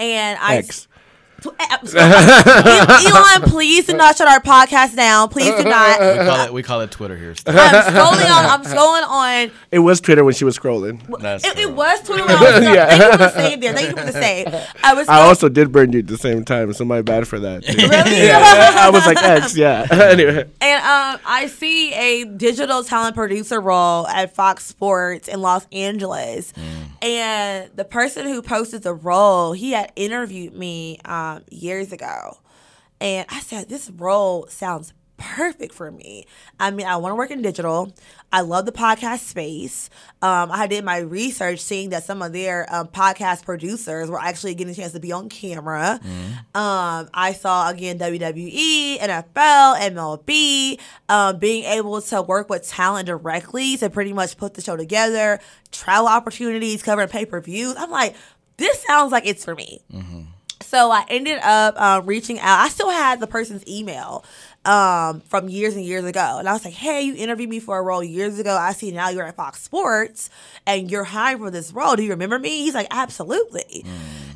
And 0.00 0.38
I 0.40 0.56
X. 0.56 0.87
Tw- 1.40 1.54
Elon, 1.94 3.42
please 3.48 3.86
do 3.86 3.96
not 3.96 4.16
shut 4.16 4.26
our 4.28 4.40
podcast 4.40 4.96
down. 4.96 5.28
Please 5.28 5.54
do 5.54 5.62
not. 5.68 6.00
We 6.00 6.16
call 6.26 6.40
it 6.46 6.52
we 6.52 6.62
call 6.62 6.80
it 6.80 6.90
Twitter 6.90 7.16
here. 7.16 7.34
Steph. 7.34 7.54
I'm 7.56 7.94
scrolling 7.94 8.30
on. 8.30 8.44
I'm 8.44 8.62
scrolling 8.64 9.08
on. 9.08 9.50
It 9.70 9.78
was 9.78 10.00
Twitter 10.00 10.24
when 10.24 10.34
she 10.34 10.44
was 10.44 10.58
scrolling. 10.58 11.00
That's 11.20 11.44
It, 11.46 11.58
it 11.58 11.72
was 11.74 12.00
Twitter. 12.02 12.24
When 12.26 12.34
I 12.36 12.40
was 12.56 12.64
Yeah. 12.64 12.72
yeah. 12.74 12.86
Thank 12.88 13.02
you 13.02 13.10
for 13.12 13.18
the 13.18 13.30
save 13.30 13.60
there. 13.60 13.72
Thank 13.74 13.88
you 13.90 13.96
for 13.96 14.04
the 14.06 14.12
save. 14.12 14.46
I 14.82 14.94
was. 14.94 15.08
I 15.08 15.20
also 15.20 15.48
did 15.48 15.70
burn 15.70 15.92
you 15.92 16.00
at 16.00 16.06
the 16.08 16.18
same 16.18 16.44
time, 16.44 16.72
so 16.72 16.84
my 16.84 17.02
bad 17.02 17.28
for 17.28 17.38
that. 17.38 17.64
too. 17.64 17.76
Really? 17.76 18.26
Yeah, 18.26 18.72
I 18.76 18.90
was 18.90 19.06
like 19.06 19.22
X. 19.22 19.56
Yeah. 19.56 19.86
anyway, 19.90 20.48
And 20.60 20.82
um, 20.82 21.20
I 21.26 21.46
see 21.46 21.92
a 21.94 22.24
digital 22.24 22.82
talent 22.84 23.14
producer 23.14 23.60
role 23.60 24.06
at 24.08 24.34
Fox 24.34 24.64
Sports 24.66 25.28
in 25.28 25.40
Los 25.40 25.66
Angeles. 25.72 26.52
And 27.00 27.70
the 27.76 27.84
person 27.84 28.26
who 28.26 28.42
posted 28.42 28.82
the 28.82 28.92
role, 28.94 29.52
he 29.52 29.70
had 29.70 29.92
interviewed 29.94 30.52
me 30.54 30.98
um, 31.04 31.27
years 31.50 31.92
ago. 31.92 32.38
And 33.00 33.26
I 33.28 33.40
said, 33.40 33.68
this 33.68 33.90
role 33.90 34.46
sounds 34.48 34.92
perfect 35.18 35.74
for 35.74 35.90
me. 35.90 36.24
I 36.58 36.70
mean, 36.70 36.86
I 36.86 36.96
want 36.96 37.10
to 37.12 37.16
work 37.16 37.30
in 37.30 37.42
digital. 37.42 37.92
I 38.32 38.40
love 38.42 38.66
the 38.66 38.72
podcast 38.72 39.20
space. 39.20 39.90
Um, 40.22 40.50
I 40.52 40.66
did 40.66 40.84
my 40.84 40.98
research 40.98 41.58
seeing 41.60 41.90
that 41.90 42.04
some 42.04 42.22
of 42.22 42.32
their 42.32 42.72
um, 42.72 42.86
podcast 42.88 43.44
producers 43.44 44.08
were 44.10 44.20
actually 44.20 44.54
getting 44.54 44.72
a 44.72 44.76
chance 44.76 44.92
to 44.92 45.00
be 45.00 45.10
on 45.12 45.28
camera. 45.28 45.98
Um, 46.54 47.08
I 47.12 47.32
saw 47.36 47.68
again 47.68 47.98
WWE, 47.98 48.98
NFL, 48.98 49.80
MLB, 49.80 50.78
um, 51.08 51.38
being 51.38 51.64
able 51.64 52.00
to 52.00 52.22
work 52.22 52.48
with 52.48 52.68
talent 52.68 53.06
directly 53.06 53.76
to 53.78 53.90
pretty 53.90 54.12
much 54.12 54.36
put 54.36 54.54
the 54.54 54.62
show 54.62 54.76
together, 54.76 55.40
travel 55.72 56.08
opportunities, 56.08 56.82
covering 56.82 57.08
pay 57.08 57.26
per 57.26 57.40
views. 57.40 57.74
I'm 57.76 57.90
like, 57.90 58.14
this 58.56 58.82
sounds 58.84 59.10
like 59.12 59.26
it's 59.26 59.44
for 59.44 59.54
me. 59.54 59.82
So 60.68 60.90
I 60.90 61.06
ended 61.08 61.38
up 61.38 61.80
um, 61.80 62.04
reaching 62.04 62.38
out. 62.38 62.60
I 62.60 62.68
still 62.68 62.90
had 62.90 63.20
the 63.20 63.26
person's 63.26 63.66
email 63.66 64.22
um, 64.66 65.22
from 65.22 65.48
years 65.48 65.74
and 65.74 65.82
years 65.82 66.04
ago. 66.04 66.36
And 66.38 66.46
I 66.46 66.52
was 66.52 66.62
like, 66.62 66.74
hey, 66.74 67.00
you 67.00 67.14
interviewed 67.14 67.48
me 67.48 67.58
for 67.58 67.78
a 67.78 67.82
role 67.82 68.04
years 68.04 68.38
ago. 68.38 68.54
I 68.54 68.72
see 68.72 68.90
now 68.90 69.08
you're 69.08 69.24
at 69.24 69.34
Fox 69.34 69.62
Sports 69.62 70.28
and 70.66 70.90
you're 70.90 71.04
hiring 71.04 71.38
for 71.38 71.50
this 71.50 71.72
role. 71.72 71.96
Do 71.96 72.02
you 72.02 72.10
remember 72.10 72.38
me? 72.38 72.64
He's 72.64 72.74
like, 72.74 72.88
absolutely. 72.90 73.82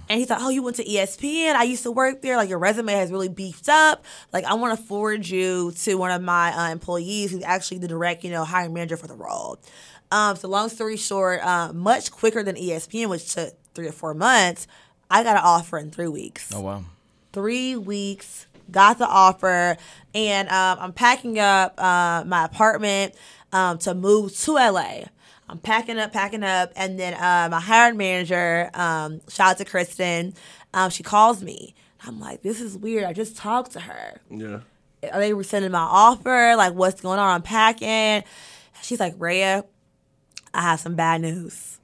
And 0.08 0.18
he's 0.18 0.30
like, 0.30 0.40
oh, 0.40 0.48
you 0.48 0.62
went 0.62 0.76
to 0.76 0.84
ESPN. 0.84 1.54
I 1.54 1.64
used 1.64 1.82
to 1.82 1.90
work 1.90 2.22
there. 2.22 2.36
Like, 2.38 2.48
your 2.48 2.58
resume 2.58 2.92
has 2.92 3.10
really 3.10 3.28
beefed 3.28 3.68
up. 3.68 4.02
Like, 4.32 4.44
I 4.46 4.54
want 4.54 4.78
to 4.78 4.82
forward 4.82 5.28
you 5.28 5.72
to 5.82 5.94
one 5.96 6.10
of 6.10 6.22
my 6.22 6.52
uh, 6.52 6.72
employees 6.72 7.30
who's 7.30 7.42
actually 7.42 7.78
the 7.78 7.88
direct, 7.88 8.24
you 8.24 8.30
know, 8.30 8.44
hiring 8.44 8.72
manager 8.72 8.96
for 8.96 9.06
the 9.06 9.14
role. 9.14 9.58
Um, 10.10 10.36
so, 10.36 10.48
long 10.48 10.70
story 10.70 10.96
short, 10.96 11.40
uh, 11.44 11.72
much 11.72 12.10
quicker 12.10 12.42
than 12.42 12.56
ESPN, 12.56 13.08
which 13.10 13.34
took 13.34 13.54
three 13.74 13.88
or 13.88 13.92
four 13.92 14.12
months, 14.12 14.66
I 15.12 15.22
got 15.22 15.36
an 15.36 15.42
offer 15.44 15.78
in 15.78 15.90
three 15.90 16.08
weeks 16.08 16.50
Oh 16.54 16.60
wow. 16.60 16.84
three 17.32 17.76
weeks, 17.76 18.46
got 18.70 18.98
the 18.98 19.06
offer, 19.06 19.76
and 20.14 20.48
um, 20.48 20.78
I'm 20.80 20.92
packing 20.92 21.38
up 21.38 21.78
uh, 21.80 22.24
my 22.26 22.44
apartment 22.46 23.14
um, 23.52 23.78
to 23.78 23.94
move 23.94 24.34
to 24.38 24.52
LA. 24.54 25.02
I'm 25.48 25.58
packing 25.58 25.98
up, 25.98 26.12
packing 26.12 26.42
up, 26.42 26.72
and 26.76 26.98
then 26.98 27.12
uh, 27.14 27.48
my 27.50 27.60
hiring 27.60 27.98
manager, 27.98 28.70
um, 28.74 29.20
shout 29.28 29.50
out 29.50 29.58
to 29.58 29.64
Kristen, 29.66 30.32
um, 30.72 30.88
she 30.90 31.02
calls 31.02 31.42
me. 31.42 31.74
I'm 32.06 32.18
like, 32.18 32.40
this 32.42 32.60
is 32.60 32.76
weird. 32.78 33.04
I 33.04 33.12
just 33.12 33.36
talked 33.36 33.72
to 33.72 33.80
her. 33.80 34.20
yeah. 34.30 34.60
Are 35.12 35.20
they 35.20 35.34
rescinding 35.34 35.72
my 35.72 35.80
offer? 35.80 36.54
Like, 36.56 36.74
what's 36.74 37.00
going 37.02 37.18
on? 37.18 37.28
I'm 37.34 37.42
packing. 37.42 38.22
She's 38.82 39.00
like, 39.00 39.14
Raya, 39.16 39.64
I 40.54 40.62
have 40.62 40.80
some 40.80 40.94
bad 40.94 41.20
news. 41.20 41.78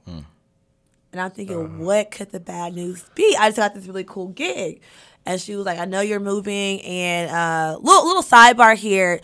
And 1.11 1.21
I'm 1.21 1.31
thinking, 1.31 1.57
uh-huh. 1.57 1.83
what 1.83 2.11
could 2.11 2.31
the 2.31 2.39
bad 2.39 2.73
news 2.73 3.03
be? 3.15 3.35
I 3.39 3.47
just 3.49 3.57
got 3.57 3.73
this 3.73 3.87
really 3.87 4.03
cool 4.03 4.27
gig. 4.27 4.81
And 5.25 5.39
she 5.39 5.55
was 5.55 5.65
like, 5.65 5.79
I 5.79 5.85
know 5.85 6.01
you're 6.01 6.19
moving. 6.19 6.81
And 6.81 7.29
uh, 7.29 7.77
little 7.81 8.05
little 8.05 8.23
sidebar 8.23 8.75
here. 8.75 9.21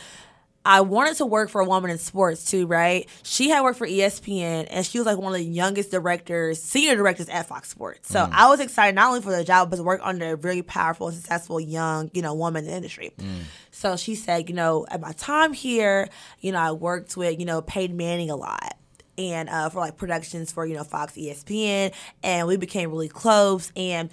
I 0.68 0.82
wanted 0.82 1.18
to 1.18 1.28
work 1.28 1.50
for 1.50 1.62
a 1.62 1.66
woman 1.66 1.92
in 1.92 2.00
sports 2.00 2.44
too, 2.44 2.66
right? 2.66 3.08
She 3.22 3.50
had 3.50 3.62
worked 3.62 3.78
for 3.78 3.86
ESPN 3.86 4.66
and 4.72 4.84
she 4.84 4.98
was 4.98 5.06
like 5.06 5.20
one 5.20 5.32
of 5.32 5.38
the 5.38 5.46
youngest 5.46 5.92
directors, 5.92 6.60
senior 6.60 6.96
directors 6.96 7.30
at 7.30 7.48
Fox 7.48 7.70
Sports. 7.70 8.10
So 8.10 8.22
mm. 8.22 8.32
I 8.32 8.50
was 8.50 8.60
excited 8.60 8.96
not 8.96 9.10
only 9.10 9.22
for 9.22 9.32
the 9.32 9.44
job, 9.44 9.70
but 9.70 9.76
to 9.76 9.84
work 9.84 10.02
under 10.04 10.34
a 10.34 10.38
very 10.38 10.64
powerful, 10.64 11.12
successful 11.12 11.60
young, 11.60 12.10
you 12.16 12.24
know, 12.24 12.34
woman 12.34 12.64
in 12.64 12.72
the 12.72 12.76
industry. 12.76 13.14
Mm. 13.20 13.44
So 13.70 13.96
she 13.96 14.16
said, 14.16 14.50
you 14.50 14.56
know, 14.56 14.88
at 14.90 15.02
my 15.02 15.12
time 15.12 15.54
here, 15.54 16.10
you 16.40 16.52
know, 16.52 16.60
I 16.60 16.72
worked 16.72 17.16
with, 17.16 17.40
you 17.40 17.46
know, 17.46 17.62
Peyton 17.62 17.96
Manning 17.96 18.32
a 18.32 18.36
lot 18.36 18.76
and 19.18 19.50
uh, 19.50 19.70
for 19.70 19.80
like 19.80 19.98
productions 19.98 20.52
for, 20.52 20.66
you 20.66 20.76
know, 20.76 20.84
Fox 20.84 21.14
ESPN. 21.14 21.94
And 22.24 22.48
we 22.48 22.58
became 22.58 22.90
really 22.90 23.10
close. 23.10 23.72
And 23.76 24.10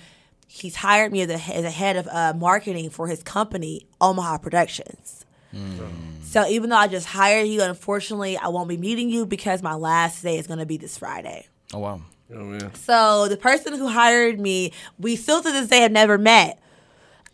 he's 0.47 0.77
hired 0.77 1.13
me 1.13 1.23
as 1.23 1.31
a, 1.31 1.55
as 1.55 1.65
a 1.65 1.71
head 1.71 1.97
of 1.97 2.07
uh, 2.09 2.35
marketing 2.37 2.91
for 2.91 3.07
his 3.09 3.23
company, 3.23 3.87
Omaha 4.01 4.39
Productions. 4.39 5.25
So 6.23 6.47
even 6.47 6.71
though 6.71 6.77
I 6.77 6.89
just 6.89 7.07
hired 7.07 7.47
you, 7.47 7.63
unfortunately, 7.63 8.39
I 8.39 8.49
won't 8.49 8.69
be 8.69 8.79
meeting 8.79 9.11
you 9.11 9.27
because 9.27 9.63
my 9.63 9.75
last 9.75 10.23
day 10.23 10.39
is 10.39 10.47
going 10.47 10.61
to 10.61 10.67
be 10.67 10.79
this 10.79 10.97
Friday. 10.97 11.47
Oh 11.75 11.79
wow. 11.79 12.01
Oh 12.35 12.45
man. 12.45 12.75
So 12.75 13.29
the 13.29 13.37
person 13.37 13.75
who 13.75 13.89
hired 13.89 14.41
me, 14.41 14.73
we 14.99 15.17
still 15.17 15.43
to 15.43 15.53
this 15.53 15.69
day 15.69 15.81
have 15.81 15.93
never 15.93 16.17
met. 16.17 16.59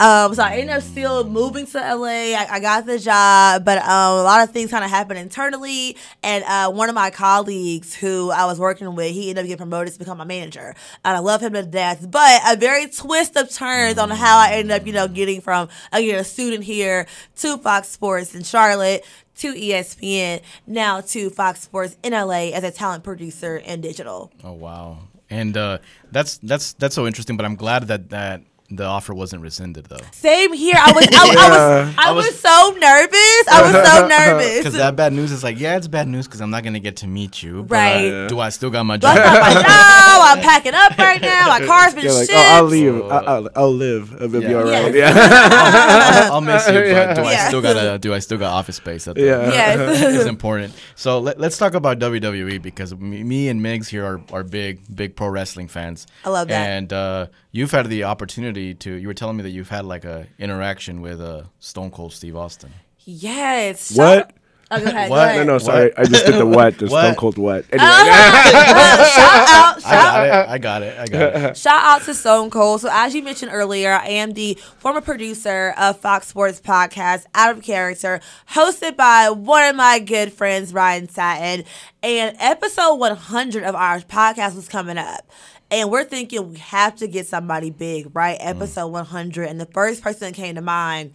Um, 0.00 0.32
so 0.32 0.44
I 0.44 0.58
ended 0.58 0.76
up 0.76 0.82
still 0.82 1.24
moving 1.24 1.66
to 1.66 1.78
LA. 1.78 2.36
I, 2.36 2.46
I 2.50 2.60
got 2.60 2.86
the 2.86 3.00
job, 3.00 3.64
but 3.64 3.78
um, 3.78 4.18
a 4.18 4.22
lot 4.22 4.44
of 4.46 4.52
things 4.52 4.70
kind 4.70 4.84
of 4.84 4.90
happened 4.90 5.18
internally. 5.18 5.96
And 6.22 6.44
uh, 6.44 6.70
one 6.70 6.88
of 6.88 6.94
my 6.94 7.10
colleagues 7.10 7.94
who 7.94 8.30
I 8.30 8.44
was 8.46 8.60
working 8.60 8.94
with, 8.94 9.12
he 9.12 9.30
ended 9.30 9.44
up 9.44 9.48
getting 9.48 9.58
promoted 9.58 9.92
to 9.92 9.98
become 9.98 10.18
my 10.18 10.24
manager. 10.24 10.74
And 11.04 11.16
I 11.16 11.18
love 11.18 11.42
him 11.42 11.54
to 11.54 11.64
death. 11.64 12.08
But 12.08 12.40
a 12.48 12.56
very 12.56 12.86
twist 12.86 13.36
of 13.36 13.50
turns 13.50 13.98
on 13.98 14.10
how 14.10 14.38
I 14.38 14.52
ended 14.52 14.80
up, 14.80 14.86
you 14.86 14.92
know, 14.92 15.08
getting 15.08 15.40
from 15.40 15.68
again 15.92 16.20
a 16.20 16.24
student 16.24 16.62
here 16.62 17.06
to 17.36 17.58
Fox 17.58 17.88
Sports 17.88 18.36
in 18.36 18.44
Charlotte 18.44 19.04
to 19.38 19.54
ESPN, 19.54 20.42
now 20.66 21.00
to 21.00 21.30
Fox 21.30 21.60
Sports 21.60 21.96
in 22.02 22.12
LA 22.12 22.50
as 22.50 22.62
a 22.64 22.70
talent 22.70 23.04
producer 23.04 23.60
and 23.64 23.82
digital. 23.82 24.32
Oh 24.44 24.52
wow. 24.52 24.98
And 25.30 25.56
uh, 25.56 25.78
that's 26.10 26.38
that's 26.38 26.72
that's 26.74 26.94
so 26.94 27.06
interesting. 27.06 27.36
But 27.36 27.46
I'm 27.46 27.56
glad 27.56 27.88
that 27.88 28.10
that 28.10 28.42
the 28.70 28.84
offer 28.84 29.14
wasn't 29.14 29.40
rescinded 29.42 29.86
though. 29.86 29.96
Same 30.12 30.52
here. 30.52 30.74
I 30.76 30.92
was, 30.92 31.08
I, 31.10 31.16
I 31.16 31.24
was, 31.24 31.94
I 31.98 32.08
I 32.08 32.12
was, 32.12 32.26
was- 32.26 32.38
so 32.38 32.76
nervous. 32.78 33.48
I 33.50 33.62
was 33.62 33.88
so 33.88 34.06
nervous 34.18 34.58
Because 34.58 34.74
that 34.74 34.94
bad 34.94 35.14
news 35.14 35.32
is 35.32 35.42
like, 35.42 35.58
yeah, 35.58 35.76
it's 35.78 35.88
bad 35.88 36.06
news 36.06 36.26
because 36.26 36.42
I'm 36.42 36.50
not 36.50 36.64
gonna 36.64 36.78
get 36.78 36.96
to 36.98 37.06
meet 37.06 37.42
you. 37.42 37.62
but 37.62 37.74
Right. 37.76 38.26
Do 38.28 38.38
I 38.40 38.50
still 38.50 38.68
got 38.68 38.84
my 38.84 38.98
But 38.98 39.14
job? 39.14 39.26
I'm 39.26 39.40
like, 39.54 39.54
no, 39.66 40.20
I'm 40.20 40.40
packing 40.40 40.74
up 40.74 40.98
right 40.98 41.20
now. 41.22 41.48
My 41.48 41.64
car's 41.64 41.94
been 41.94 42.04
You're 42.04 42.12
like, 42.12 42.26
shipped. 42.28 42.38
oh, 42.38 42.54
I'll 42.56 42.64
leave. 42.64 43.02
I'll, 43.04 43.28
I'll, 43.28 43.48
I'll 43.56 43.72
live. 43.72 44.12
It'll 44.14 44.28
be 44.28 44.40
Yeah. 44.40 44.54
all 44.54 44.64
right. 44.64 44.94
Yes. 44.94 45.16
Yeah. 45.16 46.28
I'll 46.32 46.40
miss 46.42 46.66
you, 46.68 46.74
but 46.74 47.14
do 47.14 47.22
I 47.22 47.32
Yeah. 47.32 47.48
still 47.48 47.62
gotta 47.62 47.98
do 47.98 48.12
I 48.12 48.18
still 48.18 48.38
got 48.38 48.52
office 48.52 48.76
space 48.76 49.08
at 49.08 49.14
the 49.14 49.22
Yeah. 49.24 49.48
Yes. 49.50 50.02
is 50.20 50.26
important. 50.26 50.74
So 50.94 51.20
let, 51.20 51.40
let's 51.40 51.56
talk 51.56 51.72
about 51.74 51.98
WWE 52.00 52.60
because 52.60 52.94
me, 52.94 53.24
me 53.24 53.48
and 53.48 53.60
Migs 53.62 53.88
here 53.88 54.04
are, 54.04 54.20
are 54.30 54.42
big, 54.44 54.80
big 54.94 55.16
pro 55.16 55.28
wrestling 55.28 55.68
fans. 55.68 56.06
I 56.24 56.28
love 56.30 56.48
that. 56.48 56.68
And 56.68 56.92
uh, 56.92 57.26
you've 57.50 57.70
had 57.70 57.86
the 57.88 58.04
opportunity 58.04 58.57
to. 58.74 58.92
You 58.94 59.06
were 59.08 59.14
telling 59.14 59.36
me 59.36 59.42
that 59.44 59.50
you've 59.50 59.68
had 59.68 59.84
like 59.84 60.04
a 60.04 60.26
interaction 60.38 61.00
with 61.00 61.20
uh, 61.20 61.44
Stone 61.60 61.90
Cold 61.90 62.12
Steve 62.12 62.36
Austin. 62.36 62.72
yes. 63.04 63.96
What? 63.96 64.32
Oh, 64.70 64.78
go 64.78 64.84
ahead. 64.84 65.08
What? 65.08 65.16
Go 65.16 65.22
ahead. 65.22 65.46
No, 65.46 65.52
no, 65.54 65.58
sorry. 65.58 65.96
I 65.96 66.04
just 66.04 66.26
did 66.26 66.34
the 66.34 66.44
what, 66.46 66.76
the 66.76 66.88
What? 66.88 67.02
Stone 67.02 67.14
Cold 67.14 67.38
what. 67.38 67.64
Anyway, 67.72 67.88
Uh, 67.90 69.08
shout 69.08 69.48
out, 69.48 69.76
I 69.76 69.80
shout 69.80 69.90
got 70.10 70.24
it. 70.26 70.48
I 70.50 70.58
got 70.58 70.82
it. 70.82 70.98
I 70.98 71.06
got 71.06 71.50
it. 71.50 71.56
Shout 71.56 71.82
out 71.82 72.02
to 72.02 72.12
Stone 72.14 72.50
Cold. 72.50 72.82
So, 72.82 72.90
as 72.92 73.14
you 73.14 73.22
mentioned 73.22 73.50
earlier, 73.54 73.92
I 73.94 74.08
am 74.08 74.32
the 74.32 74.58
former 74.78 75.00
producer 75.00 75.72
of 75.78 75.98
Fox 76.00 76.26
Sports 76.28 76.60
Podcast, 76.60 77.24
Out 77.34 77.56
of 77.56 77.62
Character, 77.64 78.20
hosted 78.50 78.94
by 78.94 79.30
one 79.30 79.64
of 79.70 79.74
my 79.76 80.00
good 80.00 80.34
friends, 80.34 80.74
Ryan 80.74 81.08
Satin. 81.08 81.64
And 82.02 82.36
episode 82.38 82.96
100 82.96 83.64
of 83.64 83.74
our 83.74 84.00
podcast 84.00 84.54
was 84.54 84.68
coming 84.68 84.98
up. 84.98 85.30
And 85.70 85.90
we're 85.90 86.04
thinking 86.04 86.50
we 86.50 86.58
have 86.58 86.96
to 86.96 87.08
get 87.08 87.26
somebody 87.26 87.70
big, 87.70 88.14
right? 88.14 88.38
Mm. 88.38 88.46
Episode 88.46 88.88
100. 88.88 89.48
And 89.48 89.60
the 89.60 89.66
first 89.66 90.02
person 90.02 90.28
that 90.28 90.34
came 90.34 90.54
to 90.54 90.62
mind 90.62 91.12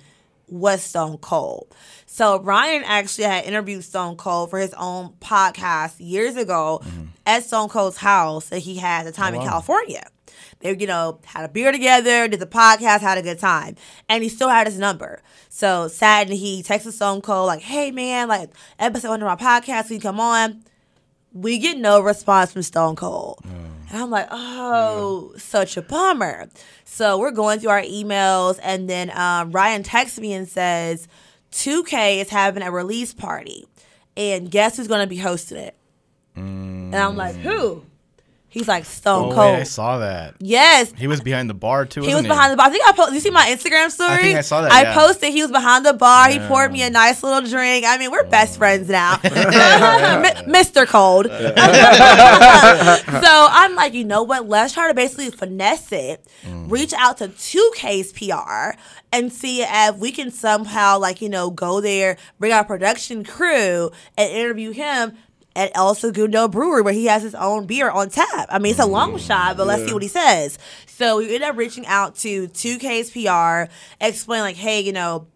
was 0.48 0.84
Stone 0.84 1.18
Cold. 1.18 1.74
So 2.06 2.40
Ryan 2.40 2.84
actually 2.86 3.24
had 3.26 3.46
interviewed 3.46 3.84
Stone 3.84 4.18
Cold 4.18 4.50
for 4.50 4.60
his 4.60 4.74
own 4.76 5.14
podcast 5.20 5.96
years 5.98 6.36
ago 6.36 6.82
mm-hmm. 6.84 7.06
at 7.26 7.44
Stone 7.44 7.70
Cold's 7.70 7.98
house 7.98 8.50
that 8.50 8.60
he 8.60 8.78
had 8.78 9.02
at 9.02 9.06
the 9.06 9.12
time 9.12 9.34
oh, 9.34 9.38
in 9.38 9.44
wow. 9.44 9.50
California. 9.50 10.08
They, 10.60 10.78
you 10.78 10.88
know, 10.88 11.20
had 11.26 11.46
a 11.46 11.50
beer 11.50 11.72
together, 11.72 12.28
did 12.28 12.40
the 12.40 12.46
podcast, 12.46 13.02
had 13.02 13.18
a 13.18 13.24
good 13.24 13.40
time. 13.40 13.76
And 14.08 14.24
he 14.24 14.30
still 14.30 14.50
had 14.50 14.68
his 14.68 14.78
number. 14.78 15.22
So 15.50 15.88
sad 15.88 16.30
and 16.30 16.38
he 16.38 16.62
texted 16.62 16.92
Stone 16.92 17.22
Cold 17.22 17.48
like, 17.48 17.62
hey 17.62 17.92
man, 17.92 18.28
like 18.28 18.52
episode 18.78 19.10
one 19.10 19.24
of 19.24 19.28
my 19.28 19.36
podcast, 19.36 19.88
can 19.88 19.96
you 19.96 20.02
come 20.02 20.20
on? 20.20 20.64
We 21.34 21.58
get 21.58 21.78
no 21.78 22.00
response 22.00 22.52
from 22.52 22.62
Stone 22.62 22.96
Cold. 22.96 23.44
And 23.94 24.02
I'm 24.02 24.10
like, 24.10 24.28
oh, 24.32 25.34
such 25.38 25.78
a 25.78 25.82
bummer. 25.84 26.50
So 26.84 27.20
we're 27.20 27.30
going 27.30 27.60
through 27.60 27.70
our 27.70 27.84
emails, 27.84 28.60
and 28.64 28.90
then 28.90 29.16
um, 29.16 29.52
Ryan 29.52 29.84
texts 29.84 30.20
me 30.20 30.34
and 30.34 30.50
says, 30.50 31.08
2K 31.52 32.18
is 32.20 32.30
having 32.30 32.64
a 32.64 32.72
release 32.72 33.14
party, 33.14 33.68
and 34.18 34.50
guess 34.50 34.78
who's 34.78 34.88
going 34.88 35.02
to 35.02 35.08
be 35.08 35.18
hosting 35.18 35.60
it? 35.60 35.76
And 36.36 36.96
I'm 36.96 37.16
like, 37.16 37.36
who? 37.36 37.86
He's 38.54 38.68
like 38.68 38.86
Stone 38.86 39.32
Oh, 39.32 39.36
Cold. 39.36 39.54
wait, 39.56 39.62
I 39.62 39.64
saw 39.64 39.98
that. 39.98 40.36
yes, 40.40 40.94
He 40.96 41.08
was 41.08 41.22
behind 41.22 41.50
the 41.50 41.56
bar 41.56 41.86
too. 41.88 42.02
he 42.04 42.14
was 42.14 42.28
behind 42.28 42.52
the 42.54 42.58
bar. 42.58 42.68
I 42.68 42.70
think 42.70 42.88
I 42.88 42.92
posted. 42.92 43.16
You 43.16 43.20
see 43.20 43.32
my 43.32 43.46
Instagram 43.48 43.90
story? 43.90 44.12
I 44.14 44.18
think 44.22 44.38
I 44.38 44.42
saw 44.42 44.62
that, 44.62 44.72
I 44.72 44.82
yeah. 44.84 44.94
posted. 44.94 45.34
He 45.34 45.42
was 45.42 45.50
behind 45.52 45.86
the 45.86 45.94
bar. 45.94 46.30
He 46.30 46.38
poured 46.38 46.72
me 46.72 46.84
a 46.84 46.90
nice 46.92 47.24
little 47.24 47.42
drink. 47.42 47.84
I 47.88 47.98
mean, 47.98 48.12
we're 48.12 48.24
Oh. 48.26 48.30
best 48.30 48.60
friends 48.60 48.88
now, 48.90 49.16
Mr. 50.46 50.86
Cold. 50.88 51.26
so 53.24 53.48
I'm 53.50 53.76
like, 53.76 53.94
you 53.94 54.04
know 54.04 54.24
what? 54.24 54.48
Let's 54.48 54.74
try 54.74 54.88
to 54.88 54.94
basically 54.94 55.30
finesse 55.32 55.92
it. 55.92 56.26
Mm. 56.46 56.72
Reach 56.72 56.94
out 56.94 57.18
to 57.18 57.30
2K's 57.30 58.14
PR 58.14 58.78
and 59.12 59.32
see 59.32 59.62
if 59.64 59.98
we 59.98 60.12
can 60.12 60.32
somehow, 60.32 61.00
like, 61.00 61.22
you 61.22 61.30
know, 61.30 61.50
go 61.50 61.82
there, 61.82 62.18
bring 62.40 62.52
our 62.52 62.64
production 62.64 63.24
crew, 63.24 63.92
and 64.18 64.32
interview 64.32 64.72
him. 64.72 65.14
At 65.56 65.72
El 65.76 65.94
Segundo 65.94 66.48
Brewery, 66.48 66.82
where 66.82 66.94
he 66.94 67.06
has 67.06 67.22
his 67.22 67.36
own 67.36 67.68
beer 67.68 67.90
on 67.90 68.10
tap. 68.10 68.48
I 68.50 68.58
mean, 68.58 68.72
it's 68.72 68.80
a 68.80 68.86
long 68.86 69.14
mm, 69.14 69.20
shot, 69.20 69.56
but 69.56 69.68
let's 69.68 69.86
see 69.86 69.94
what 69.94 70.02
he 70.02 70.08
says. 70.08 70.58
So 70.88 71.18
we 71.18 71.36
end 71.36 71.44
up 71.44 71.56
reaching 71.58 71.86
out 71.86 72.16
to 72.18 72.48
2K's 72.48 73.12
PR, 73.12 73.72
explain 74.04 74.42
like, 74.42 74.56
hey, 74.56 74.82
you 74.82 74.94
know, 74.94 75.28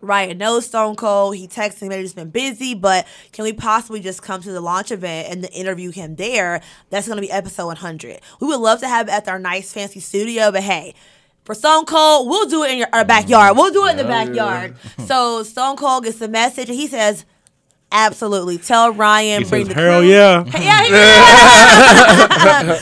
Ryan 0.00 0.38
knows 0.38 0.66
Stone 0.66 0.96
Cold. 0.96 1.36
He 1.36 1.48
texted 1.48 1.82
me 1.82 1.88
that 1.88 2.00
he's 2.00 2.14
been 2.14 2.30
busy, 2.30 2.74
but 2.74 3.06
can 3.32 3.44
we 3.44 3.52
possibly 3.52 4.00
just 4.00 4.22
come 4.22 4.40
to 4.42 4.52
the 4.52 4.60
launch 4.60 4.92
event 4.92 5.28
and 5.30 5.48
interview 5.52 5.90
him 5.90 6.16
there? 6.16 6.60
That's 6.90 7.06
going 7.06 7.16
to 7.16 7.22
be 7.22 7.30
episode 7.30 7.66
100. 7.66 8.20
We 8.40 8.46
would 8.46 8.60
love 8.60 8.80
to 8.80 8.88
have 8.88 9.08
it 9.08 9.12
at 9.12 9.28
our 9.28 9.38
nice 9.38 9.72
fancy 9.72 10.00
studio, 10.00 10.52
but 10.52 10.62
hey, 10.62 10.94
for 11.44 11.54
Stone 11.54 11.86
Cold, 11.86 12.28
we'll 12.28 12.48
do 12.48 12.64
it 12.64 12.72
in 12.72 12.78
your, 12.78 12.88
our 12.92 13.04
backyard. 13.04 13.56
We'll 13.56 13.72
do 13.72 13.86
it 13.86 13.92
in 13.92 13.96
the 13.96 14.04
backyard. 14.04 14.76
So 15.06 15.44
Stone 15.44 15.76
Cold 15.76 16.04
gets 16.04 16.18
the 16.18 16.28
message 16.28 16.68
and 16.68 16.78
he 16.78 16.88
says, 16.88 17.24
Absolutely. 17.92 18.58
Tell 18.58 18.92
Ryan, 18.92 19.44
He 19.44 19.48
bring 19.48 19.66
says, 19.66 19.74
the 19.74 19.80
"Hell 19.80 20.00
crew." 20.00 20.08
yeah." 20.10 20.44
Yeah, 20.60 20.82
he 20.82 20.90
did. 20.90 22.16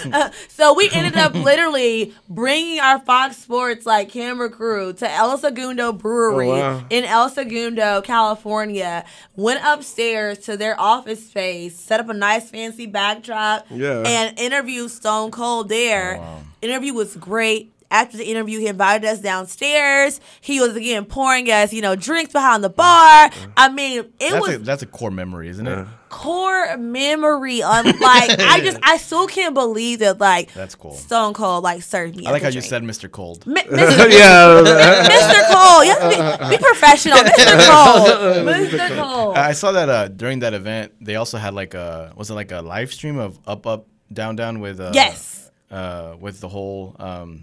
Uh, 0.14 0.30
so 0.48 0.74
we 0.74 0.88
ended 0.92 1.16
up 1.16 1.34
literally 1.34 2.14
bringing 2.28 2.78
our 2.80 2.98
Fox 3.00 3.36
Sports 3.36 3.86
like 3.86 4.08
camera 4.10 4.48
crew 4.50 4.92
to 4.94 5.10
El 5.10 5.36
Segundo 5.38 5.92
Brewery 5.92 6.48
Oh, 6.48 6.52
wow. 6.78 6.84
in 6.90 7.04
El 7.04 7.28
Segundo, 7.28 8.00
California. 8.02 9.04
Went 9.36 9.60
upstairs 9.64 10.38
to 10.40 10.56
their 10.56 10.78
office 10.80 11.26
space, 11.26 11.76
set 11.78 12.00
up 12.00 12.08
a 12.08 12.14
nice 12.14 12.50
fancy 12.50 12.86
backdrop, 12.86 13.66
Yeah. 13.70 14.02
and 14.06 14.38
interviewed 14.38 14.90
Stone 14.90 15.30
Cold 15.32 15.68
there. 15.68 16.16
Oh, 16.18 16.20
wow. 16.22 16.38
Interview 16.62 16.94
was 16.94 17.16
great. 17.16 17.72
After 17.90 18.16
the 18.16 18.24
interview, 18.24 18.58
he 18.58 18.66
invited 18.66 19.06
us 19.06 19.20
downstairs. 19.20 20.20
He 20.40 20.60
was 20.60 20.74
again 20.76 21.04
pouring 21.04 21.50
us, 21.50 21.72
you 21.72 21.80
know, 21.82 21.94
drinks 21.96 22.32
behind 22.32 22.64
the 22.64 22.68
bar. 22.70 23.30
I 23.56 23.68
mean, 23.70 24.00
it 24.00 24.12
That's 24.18 24.46
was 24.46 24.54
a, 24.56 24.58
that's 24.58 24.82
a 24.82 24.86
core 24.86 25.10
memory, 25.10 25.48
isn't 25.48 25.66
it? 25.66 25.86
core 26.14 26.76
memory 26.76 27.60
on 27.60 27.84
like 27.86 28.30
I 28.38 28.60
just 28.60 28.78
I 28.84 28.98
still 28.98 29.26
can't 29.26 29.52
believe 29.52 29.98
that 29.98 30.20
like 30.20 30.52
That's 30.52 30.76
cool. 30.76 30.92
Stone 30.94 31.34
Cold 31.34 31.64
like 31.64 31.82
served 31.82 32.14
me. 32.16 32.24
I 32.24 32.30
like 32.30 32.42
a 32.42 32.46
how 32.46 32.50
you 32.52 32.60
said 32.60 32.84
Mr. 32.84 33.10
Cold. 33.10 33.44
Mi- 33.48 33.60
Mr. 33.62 34.10
yeah. 34.12 34.62
Mr. 35.10 35.52
Cold. 35.52 35.84
you 35.86 35.90
have 35.90 36.38
to 36.40 36.48
be, 36.50 36.56
be 36.56 36.62
professional, 36.62 37.18
Mr. 37.18 37.66
Cold. 37.68 38.46
Mr. 38.46 38.96
Cole. 38.96 39.34
I 39.34 39.52
saw 39.52 39.72
that 39.72 39.88
uh, 39.88 40.06
during 40.08 40.38
that 40.40 40.54
event, 40.54 40.92
they 41.00 41.16
also 41.16 41.36
had 41.36 41.52
like 41.52 41.74
a 41.74 42.12
was 42.16 42.30
it 42.30 42.34
like 42.34 42.52
a 42.52 42.60
live 42.62 42.92
stream 42.92 43.18
of 43.18 43.38
up 43.46 43.66
up 43.66 43.86
down 44.12 44.36
down 44.36 44.60
with 44.60 44.78
uh, 44.78 44.92
Yes. 44.94 45.50
uh, 45.72 46.14
with 46.20 46.38
the 46.40 46.48
whole 46.48 46.94
um, 47.00 47.42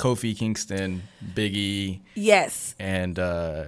Kofi 0.00 0.36
Kingston, 0.36 1.02
Biggie, 1.34 2.00
Yes. 2.14 2.74
and 2.78 3.18
uh, 3.18 3.64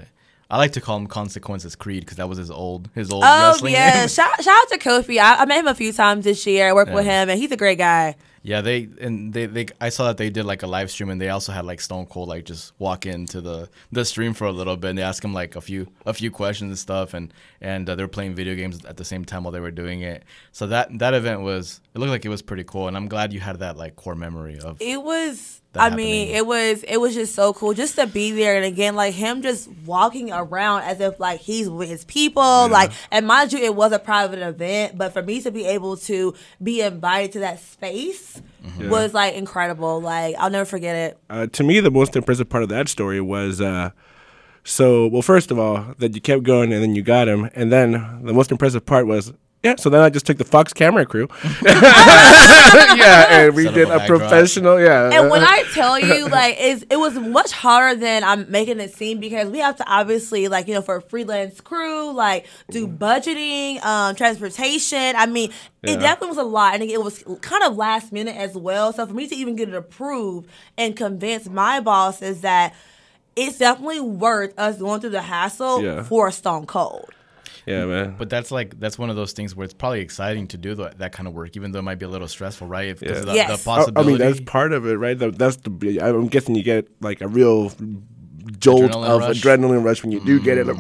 I 0.51 0.57
like 0.59 0.73
to 0.73 0.81
call 0.81 0.97
him 0.99 1.07
Consequences 1.07 1.77
Creed 1.77 2.01
because 2.05 2.17
that 2.19 2.29
was 2.29 2.39
his 2.39 2.51
old 2.51 2.89
his 2.95 3.11
old 3.11 3.25
Oh 3.27 3.49
wrestling 3.53 3.73
yeah, 3.75 4.01
name. 4.01 4.09
shout, 4.09 4.43
shout 4.43 4.55
out 4.63 4.69
to 4.71 4.79
Kofi. 4.79 5.19
I, 5.19 5.37
I 5.43 5.45
met 5.47 5.61
him 5.61 5.67
a 5.67 5.75
few 5.75 5.93
times 5.93 6.25
this 6.25 6.47
year. 6.47 6.69
I 6.69 6.73
worked 6.73 6.93
with 6.93 7.05
him, 7.05 7.29
and 7.31 7.39
he's 7.41 7.53
a 7.53 7.57
great 7.57 7.79
guy. 7.79 8.17
Yeah, 8.45 8.61
they 8.61 8.89
and 9.01 9.33
they, 9.33 9.47
they 9.47 9.67
I 9.81 9.89
saw 9.89 10.09
that 10.09 10.17
they 10.17 10.29
did 10.29 10.45
like 10.45 10.63
a 10.65 10.67
live 10.67 10.91
stream 10.91 11.11
and 11.11 11.21
they 11.21 11.29
also 11.29 11.53
had 11.53 11.65
like 11.65 11.81
Stone 11.81 12.07
Cold 12.07 12.29
like 12.29 12.45
just 12.45 12.73
walk 12.81 13.07
into 13.07 13.41
the 13.41 13.69
the 13.93 14.05
stream 14.05 14.35
for 14.35 14.47
a 14.47 14.53
little 14.53 14.77
bit 14.77 14.89
and 14.91 14.99
they 14.99 15.03
asked 15.03 15.25
him 15.25 15.33
like 15.33 15.55
a 15.55 15.61
few 15.61 15.87
a 16.07 16.13
few 16.13 16.29
questions 16.31 16.69
and 16.71 16.79
stuff 16.79 17.15
and 17.15 17.33
and 17.61 17.89
uh, 17.89 17.95
they 17.95 18.03
were 18.03 18.09
playing 18.09 18.35
video 18.35 18.57
games 18.57 18.85
at 18.85 18.97
the 18.97 19.05
same 19.05 19.25
time 19.25 19.45
while 19.45 19.53
they 19.53 19.61
were 19.61 19.71
doing 19.71 20.01
it. 20.01 20.25
So 20.51 20.67
that 20.67 20.99
that 20.99 21.15
event 21.15 21.43
was 21.43 21.81
it 21.95 22.01
looked 22.01 22.11
like 22.11 22.25
it 22.25 22.31
was 22.31 22.43
pretty 22.43 22.65
cool 22.65 22.89
and 22.89 22.97
I'm 22.97 23.07
glad 23.07 23.33
you 23.33 23.39
had 23.39 23.61
that 23.61 23.77
like 23.77 23.95
core 23.95 24.17
memory 24.17 24.59
of 24.59 24.77
It 24.83 25.01
was. 25.03 25.62
I 25.75 25.91
mean, 25.95 26.29
it 26.29 26.47
was. 26.47 26.83
It 26.83 26.99
was 26.99 27.15
just 27.15 27.35
so 27.35 27.53
cool 27.53 27.73
just 27.75 27.95
to 27.97 28.07
be 28.07 28.33
there, 28.33 28.57
and 28.57 28.65
again, 28.65 28.95
like 28.95 29.15
him 29.15 29.43
just 29.43 29.69
walking 29.87 30.31
around 30.33 30.83
as 30.83 31.01
if 31.01 31.19
like 31.19 31.41
he's 31.41 31.69
with 31.69 31.89
his 31.89 32.05
people. 32.05 32.69
Like, 32.69 32.93
and 33.11 33.27
mind 33.27 33.53
you, 33.53 33.59
it 33.59 33.75
was 33.75 33.93
a 33.93 33.99
private 33.99 34.41
event, 34.41 34.99
but 34.99 35.13
for 35.13 35.23
me 35.23 35.41
to 35.43 35.51
be 35.51 35.67
able 35.67 35.97
to 35.99 36.35
be 36.63 36.81
invited 36.81 37.33
to 37.33 37.39
that 37.41 37.61
space 37.61 38.41
Mm-hmm. 38.65 38.91
was 38.91 39.13
like 39.13 39.35
incredible. 39.35 40.01
Like, 40.01 40.37
I'll 40.39 40.51
never 40.51 40.65
forget 40.65 40.95
it. 40.95 41.19
Uh, 41.29 41.47
to 41.49 41.65
me, 41.65 41.81
the 41.81 41.91
most 41.91 42.15
impressive 42.15 42.49
part 42.49 42.63
of 42.63 42.69
that 42.69 42.89
story 42.89 43.21
was 43.21 43.61
uh, 43.61 43.91
so, 44.63 45.09
well, 45.09 45.23
first 45.23 45.51
of 45.51 45.59
all, 45.59 45.95
that 45.99 46.15
you 46.15 46.21
kept 46.21 46.45
going 46.45 46.73
and 46.73 46.81
then 46.83 46.95
you 46.95 47.03
got 47.03 47.27
him. 47.27 47.51
And 47.55 47.73
then 47.73 48.21
the 48.23 48.33
most 48.33 48.53
impressive 48.53 48.87
part 48.87 49.07
was, 49.09 49.33
yeah, 49.63 49.77
so 49.77 49.91
then 49.91 50.01
I 50.01 50.11
just 50.11 50.27
took 50.27 50.39
the 50.39 50.45
Fox 50.45 50.73
camera 50.73 51.07
crew. 51.07 51.29
yeah, 51.63 53.27
and 53.47 53.55
we 53.55 53.65
Set 53.65 53.75
did 53.75 53.89
a 53.89 53.95
a 53.95 53.99
backdrop. 53.99 54.21
professional, 54.21 54.81
yeah. 54.81 55.11
And 55.13 55.31
when 55.31 55.43
I 55.43 55.65
tell 55.73 55.99
you, 55.99 56.29
like, 56.29 56.57
it's, 56.59 56.85
it 56.91 56.97
was 56.99 57.15
much 57.15 57.53
harder 57.53 57.99
than 57.99 58.25
I'm 58.25 58.51
making 58.51 58.81
it 58.81 58.95
seem 58.95 59.21
because 59.21 59.49
we 59.51 59.59
have 59.59 59.77
to 59.77 59.85
obviously, 59.91 60.49
like, 60.49 60.69
you 60.69 60.75
know, 60.75 60.83
for 60.83 60.97
a 60.97 61.03
freelance 61.03 61.61
crew, 61.61 62.13
like, 62.13 62.47
do 62.71 62.87
budgeting, 62.89 63.83
um, 63.85 64.15
transportation. 64.15 65.15
I 65.17 65.27
mean, 65.27 65.51
Yeah. 65.83 65.93
it 65.95 66.01
definitely 66.01 66.29
was 66.29 66.39
a 66.39 66.43
lot. 66.45 66.75
And 66.75 66.83
it 66.83 67.03
was 67.03 67.23
kind 67.41 67.63
of 67.65 67.77
last 67.77 68.13
minute 68.13 68.37
as 68.37 68.55
well. 68.55 68.93
So 68.93 69.07
for 69.07 69.13
me 69.15 69.27
to 69.29 69.35
even 69.35 69.57
get 69.57 69.69
it 69.69 69.75
approved 69.75 70.49
and 70.79 70.97
convince 70.97 71.49
my 71.49 71.81
bosses 71.81 72.41
that 72.43 72.75
it's 73.37 73.59
definitely 73.59 74.01
worth 74.01 74.59
us 74.59 74.77
going 74.79 75.01
through 75.01 75.11
the 75.11 75.23
hassle 75.23 75.83
Yeah. 75.83 76.03
for 76.03 76.29
a 76.29 76.33
Stone 76.33 76.67
Cold. 76.67 77.11
Yeah, 77.67 77.85
man. 77.87 78.15
But 78.19 78.29
that's 78.29 78.51
like 78.51 78.79
that's 78.81 78.99
one 78.99 79.09
of 79.11 79.17
those 79.17 79.33
things 79.33 79.55
where 79.55 79.65
it's 79.65 79.75
probably 79.75 80.01
exciting 80.01 80.49
to 80.49 80.57
do 80.59 80.75
that, 80.77 80.99
that 80.99 81.13
kind 81.13 81.29
of 81.29 81.35
work, 81.35 81.57
even 81.57 81.71
though 81.73 81.79
it 81.79 81.83
might 81.83 81.99
be 81.99 82.07
a 82.07 82.09
little 82.09 82.27
stressful, 82.29 82.67
right? 82.67 82.99
Because 82.99 83.21
of 83.21 83.27
the, 83.27 83.35
Yes. 83.35 83.63
the 83.65 83.71
I- 83.71 83.75
I- 83.97 84.01
I 84.01 84.03
mean, 84.03 84.19
that's 84.19 84.41
part 84.41 84.73
of 84.73 84.87
it, 84.87 84.95
right? 84.95 85.19
That- 85.19 85.39
That's 85.39 85.57
the. 85.59 86.01
I'm 86.03 86.27
guessing 86.29 86.55
you 86.57 86.63
get 86.65 86.89
like 87.01 87.21
a 87.21 87.29
real 87.29 87.71
jolt 88.59 88.91
Adrenaline 88.91 89.09
of 89.09 89.21
rush? 89.21 89.41
adrenaline 89.43 89.85
rush 89.85 90.03
when 90.03 90.11
you 90.13 90.21
do 90.25 90.41
get 90.41 90.59
it. 90.59 90.67
Mm. 90.67 90.77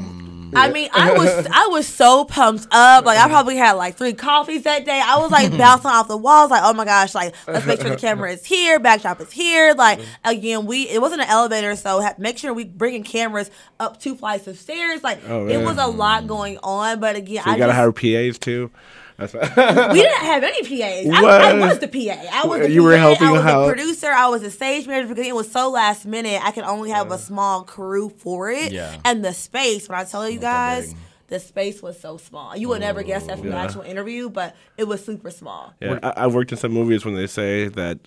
I 0.54 0.70
mean, 0.70 0.88
I 0.92 1.12
was 1.12 1.46
I 1.50 1.66
was 1.68 1.86
so 1.86 2.24
pumped 2.24 2.66
up. 2.70 3.04
Like 3.04 3.18
I 3.18 3.22
mm-hmm. 3.22 3.30
probably 3.30 3.56
had 3.56 3.72
like 3.72 3.96
three 3.96 4.12
coffees 4.12 4.62
that 4.64 4.84
day. 4.84 5.00
I 5.02 5.18
was 5.18 5.30
like 5.30 5.48
mm-hmm. 5.48 5.58
bouncing 5.58 5.90
off 5.90 6.08
the 6.08 6.16
walls. 6.16 6.50
Like 6.50 6.62
oh 6.64 6.72
my 6.72 6.84
gosh! 6.84 7.14
Like 7.14 7.34
let's 7.46 7.66
make 7.66 7.80
sure 7.80 7.90
the 7.90 7.96
camera 7.96 8.32
is 8.32 8.44
here, 8.44 8.78
backdrop 8.78 9.20
is 9.20 9.32
here. 9.32 9.74
Like 9.74 9.98
mm-hmm. 9.98 10.28
again, 10.28 10.66
we 10.66 10.88
it 10.88 11.00
wasn't 11.00 11.22
an 11.22 11.28
elevator, 11.28 11.74
so 11.76 12.00
ha- 12.02 12.14
make 12.18 12.38
sure 12.38 12.52
we 12.52 12.64
bringing 12.64 13.02
cameras 13.02 13.50
up 13.80 14.00
two 14.00 14.14
flights 14.14 14.46
of 14.46 14.58
stairs. 14.58 15.02
Like 15.02 15.20
Oh, 15.26 15.48
it 15.48 15.64
was 15.64 15.78
a 15.78 15.86
lot 15.86 16.26
going 16.26 16.58
on. 16.62 17.00
But 17.00 17.16
again, 17.16 17.42
So 17.44 17.50
you 17.50 17.56
I 17.56 17.58
gotta 17.58 17.72
just, 17.72 18.02
hire 18.02 18.28
PAs 18.28 18.38
too. 18.38 18.70
That's 19.16 19.34
why. 19.34 19.92
we 19.92 20.00
didn't 20.00 20.22
have 20.22 20.42
any 20.42 20.62
PAs. 20.62 21.12
I, 21.12 21.50
I 21.50 21.54
was 21.54 21.78
the 21.78 21.88
PA. 21.88 22.28
I 22.32 22.46
was 22.46 22.60
the 22.60 22.70
You 22.70 22.80
PA, 22.80 22.86
were 22.86 22.96
helping 22.96 23.26
I 23.28 23.32
was 23.32 23.42
out. 23.42 23.66
the 23.66 23.72
producer. 23.72 24.10
I 24.10 24.28
was 24.28 24.42
the 24.42 24.50
stage 24.50 24.86
manager 24.86 25.08
because 25.08 25.26
it 25.26 25.34
was 25.34 25.50
so 25.50 25.70
last 25.70 26.06
minute. 26.06 26.40
I 26.42 26.50
could 26.50 26.64
only 26.64 26.90
have 26.90 27.10
a 27.10 27.18
small 27.18 27.64
crew 27.64 28.08
for 28.10 28.50
it. 28.50 28.72
Yeah. 28.72 28.96
And 29.04 29.24
the 29.24 29.32
space, 29.32 29.88
when 29.88 29.98
I 29.98 30.04
tell 30.04 30.28
you 30.28 30.38
guys, 30.38 30.94
the 31.28 31.40
space 31.40 31.82
was 31.82 31.98
so 31.98 32.16
small. 32.18 32.56
You 32.56 32.68
would 32.68 32.80
never 32.80 33.02
guess 33.02 33.26
that 33.26 33.38
from 33.38 33.48
the 33.50 33.56
actual 33.56 33.82
interview, 33.82 34.28
but 34.28 34.54
it 34.76 34.84
was 34.84 35.04
super 35.04 35.30
small. 35.30 35.72
Yeah, 35.80 35.98
I, 36.02 36.24
I've 36.24 36.34
worked 36.34 36.52
in 36.52 36.58
some 36.58 36.72
movies 36.72 37.04
when 37.04 37.14
they 37.14 37.26
say 37.26 37.68
that. 37.68 37.98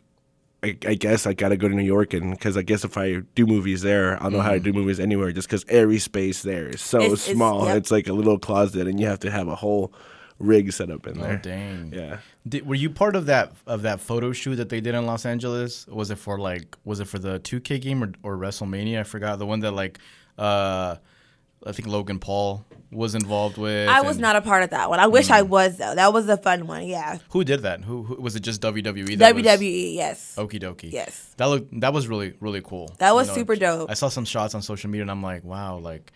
I, 0.63 0.69
I 0.87 0.95
guess 0.95 1.27
I 1.27 1.33
gotta 1.33 1.57
go 1.57 1.67
to 1.67 1.75
New 1.75 1.83
York, 1.83 2.13
and 2.15 2.31
because 2.31 2.57
I 2.57 2.63
guess 2.63 2.83
if 2.83 2.97
I 2.97 3.17
do 3.35 3.45
movies 3.45 3.83
there, 3.83 4.21
I'll 4.23 4.31
know 4.31 4.39
how 4.41 4.49
to 4.49 4.55
mm-hmm. 4.55 4.63
do 4.63 4.73
movies 4.73 4.99
anywhere. 4.99 5.31
Just 5.31 5.47
because 5.47 5.63
every 5.69 5.99
space 5.99 6.41
there 6.41 6.67
is 6.69 6.81
so 6.81 6.97
It's- 6.97 7.11
it's- 7.27 7.35
small, 7.35 7.67
yep. 7.67 7.77
it's 7.77 7.91
like 7.91 8.07
a 8.07 8.13
little 8.13 8.39
closet, 8.39 8.87
and 8.87 8.99
you 8.99 9.05
have 9.05 9.19
to 9.19 9.29
have 9.29 9.47
a 9.47 9.53
whole 9.55 9.93
rig 10.39 10.71
set 10.71 10.89
up 10.89 11.07
in 11.07 11.17
oh 11.19 11.21
there. 11.21 11.37
dang. 11.37 11.91
Yeah. 11.93 12.19
Did, 12.47 12.67
were 12.67 12.75
you 12.75 12.89
part 12.89 13.15
of 13.15 13.25
that 13.27 13.53
of 13.65 13.83
that 13.83 13.99
photo 14.01 14.31
shoot 14.31 14.55
that 14.55 14.69
they 14.69 14.81
did 14.81 14.95
in 14.95 15.05
Los 15.05 15.25
Angeles? 15.25 15.87
Was 15.87 16.11
it 16.11 16.17
for 16.17 16.39
like 16.39 16.75
was 16.83 16.99
it 16.99 17.05
for 17.05 17.19
the 17.19 17.39
2K 17.39 17.81
game 17.81 18.03
or, 18.03 18.11
or 18.23 18.37
WrestleMania? 18.37 18.99
I 18.99 19.03
forgot 19.03 19.39
the 19.39 19.45
one 19.45 19.61
that 19.61 19.71
like 19.71 19.99
uh 20.37 20.97
I 21.67 21.71
think 21.71 21.87
Logan 21.87 22.19
Paul 22.19 22.63
was 22.91 23.15
involved 23.15 23.57
with. 23.57 23.89
I 23.89 24.01
was 24.01 24.19
not 24.19 24.35
a 24.35 24.41
part 24.41 24.61
of 24.61 24.69
that 24.69 24.87
one. 24.89 24.99
I 24.99 25.07
wish 25.07 25.31
I 25.31 25.41
was 25.41 25.77
though. 25.77 25.95
That 25.95 26.13
was 26.13 26.29
a 26.29 26.37
fun 26.37 26.67
one. 26.67 26.85
Yeah. 26.85 27.17
Who 27.29 27.43
did 27.43 27.61
that? 27.61 27.83
Who, 27.83 28.03
who 28.03 28.21
was 28.21 28.35
it? 28.35 28.41
Just 28.41 28.61
WWE? 28.61 29.17
That 29.17 29.33
was- 29.33 29.43
WWE. 29.43 29.95
yes. 29.95 30.35
Okie 30.37 30.61
dokie. 30.61 30.91
Yes. 30.91 31.33
That 31.37 31.45
looked 31.45 31.79
that 31.79 31.93
was 31.93 32.07
really 32.07 32.33
really 32.39 32.61
cool. 32.61 32.93
That 32.99 33.15
was 33.15 33.31
super 33.31 33.55
dope. 33.55 33.89
I 33.89 33.95
saw 33.95 34.09
some 34.09 34.25
shots 34.25 34.53
on 34.53 34.61
social 34.61 34.89
media 34.91 35.03
and 35.03 35.11
I'm 35.11 35.23
like, 35.23 35.43
wow, 35.43 35.77
like 35.77 36.11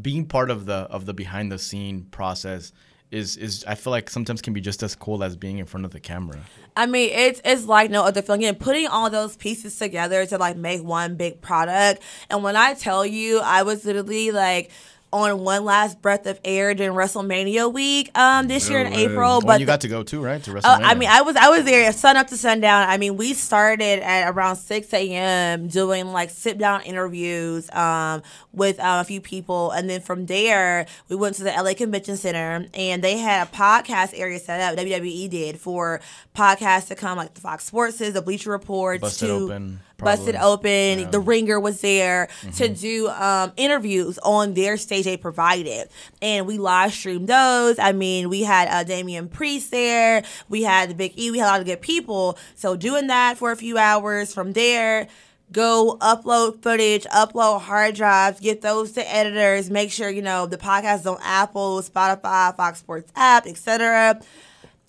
being 0.00 0.24
part 0.24 0.50
of 0.50 0.64
the 0.66 0.74
of 0.74 1.04
the 1.04 1.12
behind 1.12 1.52
the 1.52 1.58
scene 1.58 2.06
process 2.10 2.72
is 3.10 3.36
is 3.36 3.64
I 3.66 3.74
feel 3.74 3.90
like 3.90 4.10
sometimes 4.10 4.42
can 4.42 4.52
be 4.52 4.60
just 4.60 4.82
as 4.82 4.94
cool 4.94 5.22
as 5.22 5.36
being 5.36 5.58
in 5.58 5.66
front 5.66 5.84
of 5.84 5.92
the 5.92 6.00
camera. 6.00 6.38
I 6.76 6.86
mean, 6.86 7.10
it's 7.12 7.40
it's 7.44 7.64
like 7.66 7.90
no 7.90 8.02
other 8.02 8.22
feeling. 8.22 8.44
And 8.44 8.58
putting 8.58 8.86
all 8.86 9.08
those 9.10 9.36
pieces 9.36 9.78
together 9.78 10.26
to 10.26 10.38
like 10.38 10.56
make 10.56 10.82
one 10.82 11.16
big 11.16 11.40
product. 11.40 12.02
And 12.30 12.42
when 12.42 12.56
I 12.56 12.74
tell 12.74 13.06
you, 13.06 13.40
I 13.40 13.62
was 13.62 13.84
literally 13.84 14.30
like 14.30 14.70
on 15.16 15.40
one 15.40 15.64
last 15.64 16.00
breath 16.00 16.26
of 16.26 16.40
air 16.44 16.74
during 16.74 16.96
WrestleMania 16.96 17.72
week 17.72 18.16
um 18.16 18.48
this 18.48 18.68
year 18.68 18.80
in 18.80 18.90
man. 18.90 18.98
April. 18.98 19.40
But 19.40 19.60
you 19.60 19.66
got 19.66 19.80
to 19.82 19.88
go 19.88 20.02
too, 20.02 20.22
right? 20.22 20.42
To 20.42 20.50
WrestleMania. 20.50 20.62
Oh, 20.64 20.84
I 20.84 20.94
mean, 20.94 21.08
I 21.08 21.22
was 21.22 21.36
I 21.36 21.48
was 21.48 21.64
there 21.64 21.90
sun 21.92 22.16
up 22.16 22.28
to 22.28 22.36
sundown. 22.36 22.88
I 22.88 22.98
mean, 22.98 23.16
we 23.16 23.34
started 23.34 24.00
at 24.00 24.32
around 24.32 24.56
six 24.56 24.92
a.m. 24.92 25.68
doing 25.68 26.08
like 26.12 26.30
sit 26.30 26.58
down 26.58 26.82
interviews 26.82 27.70
um, 27.72 28.22
with 28.52 28.78
uh, 28.78 28.98
a 29.00 29.04
few 29.04 29.20
people, 29.20 29.70
and 29.70 29.88
then 29.88 30.00
from 30.00 30.26
there 30.26 30.86
we 31.08 31.16
went 31.16 31.36
to 31.36 31.44
the 31.44 31.50
LA 31.50 31.74
Convention 31.74 32.16
Center, 32.16 32.66
and 32.74 33.02
they 33.02 33.18
had 33.18 33.46
a 33.46 33.50
podcast 33.50 34.18
area 34.18 34.38
set 34.38 34.60
up. 34.60 34.78
WWE 34.78 35.28
did 35.30 35.60
for 35.60 36.00
podcasts 36.34 36.88
to 36.88 36.94
come, 36.94 37.18
like 37.18 37.34
the 37.34 37.40
Fox 37.40 37.64
Sports, 37.64 37.98
the 37.98 38.22
Bleacher 38.22 38.50
Reports, 38.50 39.00
Busted 39.00 39.28
to 39.28 39.34
Open, 39.34 39.80
Busted. 40.04 40.36
Open. 40.36 40.70
Yeah. 40.70 40.96
Mm-hmm. 40.96 41.10
The 41.10 41.20
Ringer 41.20 41.60
was 41.60 41.80
there 41.80 42.28
to 42.56 42.68
do 42.68 43.08
um, 43.08 43.52
interviews 43.56 44.18
on 44.18 44.54
their 44.54 44.76
stage 44.76 45.04
they 45.04 45.16
provided, 45.16 45.88
and 46.20 46.46
we 46.46 46.58
live 46.58 46.92
streamed 46.92 47.28
those. 47.28 47.78
I 47.78 47.92
mean, 47.92 48.28
we 48.28 48.42
had 48.42 48.68
uh, 48.68 48.84
Damian 48.84 49.28
Priest 49.28 49.70
there, 49.70 50.22
we 50.48 50.62
had 50.62 50.90
the 50.90 50.94
Big 50.94 51.18
E, 51.18 51.30
we 51.30 51.38
had 51.38 51.48
a 51.48 51.52
lot 51.52 51.60
of 51.60 51.66
good 51.66 51.80
people. 51.80 52.38
So 52.54 52.76
doing 52.76 53.06
that 53.06 53.38
for 53.38 53.52
a 53.52 53.56
few 53.56 53.78
hours 53.78 54.34
from 54.34 54.52
there. 54.52 55.08
Go 55.52 55.96
upload 56.00 56.60
footage, 56.60 57.04
upload 57.04 57.60
hard 57.60 57.94
drives, 57.94 58.40
get 58.40 58.62
those 58.62 58.90
to 58.92 59.14
editors, 59.14 59.70
make 59.70 59.92
sure 59.92 60.10
you 60.10 60.20
know 60.20 60.46
the 60.46 60.56
podcast 60.58 61.00
is 61.00 61.06
on 61.06 61.18
Apple, 61.22 61.80
Spotify, 61.82 62.54
Fox 62.56 62.80
Sports 62.80 63.12
app, 63.14 63.46
etc 63.46 64.20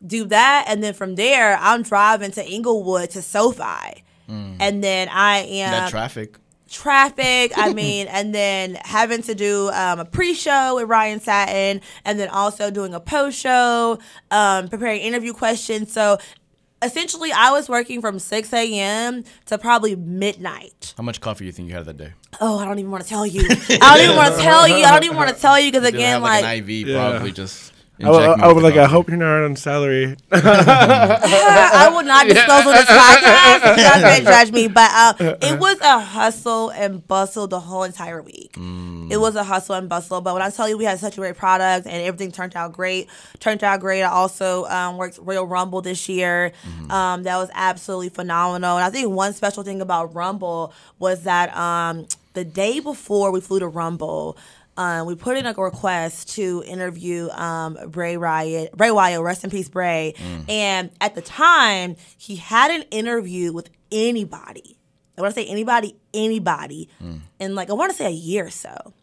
do 0.05 0.25
that, 0.25 0.65
and 0.67 0.83
then 0.83 0.93
from 0.93 1.15
there, 1.15 1.57
I'm 1.59 1.81
driving 1.81 2.31
to 2.31 2.45
Inglewood 2.45 3.09
to 3.11 3.21
SoFi, 3.21 4.03
and 4.27 4.83
then 4.83 5.09
I 5.11 5.37
am 5.39 5.71
that 5.71 5.89
traffic. 5.89 6.37
traffic. 6.69 7.53
I 7.55 7.73
mean, 7.81 8.07
and 8.07 8.33
then 8.33 8.77
having 8.83 9.21
to 9.23 9.35
do 9.35 9.69
um, 9.69 9.99
a 9.99 10.05
pre-show 10.05 10.75
with 10.75 10.89
Ryan 10.89 11.19
Satin, 11.19 11.81
and 12.05 12.19
then 12.19 12.29
also 12.29 12.69
doing 12.71 12.93
a 12.93 12.99
post-show, 12.99 13.99
um, 14.31 14.67
preparing 14.67 15.01
interview 15.01 15.33
questions. 15.33 15.91
So 15.91 16.17
essentially, 16.81 17.31
I 17.31 17.51
was 17.51 17.69
working 17.69 18.01
from 18.01 18.19
6 18.19 18.53
a.m. 18.53 19.23
to 19.47 19.57
probably 19.57 19.95
midnight. 19.95 20.93
How 20.97 21.03
much 21.03 21.21
coffee 21.21 21.39
do 21.39 21.45
you 21.47 21.51
think 21.51 21.69
you 21.69 21.75
had 21.75 21.85
that 21.85 21.97
day? 21.97 22.13
Oh, 22.41 22.59
I 22.59 22.65
don't 22.65 22.79
even 22.79 22.91
want 22.91 23.03
to 23.05 23.09
tell 23.09 23.25
you. 23.25 23.41
I 23.49 23.97
don't 23.97 24.03
even 24.03 24.15
want 24.17 24.35
to 24.35 24.41
tell 24.41 24.67
you. 24.67 24.75
I 24.83 24.91
don't 24.91 25.03
even 25.05 25.17
want 25.17 25.33
to 25.35 25.41
tell 25.41 25.59
you 25.59 25.71
because 25.71 25.85
Did 25.89 25.95
again, 25.95 26.13
have 26.13 26.21
like, 26.21 26.43
like 26.43 26.57
an 26.63 26.69
IV, 26.69 26.87
Yeah. 26.87 27.09
probably 27.11 27.31
just. 27.31 27.73
I, 28.03 28.09
wa- 28.11 28.17
inject 28.19 28.37
me 28.37 28.43
I 28.43 28.47
with 28.47 28.55
was 28.55 28.63
the 28.63 28.69
like, 28.69 28.77
I 28.77 28.85
hope 28.87 29.07
you're 29.09 29.17
not 29.17 29.43
on 29.43 29.55
salary. 29.55 30.15
I 30.31 31.89
will 31.93 32.03
not 32.03 32.27
disclose 32.27 32.65
on 32.65 32.73
this 32.73 32.85
podcast. 32.89 33.77
You 33.77 33.83
guys 33.83 34.01
can't 34.01 34.25
judge 34.25 34.51
me, 34.51 34.67
but 34.67 34.89
uh, 34.93 35.35
it 35.41 35.59
was 35.59 35.79
a 35.81 35.99
hustle 35.99 36.69
and 36.69 37.05
bustle 37.07 37.47
the 37.47 37.59
whole 37.59 37.83
entire 37.83 38.21
week. 38.21 38.55
It 39.09 39.17
was 39.19 39.35
a 39.35 39.43
hustle 39.43 39.75
and 39.75 39.87
bustle, 39.89 40.21
but 40.21 40.33
when 40.33 40.43
I 40.43 40.49
tell 40.49 40.67
you 40.69 40.77
we 40.77 40.85
had 40.85 40.99
such 40.99 41.17
a 41.17 41.21
great 41.21 41.37
product 41.37 41.87
and 41.87 42.03
everything 42.03 42.31
turned 42.31 42.55
out 42.55 42.73
great, 42.73 43.09
turned 43.39 43.63
out 43.63 43.79
great. 43.79 44.03
I 44.03 44.09
also 44.09 44.65
um, 44.65 44.97
worked 44.97 45.17
Royal 45.21 45.45
Rumble 45.47 45.81
this 45.81 46.07
year. 46.09 46.51
Um, 46.89 47.23
that 47.23 47.37
was 47.37 47.49
absolutely 47.53 48.09
phenomenal. 48.09 48.77
And 48.77 48.85
I 48.85 48.89
think 48.89 49.09
one 49.09 49.33
special 49.33 49.63
thing 49.63 49.81
about 49.81 50.13
Rumble 50.13 50.73
was 50.99 51.23
that 51.23 51.55
um, 51.55 52.05
the 52.33 52.43
day 52.45 52.79
before 52.79 53.31
we 53.31 53.41
flew 53.41 53.59
to 53.59 53.67
Rumble. 53.67 54.37
Um, 54.77 55.07
we 55.07 55.15
put 55.15 55.37
in 55.37 55.45
a 55.45 55.53
request 55.53 56.29
to 56.35 56.63
interview 56.65 57.29
um, 57.31 57.77
Bray 57.89 58.15
Wyatt, 58.15 58.71
Bray 58.77 58.91
Wyatt, 58.91 59.21
rest 59.21 59.43
in 59.43 59.49
peace, 59.49 59.67
Bray. 59.69 60.13
And 60.47 60.91
at 61.01 61.15
the 61.15 61.21
time, 61.21 61.95
he 62.17 62.35
had 62.37 62.71
an 62.71 62.83
interview 62.91 63.51
with 63.51 63.69
anybody. 63.91 64.77
I 65.17 65.21
want 65.21 65.33
to 65.33 65.41
say 65.41 65.47
anybody, 65.47 65.95
anybody, 66.13 66.89
in 67.39 67.55
like 67.55 67.71
I 67.71 67.73
want 67.73 67.91
to 67.91 67.97
say 67.97 68.05
a 68.05 68.09
year 68.11 68.45
or 68.45 68.51
so. 68.51 68.93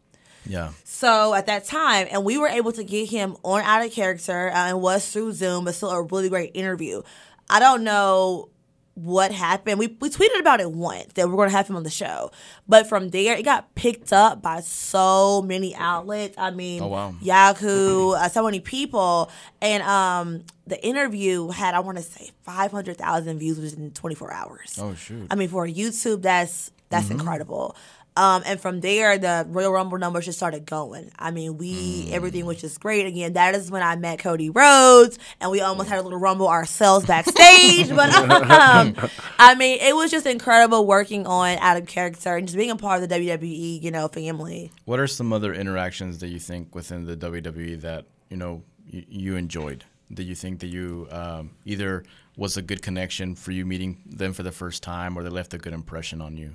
Yeah. 0.47 0.70
So 0.85 1.35
at 1.35 1.47
that 1.47 1.64
time, 1.64 2.07
and 2.11 2.25
we 2.25 2.39
were 2.39 2.49
able 2.49 2.70
to 2.72 2.85
get 2.85 3.09
him 3.11 3.37
on 3.43 3.62
out 3.62 3.85
of 3.85 3.91
character, 3.91 4.49
uh, 4.51 4.68
and 4.68 4.81
was 4.81 5.11
through 5.11 5.33
Zoom, 5.33 5.64
but 5.64 5.75
still 5.75 5.91
a 5.91 6.03
really 6.03 6.29
great 6.29 6.53
interview. 6.55 7.03
I 7.51 7.59
don't 7.59 7.83
know 7.83 8.49
what 8.95 9.32
happened. 9.32 9.78
We 9.78 9.88
we 10.01 10.09
tweeted 10.09 10.38
about 10.40 10.61
it 10.61 10.70
once 10.70 11.12
that 11.14 11.28
we're 11.28 11.36
going 11.36 11.51
to 11.51 11.57
have 11.57 11.68
him 11.68 11.76
on 11.76 11.82
the 11.82 11.90
show, 11.90 12.30
but 12.68 12.86
from 12.88 13.11
there 13.11 13.36
it 13.36 13.42
got 13.45 13.74
picked 13.74 14.12
up 14.12 14.40
by 14.40 14.61
so 14.61 15.42
many 15.42 15.74
outlets. 15.74 16.36
I 16.38 16.51
mean, 16.51 16.80
Oh, 16.82 16.86
wow. 16.86 17.14
Yahoo, 17.20 18.12
uh, 18.12 18.28
so 18.28 18.45
many 18.45 18.61
people, 18.61 19.30
and 19.61 19.82
um, 19.82 20.45
the 20.66 20.82
interview 20.86 21.49
had 21.49 21.74
I 21.74 21.80
want 21.80 21.99
to 21.99 22.05
say 22.05 22.30
five 22.42 22.70
hundred 22.70 22.97
thousand 22.97 23.38
views 23.38 23.59
within 23.59 23.90
twenty 23.90 24.14
four 24.14 24.32
hours. 24.32 24.78
Oh 24.80 24.95
shoot. 24.95 25.26
I 25.30 25.34
mean, 25.34 25.49
for 25.49 25.66
YouTube, 25.66 26.22
that's 26.22 26.70
that's 26.90 27.11
incredible. 27.11 27.76
Um, 28.17 28.43
and 28.47 28.61
from 28.61 28.81
there, 28.81 29.19
the 29.19 29.45
Royal 29.49 29.73
Rumble 29.73 29.99
numbers 29.99 30.27
just 30.27 30.39
started 30.39 30.67
going. 30.67 31.11
I 31.19 31.33
mean, 31.33 31.59
we 31.59 32.09
everything 32.12 32.47
was 32.47 32.61
just 32.61 32.79
great. 32.79 33.07
Again, 33.07 33.33
that 33.33 33.57
is 33.57 33.71
when 33.73 33.83
I 33.83 33.97
met 33.97 34.21
Cody 34.21 34.51
Rhodes, 34.51 35.19
and 35.41 35.51
we 35.51 35.61
almost 35.61 35.89
had 35.89 35.99
a 35.99 36.03
little 36.03 36.19
rumble 36.19 36.47
ourselves 36.47 37.07
backstage. 37.07 37.89
but 37.89 38.15
um, 38.51 38.95
I 39.39 39.57
mean, 39.57 39.79
it 39.81 39.97
was 39.97 40.12
just 40.12 40.27
incredible 40.27 40.87
working 40.87 41.27
on 41.27 41.59
out 41.59 41.77
of 41.77 41.87
character 41.87 42.37
and 42.37 42.47
just 42.47 42.57
being 42.57 42.71
a 42.71 42.77
part 42.77 43.03
of 43.03 43.09
the 43.09 43.15
WWE, 43.15 43.83
you 43.83 43.91
know, 43.91 44.07
family. 44.07 44.71
What 44.85 45.01
are 45.01 45.09
some 45.09 45.33
other 45.33 45.53
interactions 45.53 46.19
that 46.19 46.29
you 46.29 46.39
think 46.39 46.73
within 46.75 47.07
the 47.07 47.17
WWE 47.17 47.81
that 47.81 48.05
you 48.31 48.37
know 48.37 48.62
you, 48.87 49.05
you 49.09 49.37
enjoyed? 49.37 49.85
That 50.11 50.25
you 50.25 50.37
think 50.37 50.61
that 50.61 50.69
you 50.69 51.09
um, 51.11 51.51
either 51.65 52.05
was 52.37 52.57
a 52.57 52.62
good 52.62 52.83
connection 52.83 53.35
for 53.35 53.51
you 53.51 53.67
meeting 53.67 54.03
them 54.07 54.33
for 54.33 54.45
the 54.45 54.53
first 54.53 54.85
time, 54.85 55.17
or 55.17 55.25
they 55.25 55.31
left 55.31 55.53
a 55.55 55.59
good 55.59 55.73
impression 55.73 56.21
on 56.21 56.37
you 56.37 56.55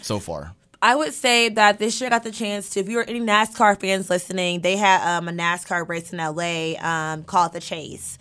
so 0.00 0.18
far? 0.18 0.54
I 0.80 0.94
would 0.94 1.12
say 1.12 1.48
that 1.48 1.80
this 1.80 2.00
year 2.00 2.08
got 2.08 2.22
the 2.22 2.30
chance 2.30 2.70
to. 2.70 2.80
If 2.80 2.88
you're 2.88 3.02
any 3.02 3.20
NASCAR 3.20 3.80
fans 3.80 4.08
listening, 4.08 4.60
they 4.60 4.76
had 4.76 5.18
um, 5.18 5.28
a 5.28 5.32
NASCAR 5.32 5.88
race 5.88 6.12
in 6.12 6.18
LA 6.18 6.74
um, 6.80 7.24
called 7.24 7.52
the 7.52 7.60
Chase. 7.60 8.16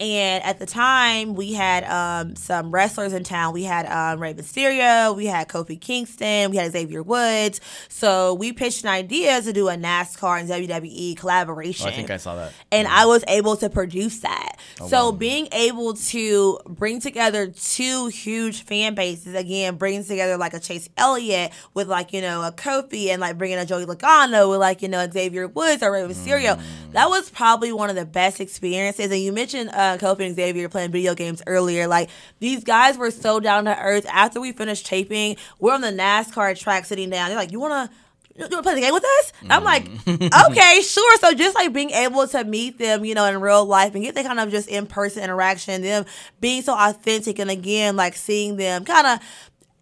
And 0.00 0.44
at 0.44 0.60
the 0.60 0.66
time, 0.66 1.34
we 1.34 1.54
had 1.54 1.82
um, 1.84 2.36
some 2.36 2.70
wrestlers 2.70 3.12
in 3.12 3.24
town. 3.24 3.52
We 3.52 3.64
had 3.64 3.86
um, 3.86 4.20
Rey 4.20 4.32
Mysterio, 4.32 5.16
we 5.16 5.26
had 5.26 5.48
Kofi 5.48 5.80
Kingston, 5.80 6.52
we 6.52 6.56
had 6.56 6.70
Xavier 6.70 7.02
Woods. 7.02 7.60
So 7.88 8.34
we 8.34 8.52
pitched 8.52 8.84
an 8.84 8.90
idea 8.90 9.42
to 9.42 9.52
do 9.52 9.68
a 9.68 9.74
NASCAR 9.74 10.40
and 10.40 10.48
WWE 10.48 11.16
collaboration. 11.16 11.86
Oh, 11.86 11.90
I 11.90 11.92
think 11.92 12.10
I 12.10 12.16
saw 12.16 12.36
that. 12.36 12.52
And 12.70 12.86
I 12.86 13.06
was 13.06 13.24
able 13.26 13.56
to 13.56 13.68
produce 13.68 14.20
that. 14.20 14.56
Oh, 14.80 14.86
so 14.86 15.10
wow. 15.10 15.16
being 15.16 15.48
able 15.50 15.94
to 15.94 16.60
bring 16.66 17.00
together 17.00 17.48
two 17.48 18.06
huge 18.06 18.62
fan 18.62 18.94
bases, 18.94 19.34
again, 19.34 19.76
brings 19.76 20.06
together 20.06 20.36
like 20.36 20.54
a 20.54 20.60
Chase 20.60 20.88
Elliott 20.96 21.52
with 21.74 21.88
like, 21.88 22.12
you 22.12 22.20
know, 22.20 22.42
a 22.42 22.52
Kofi 22.52 23.08
and 23.08 23.20
like 23.20 23.36
bringing 23.36 23.58
a 23.58 23.66
Joey 23.66 23.84
Logano 23.84 24.48
with 24.48 24.60
like, 24.60 24.80
you 24.80 24.88
know, 24.88 25.08
Xavier 25.10 25.48
Woods 25.48 25.82
or 25.82 25.90
Rey 25.90 26.02
Mysterio. 26.02 26.56
Mm. 26.56 26.92
That 26.92 27.08
was 27.08 27.30
probably 27.30 27.72
one 27.72 27.90
of 27.90 27.96
the 27.96 28.06
best 28.06 28.40
experiences. 28.40 29.10
And 29.10 29.20
you 29.20 29.32
mentioned 29.32 29.70
uh, 29.70 29.87
Kofi 29.96 30.26
and 30.26 30.36
Xavier 30.36 30.68
playing 30.68 30.90
video 30.90 31.14
games 31.14 31.42
earlier. 31.46 31.86
Like 31.86 32.10
these 32.38 32.64
guys 32.64 32.98
were 32.98 33.10
so 33.10 33.40
down 33.40 33.64
to 33.64 33.78
earth. 33.78 34.06
After 34.10 34.40
we 34.40 34.52
finished 34.52 34.86
taping, 34.86 35.36
we're 35.58 35.72
on 35.72 35.80
the 35.80 35.88
NASCAR 35.88 36.58
track 36.58 36.84
sitting 36.84 37.10
down. 37.10 37.28
They're 37.28 37.38
like, 37.38 37.52
you 37.52 37.60
want 37.60 37.90
to 37.90 37.96
you 38.38 38.42
want 38.42 38.52
to 38.52 38.62
play 38.62 38.74
the 38.74 38.80
game 38.80 38.94
with 38.94 39.04
us? 39.04 39.32
I'm 39.50 39.64
like, 39.64 39.88
mm-hmm. 39.88 40.50
okay, 40.52 40.80
sure. 40.82 41.16
So 41.18 41.34
just 41.34 41.56
like 41.56 41.72
being 41.72 41.90
able 41.90 42.26
to 42.28 42.44
meet 42.44 42.78
them, 42.78 43.04
you 43.04 43.14
know, 43.14 43.24
in 43.24 43.40
real 43.40 43.64
life 43.64 43.94
and 43.94 44.04
get 44.04 44.14
that 44.14 44.24
kind 44.24 44.38
of 44.38 44.50
just 44.50 44.68
in 44.68 44.86
person 44.86 45.24
interaction, 45.24 45.82
them 45.82 46.04
being 46.40 46.62
so 46.62 46.76
authentic, 46.78 47.40
and 47.40 47.50
again, 47.50 47.96
like 47.96 48.14
seeing 48.14 48.56
them 48.56 48.84
kind 48.84 49.06
of 49.08 49.18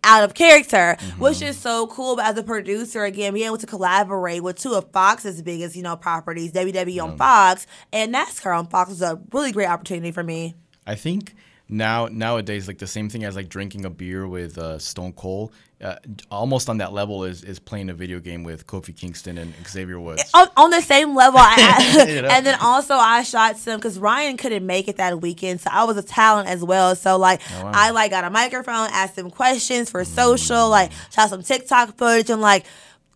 out 0.07 0.25
of 0.25 0.35
character, 0.35 0.97
which 1.19 1.39
mm-hmm. 1.39 1.49
is 1.49 1.59
so 1.59 1.87
cool. 1.89 2.17
But 2.17 2.27
as 2.27 2.39
a 2.39 2.43
producer, 2.43 3.05
again, 3.05 3.35
being 3.35 3.47
able 3.47 3.59
to 3.59 3.67
collaborate 3.67 4.43
with 4.43 4.57
two 4.57 4.75
of 4.75 4.91
Fox's 4.93 5.43
biggest, 5.43 5.77
you 5.77 5.83
know, 5.83 5.97
properties, 5.97 6.53
WWE 6.53 7.03
on 7.03 7.17
Fox 7.19 7.67
and 7.93 8.15
NASCAR 8.15 8.59
on 8.59 8.69
Fox 8.69 8.91
was 8.91 9.03
a 9.03 9.21
really 9.33 9.53
great 9.53 9.69
opportunity 9.69 10.13
for 10.13 10.23
me. 10.23 10.55
I 10.87 10.95
think 10.95 11.35
now 11.69 12.07
nowadays 12.07 12.69
like 12.69 12.79
the 12.79 12.87
same 12.87 13.09
thing 13.09 13.25
as 13.25 13.37
like 13.37 13.49
drinking 13.49 13.85
a 13.85 13.91
beer 13.91 14.27
with 14.27 14.59
uh, 14.59 14.79
Stone 14.79 15.13
Cold. 15.15 15.53
Uh, 15.79 15.97
almost 16.31 16.71
on 16.71 16.79
that 16.79 16.95
level 16.95 17.25
is 17.25 17.45
is 17.45 17.59
playing 17.59 17.91
a 17.91 17.95
video 17.95 18.19
game 18.19 18.45
with 18.45 18.67
Kofi 18.67 18.97
Kingston 18.97 19.37
and 19.37 19.53
Xavier 19.69 20.01
Woods. 20.01 20.25
on, 20.35 20.49
on 20.57 20.71
the 20.71 20.81
same 20.81 21.15
level. 21.15 21.39
I, 21.43 22.07
You 22.09 22.23
know? 22.23 22.29
And 22.29 22.47
then 22.47 22.59
also 22.63 22.95
I 22.95 23.23
shot 23.25 23.59
some 23.59 23.77
because 23.77 23.99
Ryan 23.99 24.39
couldn't 24.39 24.65
make 24.65 24.89
it 24.89 24.97
that 24.97 25.21
weekend, 25.21 25.61
so 25.61 25.69
I 25.71 25.85
was 25.85 25.99
a 25.99 26.03
talent 26.03 26.49
as 26.49 26.65
well. 26.65 26.97
So 26.97 27.19
like 27.19 27.43
Oh, 27.59 27.65
wow. 27.65 27.73
I 27.75 27.91
like 27.91 28.11
got 28.11 28.25
a 28.25 28.31
microphone, 28.31 28.89
asked 28.91 29.17
them 29.17 29.31
questions 29.31 29.91
for 29.91 30.03
social, 30.05 30.71
like 30.71 30.93
shot 31.13 31.29
some 31.29 31.43
TikTok 31.43 31.97
footage, 31.99 32.31
and 32.31 32.41
like. 32.41 32.65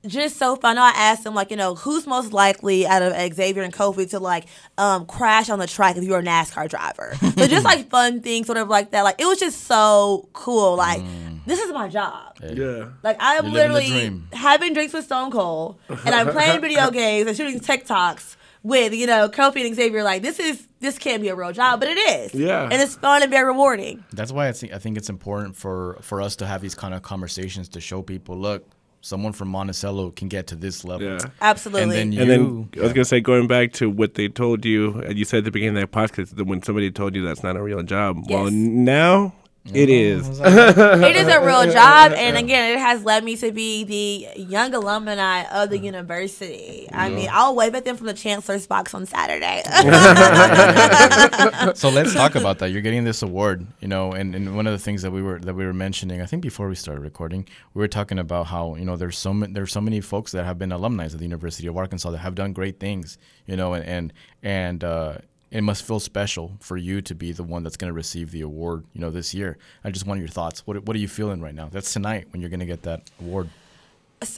Just 0.06 0.38
so 0.38 0.56
fun. 0.56 0.78
I 0.78 0.90
asked 0.90 1.24
them 1.24 1.34
like, 1.34 1.50
you 1.50 1.56
know, 1.58 1.74
who's 1.74 2.06
most 2.06 2.32
likely 2.32 2.86
out 2.86 3.02
of 3.02 3.12
Xavier 3.34 3.62
and 3.62 3.72
Kofi 3.72 4.08
to 4.10 4.18
like 4.18 4.46
um, 4.78 5.04
crash 5.04 5.50
on 5.50 5.58
the 5.58 5.66
track 5.66 5.96
if 5.96 6.04
you're 6.04 6.20
a 6.20 6.22
NASCAR 6.22 6.68
driver. 6.70 7.14
so 7.20 7.46
just 7.46 7.64
like 7.64 7.90
fun 7.90 8.20
things, 8.22 8.46
sort 8.46 8.56
of 8.58 8.68
like 8.68 8.92
that. 8.92 9.02
Like 9.02 9.20
it 9.20 9.26
was 9.26 9.38
just 9.38 9.64
so 9.64 10.28
cool. 10.32 10.76
Like 10.76 11.02
this 11.46 11.58
is 11.60 11.72
my 11.72 11.88
job. 11.88 12.36
Yeah. 12.42 12.90
Like 13.02 13.20
I 13.20 13.34
am 13.36 13.46
You're 13.46 13.68
literally 13.68 14.22
having 14.32 14.72
drinks 14.72 14.94
with 14.94 15.04
Stone 15.04 15.32
Cold, 15.32 15.78
and 15.88 16.14
I'm 16.14 16.28
playing 16.30 16.60
video 16.62 16.90
games 16.90 17.28
and 17.28 17.36
shooting 17.36 17.60
TikToks 17.60 18.36
with 18.62 18.94
you 18.94 19.06
know 19.06 19.28
Kofi 19.28 19.66
and 19.66 19.74
Xavier. 19.74 20.02
Like 20.02 20.22
this 20.22 20.38
is 20.38 20.66
this 20.80 20.98
can't 20.98 21.20
be 21.20 21.28
a 21.28 21.34
real 21.34 21.52
job, 21.52 21.78
but 21.80 21.90
it 21.90 21.98
is. 21.98 22.34
Yeah. 22.34 22.62
and 22.62 22.74
it's 22.74 22.96
fun 22.96 23.22
and 23.22 23.30
very 23.30 23.44
rewarding. 23.44 24.02
That's 24.12 24.32
why 24.32 24.48
I 24.48 24.52
think 24.52 24.72
I 24.72 24.78
think 24.78 24.96
it's 24.96 25.10
important 25.10 25.56
for 25.56 25.98
for 26.00 26.22
us 26.22 26.36
to 26.36 26.46
have 26.46 26.62
these 26.62 26.74
kind 26.74 26.94
of 26.94 27.02
conversations 27.02 27.68
to 27.70 27.80
show 27.80 28.00
people, 28.00 28.38
look, 28.38 28.66
someone 29.00 29.32
from 29.32 29.48
Monticello 29.48 30.10
can 30.10 30.28
get 30.28 30.46
to 30.48 30.56
this 30.56 30.84
level. 30.84 31.08
Yeah. 31.08 31.18
Absolutely. 31.40 31.82
And 31.82 31.92
then 31.92 32.12
you, 32.12 32.20
And 32.20 32.30
then 32.30 32.68
I 32.78 32.82
was 32.82 32.92
gonna 32.92 33.04
say, 33.04 33.20
going 33.20 33.46
back 33.46 33.72
to 33.74 33.88
what 33.88 34.14
they 34.14 34.28
told 34.28 34.64
you, 34.64 35.02
uh, 35.06 35.10
you 35.10 35.24
said 35.24 35.38
at 35.38 35.44
the 35.44 35.50
beginning 35.50 35.82
of 35.82 35.90
that 35.90 35.96
podcast 35.96 36.36
that 36.36 36.44
when 36.44 36.62
somebody 36.62 36.90
told 36.90 37.14
you 37.14 37.24
that's 37.24 37.42
not 37.42 37.56
a 37.56 37.62
real 37.62 37.82
job. 37.82 38.24
Well, 38.28 38.50
now 38.50 39.34
it 39.66 39.90
is. 39.90 40.40
it 40.42 41.16
is 41.16 41.28
a 41.28 41.44
real 41.44 41.70
job, 41.70 42.12
and 42.12 42.36
again, 42.36 42.72
it 42.72 42.80
has 42.80 43.04
led 43.04 43.22
me 43.22 43.36
to 43.36 43.52
be 43.52 43.84
the 43.84 44.40
young 44.40 44.74
alumni 44.74 45.42
of 45.52 45.68
the 45.68 45.78
university. 45.78 46.88
I 46.90 47.10
mean, 47.10 47.28
I'll 47.30 47.54
wave 47.54 47.74
at 47.74 47.84
them 47.84 47.96
from 47.96 48.06
the 48.06 48.14
chancellor's 48.14 48.66
box 48.66 48.94
on 48.94 49.04
Saturday. 49.04 49.62
so 51.74 51.90
let's 51.90 52.14
talk 52.14 52.36
about 52.36 52.58
that. 52.60 52.70
You're 52.70 52.80
getting 52.80 53.04
this 53.04 53.22
award, 53.22 53.66
you 53.80 53.88
know, 53.88 54.12
and, 54.12 54.34
and 54.34 54.56
one 54.56 54.66
of 54.66 54.72
the 54.72 54.78
things 54.78 55.02
that 55.02 55.10
we 55.10 55.22
were 55.22 55.38
that 55.40 55.54
we 55.54 55.66
were 55.66 55.74
mentioning, 55.74 56.22
I 56.22 56.26
think 56.26 56.42
before 56.42 56.68
we 56.68 56.74
started 56.74 57.02
recording, 57.02 57.46
we 57.74 57.80
were 57.80 57.88
talking 57.88 58.18
about 58.18 58.46
how 58.46 58.76
you 58.76 58.86
know 58.86 58.96
there's 58.96 59.18
so 59.18 59.34
many 59.34 59.52
there's 59.52 59.72
so 59.72 59.82
many 59.82 60.00
folks 60.00 60.32
that 60.32 60.44
have 60.44 60.58
been 60.58 60.72
alumni 60.72 61.04
of 61.04 61.18
the 61.18 61.24
University 61.24 61.68
of 61.68 61.76
Arkansas 61.76 62.10
that 62.10 62.18
have 62.18 62.34
done 62.34 62.54
great 62.54 62.80
things, 62.80 63.18
you 63.46 63.56
know, 63.56 63.74
and 63.74 63.84
and 63.84 64.12
and 64.42 64.84
uh, 64.84 65.18
it 65.50 65.62
must 65.62 65.84
feel 65.84 65.98
special 65.98 66.52
for 66.60 66.76
you 66.76 67.02
to 67.02 67.14
be 67.14 67.32
the 67.32 67.42
one 67.42 67.62
that's 67.62 67.76
going 67.76 67.88
to 67.88 67.94
receive 67.94 68.30
the 68.30 68.40
award, 68.40 68.84
you 68.92 69.00
know, 69.00 69.10
this 69.10 69.34
year. 69.34 69.58
I 69.82 69.90
just 69.90 70.06
want 70.06 70.20
your 70.20 70.28
thoughts. 70.28 70.66
What 70.66 70.84
what 70.86 70.94
are 70.94 71.00
you 71.00 71.08
feeling 71.08 71.40
right 71.40 71.54
now? 71.54 71.68
That's 71.70 71.92
tonight 71.92 72.28
when 72.30 72.40
you're 72.40 72.50
going 72.50 72.60
to 72.60 72.66
get 72.66 72.82
that 72.82 73.10
award. 73.20 73.50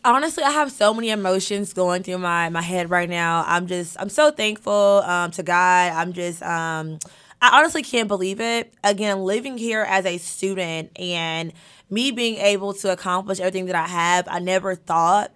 honestly, 0.04 0.42
I 0.42 0.50
have 0.50 0.72
so 0.72 0.94
many 0.94 1.10
emotions 1.10 1.72
going 1.74 2.02
through 2.02 2.18
my 2.18 2.48
my 2.48 2.62
head 2.62 2.88
right 2.88 3.10
now. 3.10 3.44
I'm 3.46 3.66
just 3.66 3.96
I'm 4.00 4.08
so 4.08 4.30
thankful 4.30 5.02
um, 5.04 5.30
to 5.32 5.42
God. 5.42 5.92
I'm 5.92 6.12
just 6.14 6.42
um, 6.42 6.98
I 7.42 7.58
honestly 7.58 7.82
can't 7.82 8.08
believe 8.08 8.40
it. 8.40 8.72
Again, 8.82 9.20
living 9.24 9.58
here 9.58 9.82
as 9.82 10.06
a 10.06 10.16
student 10.16 10.98
and 10.98 11.52
me 11.90 12.10
being 12.10 12.36
able 12.36 12.72
to 12.72 12.90
accomplish 12.90 13.38
everything 13.38 13.66
that 13.66 13.76
I 13.76 13.86
have, 13.86 14.26
I 14.28 14.38
never 14.38 14.74
thought 14.74 15.30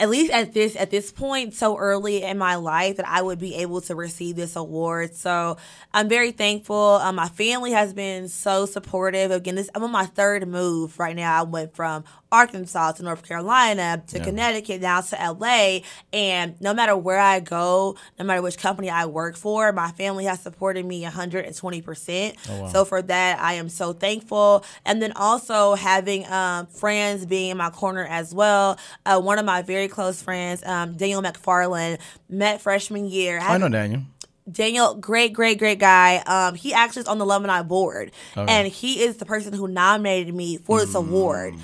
at 0.00 0.10
least 0.10 0.32
at 0.32 0.52
this 0.52 0.74
at 0.76 0.90
this 0.90 1.12
point 1.12 1.54
so 1.54 1.76
early 1.78 2.22
in 2.22 2.36
my 2.36 2.56
life 2.56 2.96
that 2.96 3.08
I 3.08 3.22
would 3.22 3.38
be 3.38 3.54
able 3.56 3.80
to 3.82 3.94
receive 3.94 4.34
this 4.34 4.56
award. 4.56 5.14
So 5.14 5.56
I'm 5.92 6.08
very 6.08 6.32
thankful. 6.32 6.76
Um, 6.76 7.16
my 7.16 7.28
family 7.28 7.72
has 7.72 7.92
been 7.92 8.28
so 8.28 8.66
supportive. 8.66 9.30
Again, 9.30 9.54
this 9.54 9.70
I'm 9.74 9.84
on 9.84 9.92
my 9.92 10.06
third 10.06 10.46
move 10.48 10.98
right 10.98 11.14
now. 11.14 11.40
I 11.40 11.42
went 11.42 11.76
from 11.76 12.04
Arkansas 12.38 12.92
to 12.92 13.02
North 13.04 13.22
Carolina 13.26 14.02
to 14.08 14.18
Yeah. 14.18 14.24
Connecticut 14.24 14.80
now 14.80 15.00
to 15.00 15.16
LA, 15.16 15.80
and 16.12 16.60
no 16.60 16.74
matter 16.74 16.96
where 16.96 17.20
I 17.20 17.38
go, 17.40 17.96
no 18.18 18.24
matter 18.24 18.42
which 18.42 18.58
company 18.58 18.90
I 18.90 19.06
work 19.06 19.36
for, 19.36 19.72
my 19.72 19.90
family 19.92 20.24
has 20.24 20.40
supported 20.40 20.84
me 20.84 21.02
120 21.02 21.80
percent. 21.82 22.36
wow. 22.48 22.68
So 22.68 22.84
for 22.84 23.00
that, 23.02 23.38
I 23.40 23.54
am 23.54 23.68
so 23.68 23.92
thankful. 23.92 24.64
And 24.84 25.00
then 25.00 25.12
also 25.14 25.74
having 25.76 26.26
um, 26.30 26.66
friends 26.66 27.24
being 27.26 27.50
in 27.50 27.56
my 27.56 27.70
corner 27.70 28.04
as 28.04 28.34
well. 28.34 28.78
Uh, 29.06 29.20
one 29.20 29.38
of 29.38 29.44
my 29.44 29.62
very 29.62 29.88
close 29.88 30.20
friends, 30.20 30.62
um, 30.64 30.94
Daniel 30.96 31.22
McFarland, 31.22 31.98
met 32.28 32.60
freshman 32.60 33.06
year. 33.06 33.38
I 33.40 33.58
know 33.58 33.68
Daniel. 33.68 34.02
Daniel, 34.50 34.94
great, 34.96 35.32
great, 35.32 35.58
great 35.58 35.78
guy. 35.78 36.16
Um, 36.26 36.54
he 36.54 36.74
actually 36.74 37.00
is 37.00 37.08
on 37.08 37.16
the 37.18 37.24
alumni 37.24 37.62
board, 37.62 38.12
Okay. 38.36 38.52
and 38.52 38.68
he 38.68 39.02
is 39.02 39.16
the 39.16 39.24
person 39.24 39.54
who 39.54 39.66
nominated 39.68 40.34
me 40.34 40.58
for 40.58 40.80
this 40.80 40.94
award. 40.94 41.54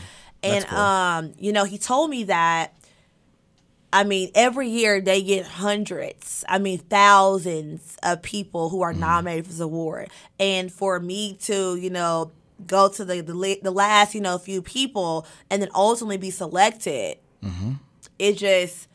And 0.42 0.64
Mm, 0.64 0.68
cool. 0.68 0.78
um, 0.78 1.32
you 1.38 1.52
know, 1.52 1.64
he 1.64 1.78
told 1.78 2.10
me 2.10 2.24
that. 2.24 2.74
I 3.92 4.04
mean, 4.04 4.30
every 4.36 4.68
year 4.68 5.00
they 5.00 5.20
get 5.20 5.44
hundreds, 5.46 6.44
I 6.48 6.58
mean, 6.58 6.78
thousands 6.78 7.96
of 8.04 8.22
people 8.22 8.68
who 8.68 8.78
Mm. 8.78 8.82
are 8.82 8.92
nominated 8.94 9.46
for 9.46 9.50
this 9.50 9.60
award. 9.60 10.10
And 10.38 10.72
for 10.72 11.00
me 11.00 11.34
to, 11.42 11.74
you 11.74 11.90
know, 11.90 12.30
go 12.68 12.88
to 12.88 13.04
the 13.04 13.20
the, 13.20 13.58
the 13.62 13.70
last, 13.72 14.14
you 14.14 14.20
know, 14.20 14.38
few 14.38 14.62
people 14.62 15.26
and 15.50 15.60
then 15.60 15.70
ultimately 15.74 16.18
be 16.18 16.30
selected, 16.30 17.18
Mm-hmm. 17.42 17.72
it 18.20 18.34
just, 18.36 18.86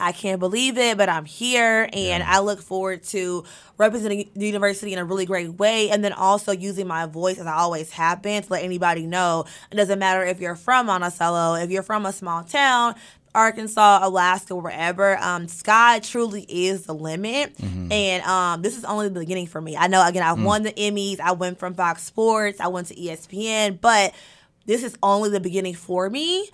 I 0.00 0.12
can't 0.12 0.40
believe 0.40 0.78
it, 0.78 0.96
but 0.96 1.08
I'm 1.08 1.24
here 1.24 1.88
and 1.92 2.22
I 2.22 2.40
look 2.40 2.60
forward 2.60 3.02
to 3.04 3.44
representing 3.78 4.30
the 4.34 4.46
university 4.46 4.92
in 4.92 4.98
a 4.98 5.04
really 5.04 5.26
great 5.26 5.54
way 5.54 5.90
and 5.90 6.02
then 6.04 6.12
also 6.12 6.52
using 6.52 6.86
my 6.86 7.06
voice 7.06 7.38
as 7.38 7.46
I 7.46 7.54
always 7.54 7.90
have 7.92 8.22
been 8.22 8.42
to 8.42 8.52
let 8.52 8.62
anybody 8.64 9.06
know 9.06 9.44
it 9.70 9.76
doesn't 9.76 9.98
matter 9.98 10.24
if 10.24 10.40
you're 10.40 10.56
from 10.56 10.86
Monticello, 10.86 11.54
if 11.54 11.70
you're 11.70 11.82
from 11.82 12.04
a 12.06 12.12
small 12.12 12.42
town, 12.44 12.94
Arkansas, 13.34 14.00
Alaska, 14.02 14.56
wherever, 14.56 15.16
um, 15.18 15.46
sky 15.46 16.00
truly 16.00 16.42
is 16.48 16.86
the 16.86 16.94
limit. 16.94 17.54
And 17.92 18.22
um, 18.24 18.62
this 18.62 18.76
is 18.76 18.84
only 18.84 19.08
the 19.08 19.20
beginning 19.20 19.46
for 19.46 19.60
me. 19.60 19.76
I 19.76 19.86
know, 19.86 20.04
again, 20.06 20.22
I 20.24 20.32
won 20.32 20.62
the 20.64 20.72
Emmys. 20.72 21.20
I 21.20 21.32
went 21.32 21.58
from 21.58 21.74
Fox 21.74 22.02
Sports. 22.02 22.60
I 22.60 22.66
went 22.68 22.88
to 22.88 22.94
ESPN. 22.94 23.80
But 23.80 24.14
this 24.66 24.82
is 24.84 24.96
only 25.02 25.30
the 25.30 25.40
beginning 25.40 25.74
for 25.74 26.08
me. 26.10 26.48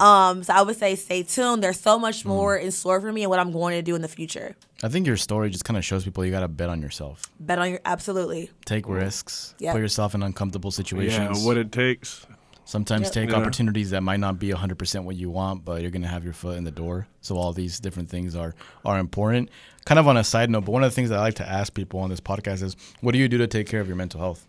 Um, 0.00 0.42
so 0.42 0.52
I 0.52 0.62
would 0.62 0.76
say 0.76 0.94
stay 0.96 1.22
tuned. 1.22 1.62
There's 1.62 1.78
so 1.78 1.98
much 1.98 2.24
more 2.24 2.56
in 2.56 2.70
store 2.72 3.00
for 3.00 3.12
me 3.12 3.22
and 3.22 3.30
what 3.30 3.38
I'm 3.38 3.52
going 3.52 3.74
to 3.76 3.82
do 3.82 3.94
in 3.94 4.02
the 4.02 4.08
future. 4.08 4.56
I 4.82 4.88
think 4.88 5.06
your 5.06 5.16
story 5.16 5.50
just 5.50 5.64
kind 5.64 5.76
of 5.76 5.84
shows 5.84 6.04
people 6.04 6.24
you 6.24 6.30
got 6.30 6.40
to 6.40 6.48
bet 6.48 6.68
on 6.70 6.80
yourself. 6.82 7.22
Bet 7.38 7.58
on 7.58 7.70
your 7.70 7.80
absolutely. 7.84 8.50
Take 8.64 8.88
risks. 8.88 9.54
Yeah. 9.58 9.72
Put 9.72 9.80
yourself 9.82 10.14
in 10.14 10.22
uncomfortable 10.22 10.70
situations. 10.70 11.12
Yeah, 11.18 11.22
situations. 11.24 11.46
what 11.46 11.56
it 11.58 11.70
takes. 11.72 12.26
Sometimes 12.64 13.04
Yep. 13.06 13.12
take 13.12 13.30
Yeah. 13.30 13.36
opportunities 13.36 13.90
that 13.90 14.02
might 14.02 14.20
not 14.20 14.38
be 14.38 14.50
100% 14.52 15.04
what 15.04 15.16
you 15.16 15.28
want, 15.28 15.64
but 15.64 15.82
you're 15.82 15.90
going 15.90 16.02
to 16.02 16.08
have 16.08 16.22
your 16.24 16.32
foot 16.32 16.56
in 16.56 16.62
the 16.64 16.70
door. 16.70 17.08
So 17.20 17.36
all 17.36 17.52
these 17.52 17.78
different 17.80 18.08
things 18.08 18.34
are 18.36 18.54
are 18.84 18.98
important. 18.98 19.50
Kind 19.84 19.98
of 19.98 20.06
on 20.08 20.16
a 20.16 20.22
side 20.24 20.50
note, 20.50 20.64
but 20.66 20.72
one 20.72 20.84
of 20.84 20.90
the 20.90 20.94
things 20.94 21.08
that 21.10 21.18
I 21.18 21.22
like 21.22 21.34
to 21.36 21.48
ask 21.48 21.74
people 21.74 22.00
on 22.00 22.10
this 22.10 22.20
podcast 22.20 22.62
is, 22.62 22.76
what 23.00 23.12
do 23.12 23.18
you 23.18 23.28
do 23.28 23.38
to 23.38 23.46
take 23.46 23.66
care 23.66 23.80
of 23.80 23.86
your 23.88 23.96
mental 23.96 24.20
health? 24.20 24.46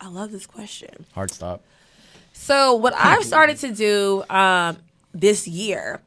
I 0.00 0.08
love 0.08 0.30
this 0.32 0.46
question. 0.46 1.06
Hard 1.14 1.30
stop. 1.30 1.62
So 2.38 2.74
what 2.74 2.94
I've 2.96 3.24
started 3.24 3.58
to 3.58 3.72
do 3.74 4.24
um, 4.30 4.78
this 5.12 5.46
year 5.48 6.00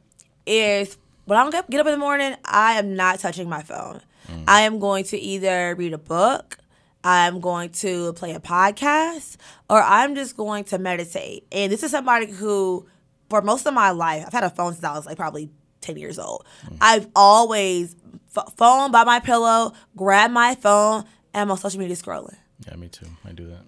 is 0.46 0.96
when 1.26 1.38
I 1.38 1.48
get 1.50 1.70
get 1.70 1.80
up 1.80 1.86
in 1.86 1.92
the 1.92 1.98
morning, 1.98 2.34
I 2.44 2.78
am 2.78 2.96
not 2.96 3.20
touching 3.20 3.48
my 3.48 3.62
phone. 3.62 4.00
I 4.48 4.62
am 4.62 4.78
going 4.78 5.04
to 5.04 5.18
either 5.18 5.74
read 5.76 5.92
a 5.92 5.98
book, 5.98 6.56
I'm 7.04 7.38
going 7.40 7.68
to 7.84 8.14
play 8.14 8.32
a 8.32 8.40
podcast, 8.40 9.36
or 9.68 9.82
I'm 9.82 10.14
just 10.14 10.36
going 10.38 10.64
to 10.64 10.78
meditate. 10.78 11.46
And 11.52 11.70
this 11.70 11.82
is 11.82 11.90
somebody 11.90 12.30
who, 12.32 12.86
for 13.28 13.42
most 13.42 13.66
of 13.66 13.74
my 13.74 13.90
life, 13.90 14.24
I've 14.26 14.32
had 14.32 14.44
a 14.44 14.50
phone 14.50 14.72
since 14.72 14.84
I 14.84 14.94
was 14.94 15.04
like 15.04 15.18
probably 15.18 15.50
10 15.82 15.96
years 15.98 16.18
old. 16.18 16.46
I've 16.80 17.08
always 17.14 17.94
f- 18.34 18.54
phone 18.56 18.90
by 18.90 19.04
my 19.04 19.20
pillow, 19.20 19.74
grab 19.96 20.30
my 20.30 20.54
phone, 20.54 21.04
and 21.34 21.42
I'm 21.42 21.50
on 21.50 21.58
social 21.58 21.78
media 21.80 21.94
scrolling. 21.96 22.36
Yeah, 22.66 22.76
me 22.76 22.88
too. 22.88 23.06
I 23.24 23.32
do 23.32 23.46
that. 23.48 23.64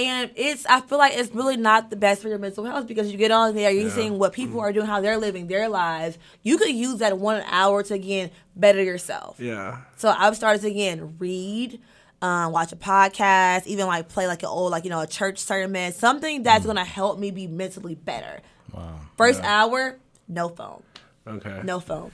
And 0.00 0.30
it's 0.34 0.64
I 0.66 0.80
feel 0.80 0.98
like 0.98 1.12
it's 1.14 1.34
really 1.34 1.56
not 1.56 1.90
the 1.90 1.96
best 1.96 2.22
for 2.22 2.28
your 2.28 2.38
mental 2.38 2.64
health 2.64 2.86
because 2.86 3.12
you 3.12 3.18
get 3.18 3.30
on 3.30 3.54
there, 3.54 3.70
you're 3.70 3.90
seeing 3.90 4.18
what 4.18 4.32
people 4.32 4.60
are 4.60 4.72
doing, 4.72 4.86
how 4.86 5.00
they're 5.00 5.18
living 5.18 5.46
their 5.46 5.68
lives. 5.68 6.16
You 6.42 6.56
could 6.58 6.70
use 6.70 6.98
that 7.00 7.18
one 7.18 7.42
hour 7.46 7.82
to 7.82 7.94
again 7.94 8.30
better 8.56 8.82
yourself. 8.82 9.38
Yeah. 9.38 9.78
So 9.96 10.08
I've 10.16 10.36
started 10.36 10.62
to 10.62 10.68
again 10.68 11.16
read, 11.18 11.80
um, 12.22 12.52
watch 12.52 12.72
a 12.72 12.76
podcast, 12.76 13.66
even 13.66 13.86
like 13.86 14.08
play 14.08 14.26
like 14.26 14.42
an 14.42 14.48
old 14.48 14.70
like 14.70 14.84
you 14.84 14.90
know 14.90 15.00
a 15.00 15.06
church 15.06 15.38
sermon, 15.38 15.92
something 15.92 16.42
that's 16.42 16.64
gonna 16.64 16.84
help 16.84 17.18
me 17.18 17.30
be 17.30 17.46
mentally 17.46 17.94
better. 17.94 18.40
Wow. 18.72 19.00
First 19.18 19.42
hour, 19.42 19.98
no 20.28 20.48
phone, 20.48 20.82
Okay. 21.26 21.60
no 21.64 21.80
phone. 21.80 22.12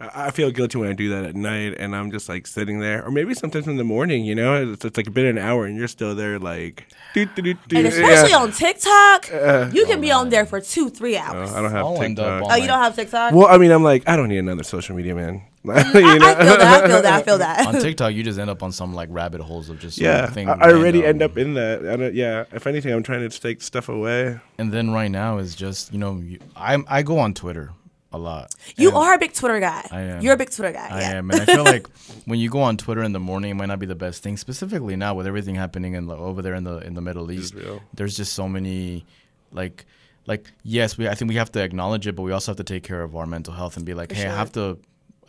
I 0.00 0.28
I 0.28 0.30
feel 0.30 0.50
guilty 0.50 0.78
when 0.78 0.88
I 0.88 0.92
do 0.92 1.08
that 1.10 1.24
at 1.24 1.34
night, 1.34 1.74
and 1.78 1.94
I'm 1.94 2.10
just 2.10 2.28
like 2.28 2.46
sitting 2.46 2.80
there, 2.80 3.04
or 3.04 3.10
maybe 3.10 3.34
sometimes 3.34 3.66
in 3.66 3.76
the 3.76 3.84
morning. 3.84 4.24
You 4.24 4.34
know, 4.34 4.72
it's, 4.72 4.84
it's 4.84 4.96
like 4.96 5.12
been 5.12 5.26
an 5.26 5.38
hour, 5.38 5.66
and 5.66 5.76
you're 5.76 5.88
still 5.88 6.14
there, 6.14 6.38
like. 6.38 6.86
doo, 7.14 7.26
doo, 7.26 7.42
doo, 7.42 7.54
doo. 7.66 7.76
And 7.78 7.86
especially 7.86 8.30
Yeah. 8.30 8.38
on 8.38 8.52
TikTok, 8.52 9.30
uh, 9.32 9.36
uh, 9.36 9.70
you 9.72 9.86
can 9.86 9.98
oh, 9.98 10.02
be 10.02 10.12
on 10.12 10.28
there 10.28 10.46
for 10.46 10.60
two, 10.60 10.90
three 10.90 11.16
hours. 11.16 11.52
I 11.52 11.62
don't 11.62 11.70
have 11.70 11.84
I'll 11.86 11.98
TikTok. 11.98 12.44
oh, 12.46 12.54
you 12.56 12.66
don't 12.66 12.78
have 12.80 12.94
TikTok? 12.94 13.32
Well, 13.34 13.46
I 13.46 13.58
mean, 13.58 13.70
I'm 13.70 13.82
like, 13.82 14.08
I 14.08 14.16
don't 14.16 14.28
need 14.28 14.38
another 14.38 14.62
social 14.62 14.94
media, 14.96 15.14
man. 15.14 15.42
you 15.64 15.72
I, 15.74 16.18
know? 16.18 16.26
I 16.28 16.34
feel 16.34 16.56
that. 16.58 16.62
I 16.62 16.86
feel 16.86 17.02
that. 17.02 17.12
I 17.12 17.22
feel 17.22 17.38
that. 17.38 17.66
on 17.66 17.80
TikTok, 17.80 18.14
you 18.14 18.22
just 18.22 18.38
end 18.38 18.48
up 18.48 18.62
on 18.62 18.70
some 18.72 18.94
like 18.94 19.08
rabbit 19.10 19.40
holes 19.40 19.68
of 19.68 19.78
just 19.80 19.98
yeah, 19.98 20.26
something 20.26 20.48
I, 20.48 20.52
I 20.52 20.72
already 20.72 21.04
end 21.04 21.20
up 21.20 21.36
in 21.36 21.54
that. 21.54 21.86
I 21.86 21.96
don't, 21.96 22.14
yeah, 22.14 22.44
if 22.52 22.66
anything, 22.66 22.92
I'm 22.92 23.02
trying 23.02 23.28
to 23.28 23.40
take 23.40 23.60
stuff 23.60 23.88
away. 23.88 24.38
And 24.58 24.72
then 24.72 24.90
right 24.92 25.10
now 25.10 25.38
is 25.38 25.56
just 25.56 25.92
you 25.92 25.98
know 25.98 26.18
you, 26.18 26.38
I 26.56 26.78
I 26.88 27.02
go 27.02 27.18
on 27.18 27.34
Twitter 27.34 27.70
a 28.12 28.18
lot. 28.18 28.54
You 28.76 28.88
And 28.88 28.96
are 28.96 29.14
a 29.14 29.18
big 29.18 29.34
Twitter 29.34 29.60
guy. 29.60 29.86
I 29.90 30.00
am. 30.00 30.22
You're 30.22 30.34
a 30.34 30.36
big 30.36 30.50
Twitter 30.50 30.72
guy. 30.72 30.88
I 30.90 31.00
yeah. 31.00 31.10
am, 31.18 31.30
and 31.30 31.42
I 31.42 31.44
feel 31.44 31.64
like 31.74 31.86
when 32.24 32.38
you 32.38 32.48
go 32.48 32.60
on 32.62 32.76
Twitter 32.76 33.02
in 33.02 33.12
the 33.12 33.20
morning, 33.20 33.50
it 33.50 33.54
might 33.54 33.66
not 33.66 33.78
be 33.78 33.86
the 33.86 33.94
best 33.94 34.22
thing. 34.22 34.36
Specifically 34.36 34.96
now 34.96 35.14
with 35.14 35.26
everything 35.26 35.54
happening 35.54 35.94
in 35.94 36.06
the, 36.06 36.16
over 36.16 36.40
there 36.42 36.54
in 36.54 36.64
the 36.64 36.78
in 36.78 36.94
the 36.94 37.00
Middle 37.02 37.30
East, 37.30 37.54
Israel. 37.54 37.82
there's 37.94 38.16
just 38.16 38.32
so 38.32 38.48
many 38.48 39.04
like 39.52 39.84
like 40.26 40.50
yes, 40.62 40.96
we 40.96 41.08
I 41.08 41.14
think 41.14 41.28
we 41.28 41.36
have 41.36 41.52
to 41.52 41.62
acknowledge 41.62 42.06
it, 42.06 42.16
but 42.16 42.22
we 42.22 42.32
also 42.32 42.52
have 42.52 42.56
to 42.58 42.64
take 42.64 42.82
care 42.82 43.02
of 43.02 43.14
our 43.14 43.26
mental 43.26 43.52
health 43.54 43.76
and 43.76 43.84
be 43.84 43.94
like, 43.94 44.10
For 44.10 44.14
hey, 44.16 44.22
sure. 44.22 44.30
I 44.32 44.36
have 44.36 44.52
to 44.52 44.78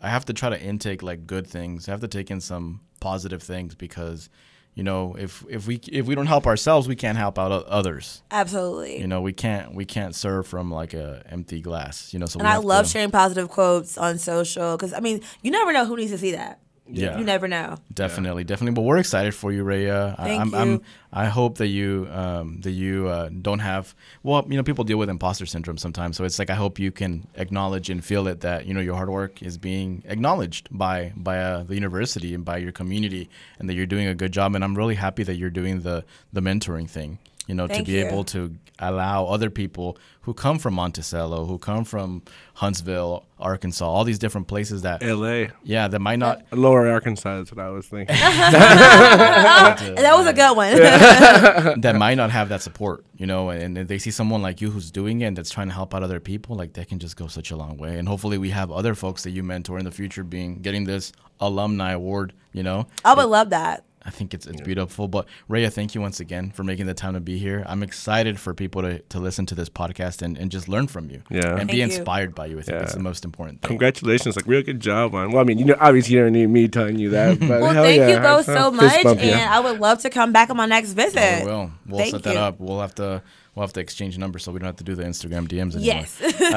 I 0.02 0.08
have 0.08 0.24
to 0.26 0.32
try 0.32 0.48
to 0.48 0.60
intake 0.60 1.02
like 1.02 1.26
good 1.26 1.46
things. 1.46 1.88
I 1.88 1.92
have 1.92 2.00
to 2.00 2.08
take 2.08 2.30
in 2.30 2.40
some 2.40 2.80
positive 3.00 3.42
things 3.42 3.74
because 3.74 4.28
you 4.74 4.82
know 4.82 5.16
if 5.18 5.44
if 5.48 5.66
we 5.66 5.80
if 5.90 6.06
we 6.06 6.14
don't 6.14 6.26
help 6.26 6.46
ourselves, 6.46 6.88
we 6.88 6.96
can't 6.96 7.18
help 7.18 7.38
out 7.38 7.50
others. 7.50 8.22
Absolutely. 8.30 8.98
You 9.00 9.06
know, 9.06 9.20
we 9.20 9.32
can't 9.32 9.74
we 9.74 9.84
can't 9.84 10.14
serve 10.14 10.46
from 10.46 10.70
like 10.70 10.94
a 10.94 11.22
empty 11.28 11.60
glass. 11.60 12.12
You 12.12 12.18
know, 12.18 12.26
so 12.26 12.38
and 12.38 12.48
I 12.48 12.56
love 12.56 12.86
to, 12.86 12.90
sharing 12.90 13.10
positive 13.10 13.48
quotes 13.48 13.98
on 13.98 14.18
social 14.18 14.76
because 14.76 14.92
I 14.92 15.00
mean, 15.00 15.20
you 15.42 15.50
never 15.50 15.72
know 15.72 15.84
who 15.84 15.96
needs 15.96 16.12
to 16.12 16.18
see 16.18 16.32
that. 16.32 16.60
Yeah. 16.92 17.18
You 17.18 17.24
never 17.24 17.48
know. 17.48 17.76
Definitely, 17.92 18.44
definitely. 18.44 18.74
But 18.74 18.82
we're 18.82 18.98
excited 18.98 19.34
for 19.34 19.52
you, 19.52 19.64
Raya. 19.64 20.14
I, 20.18 20.24
Thank 20.24 20.40
I'm, 20.40 20.50
you. 20.50 20.56
I'm, 20.58 20.82
I 21.12 21.26
hope 21.26 21.58
that 21.58 21.68
you, 21.68 22.08
um, 22.10 22.60
that 22.60 22.72
you 22.72 23.08
uh, 23.08 23.28
don't 23.28 23.60
have. 23.60 23.94
Well, 24.22 24.44
you 24.48 24.56
know, 24.56 24.62
people 24.62 24.84
deal 24.84 24.98
with 24.98 25.08
imposter 25.08 25.46
syndrome 25.46 25.78
sometimes, 25.78 26.16
so 26.16 26.24
it's 26.24 26.38
like 26.38 26.50
I 26.50 26.54
hope 26.54 26.78
you 26.78 26.90
can 26.90 27.26
acknowledge 27.34 27.90
and 27.90 28.04
feel 28.04 28.26
it 28.26 28.40
that 28.40 28.66
you 28.66 28.74
know 28.74 28.80
your 28.80 28.96
hard 28.96 29.10
work 29.10 29.42
is 29.42 29.58
being 29.58 30.02
acknowledged 30.06 30.68
by 30.70 31.12
by 31.16 31.38
uh, 31.38 31.62
the 31.62 31.74
university 31.74 32.34
and 32.34 32.44
by 32.44 32.58
your 32.58 32.72
community, 32.72 33.28
and 33.58 33.68
that 33.68 33.74
you're 33.74 33.86
doing 33.86 34.06
a 34.06 34.14
good 34.14 34.32
job. 34.32 34.54
And 34.54 34.64
I'm 34.64 34.76
really 34.76 34.96
happy 34.96 35.22
that 35.24 35.36
you're 35.36 35.50
doing 35.50 35.80
the 35.80 36.04
the 36.32 36.40
mentoring 36.40 36.88
thing. 36.88 37.18
You 37.46 37.54
know, 37.54 37.66
to 37.66 37.82
be 37.82 37.92
you. 37.92 38.06
able 38.06 38.24
to 38.24 38.54
allow 38.78 39.26
other 39.26 39.50
people 39.50 39.98
who 40.22 40.34
come 40.34 40.58
from 40.58 40.74
Monticello, 40.74 41.46
who 41.46 41.58
come 41.58 41.84
from 41.84 42.22
Huntsville, 42.54 43.24
Arkansas, 43.38 43.86
all 43.86 44.04
these 44.04 44.18
different 44.18 44.48
places 44.48 44.82
that, 44.82 45.02
L.A. 45.02 45.50
yeah, 45.62 45.88
that 45.88 45.98
might 45.98 46.18
not 46.18 46.42
uh, 46.52 46.56
Lower 46.56 46.88
Arkansas 46.88 47.40
is 47.40 47.50
what 47.52 47.64
I 47.64 47.70
was 47.70 47.86
thinking. 47.86 48.14
And 48.14 48.54
that 48.54 50.14
was 50.16 50.26
a 50.26 50.32
good 50.32 50.56
one. 50.56 50.76
that 51.80 51.96
might 51.96 52.14
not 52.16 52.30
have 52.30 52.50
that 52.50 52.62
support, 52.62 53.04
you 53.16 53.26
know, 53.26 53.50
and 53.50 53.78
if 53.78 53.88
they 53.88 53.98
see 53.98 54.10
someone 54.10 54.42
like 54.42 54.60
you 54.60 54.70
who's 54.70 54.90
doing 54.90 55.22
it 55.22 55.26
and 55.26 55.36
that's 55.36 55.50
trying 55.50 55.68
to 55.68 55.74
help 55.74 55.94
out 55.94 56.02
other 56.02 56.20
people, 56.20 56.56
like 56.56 56.74
that 56.74 56.88
can 56.88 56.98
just 56.98 57.16
go 57.16 57.26
such 57.26 57.50
a 57.50 57.56
long 57.56 57.76
way. 57.78 57.98
And 57.98 58.06
hopefully 58.06 58.38
we 58.38 58.50
have 58.50 58.70
other 58.70 58.94
folks 58.94 59.22
that 59.24 59.30
you 59.30 59.42
mentor 59.42 59.78
in 59.78 59.84
the 59.84 59.90
future 59.90 60.24
being 60.24 60.60
getting 60.60 60.84
this 60.84 61.12
alumni 61.40 61.92
award, 61.92 62.34
you 62.52 62.62
know. 62.62 62.86
I 63.04 63.14
would 63.14 63.24
love 63.24 63.50
that. 63.50 63.84
I 64.04 64.10
think 64.10 64.32
it's 64.32 64.46
it's 64.46 64.60
beautiful. 64.60 65.08
But 65.08 65.26
Raya, 65.48 65.72
thank 65.72 65.94
you 65.94 66.00
once 66.00 66.20
again 66.20 66.50
for 66.50 66.64
making 66.64 66.86
the 66.86 66.94
time 66.94 67.14
to 67.14 67.20
be 67.20 67.38
here. 67.38 67.64
I'm 67.66 67.82
excited 67.82 68.40
for 68.40 68.54
people 68.54 68.82
to, 68.82 69.00
to 69.00 69.20
listen 69.20 69.46
to 69.46 69.54
this 69.54 69.68
podcast 69.68 70.22
and, 70.22 70.38
and 70.38 70.50
just 70.50 70.68
learn 70.68 70.86
from 70.86 71.10
you. 71.10 71.22
Yeah. 71.28 71.56
And 71.56 71.68
be 71.68 71.78
Thank 71.78 71.92
you. 71.92 71.98
inspired 71.98 72.34
by 72.34 72.46
you. 72.46 72.58
I 72.58 72.62
think 72.62 72.78
that's 72.78 72.94
the 72.94 73.00
most 73.00 73.24
important 73.24 73.60
thing. 73.60 73.68
Congratulations, 73.68 74.36
like 74.36 74.46
real 74.46 74.62
good 74.62 74.80
job 74.80 75.14
on. 75.14 75.32
Well, 75.32 75.42
I 75.42 75.44
mean, 75.44 75.58
you 75.58 75.66
know, 75.66 75.76
obviously 75.78 76.14
you 76.14 76.22
don't 76.22 76.32
need 76.32 76.46
me 76.46 76.68
telling 76.68 76.98
you 76.98 77.10
that, 77.10 77.38
but 77.40 77.60
Well, 77.60 77.72
hell 77.72 77.84
thank 77.84 78.00
yeah. 78.00 78.08
you 78.08 78.20
both 78.20 78.46
so 78.46 78.70
much, 78.70 79.02
bump, 79.02 79.20
and 79.20 79.28
yeah. 79.28 79.48
I 79.50 79.60
would 79.60 79.80
love 79.80 80.00
to 80.00 80.10
come 80.10 80.32
back 80.32 80.50
on 80.50 80.56
my 80.56 80.66
next 80.66 80.92
oh, 80.92 80.94
visit. 80.94 81.42
Oh, 81.42 81.44
we 81.44 81.46
will. 81.46 81.72
We'll 81.86 81.98
Thank 81.98 82.12
set 82.12 82.22
that 82.22 82.34
you. 82.34 82.40
up. 82.40 82.60
We'll 82.60 82.80
have 82.80 82.94
to 82.96 83.22
we'll 83.54 83.64
have 83.64 83.72
to 83.74 83.80
exchange 83.80 84.16
numbers 84.18 84.44
so 84.44 84.52
we 84.52 84.58
don't 84.58 84.66
have 84.66 84.76
to 84.76 84.84
do 84.84 84.94
the 84.94 85.02
Instagram 85.02 85.48
DMs 85.48 85.74
anymore. 85.76 86.06
Yes. 86.06 86.52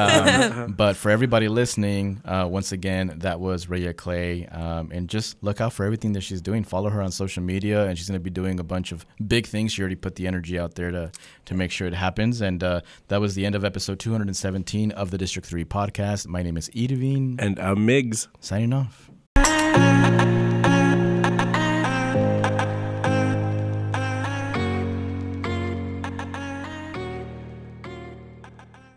um, 0.54 0.72
but 0.76 0.96
for 0.96 1.10
everybody 1.10 1.48
listening, 1.48 2.20
uh, 2.24 2.46
once 2.50 2.72
again, 2.72 3.14
that 3.18 3.40
was 3.40 3.66
Raya 3.66 3.96
Clay. 3.96 4.46
Um, 4.46 4.90
and 4.92 5.08
just 5.08 5.42
look 5.42 5.60
out 5.60 5.72
for 5.72 5.84
everything 5.84 6.12
that 6.12 6.20
she's 6.22 6.40
doing. 6.40 6.64
Follow 6.64 6.90
her 6.90 7.02
on 7.02 7.10
social 7.10 7.42
media, 7.42 7.86
and 7.86 7.98
she's 7.98 8.08
going 8.08 8.18
to 8.20 8.22
be 8.24 8.30
doing 8.30 8.60
a 8.60 8.64
bunch 8.64 8.92
of 8.92 9.04
big 9.26 9.46
things. 9.46 9.72
She 9.72 9.82
already 9.82 9.96
put 9.96 10.14
the 10.16 10.26
energy 10.26 10.58
out 10.58 10.74
there 10.74 10.90
to, 10.90 11.10
to 11.46 11.54
make 11.54 11.70
sure 11.70 11.86
it 11.86 11.94
happens. 11.94 12.40
And 12.40 12.62
uh, 12.62 12.80
that 13.08 13.20
was 13.20 13.34
the 13.34 13.44
end 13.46 13.54
of 13.54 13.64
episode 13.64 13.98
217 13.98 14.92
of 14.92 15.10
the 15.10 15.18
District 15.18 15.46
3 15.48 15.64
podcast. 15.64 16.26
My 16.26 16.42
name 16.42 16.56
is 16.56 16.68
Edavine, 16.70 17.36
And 17.40 17.58
uh, 17.58 17.74
Migs. 17.74 18.28
signing 18.40 18.72
off. 18.72 19.10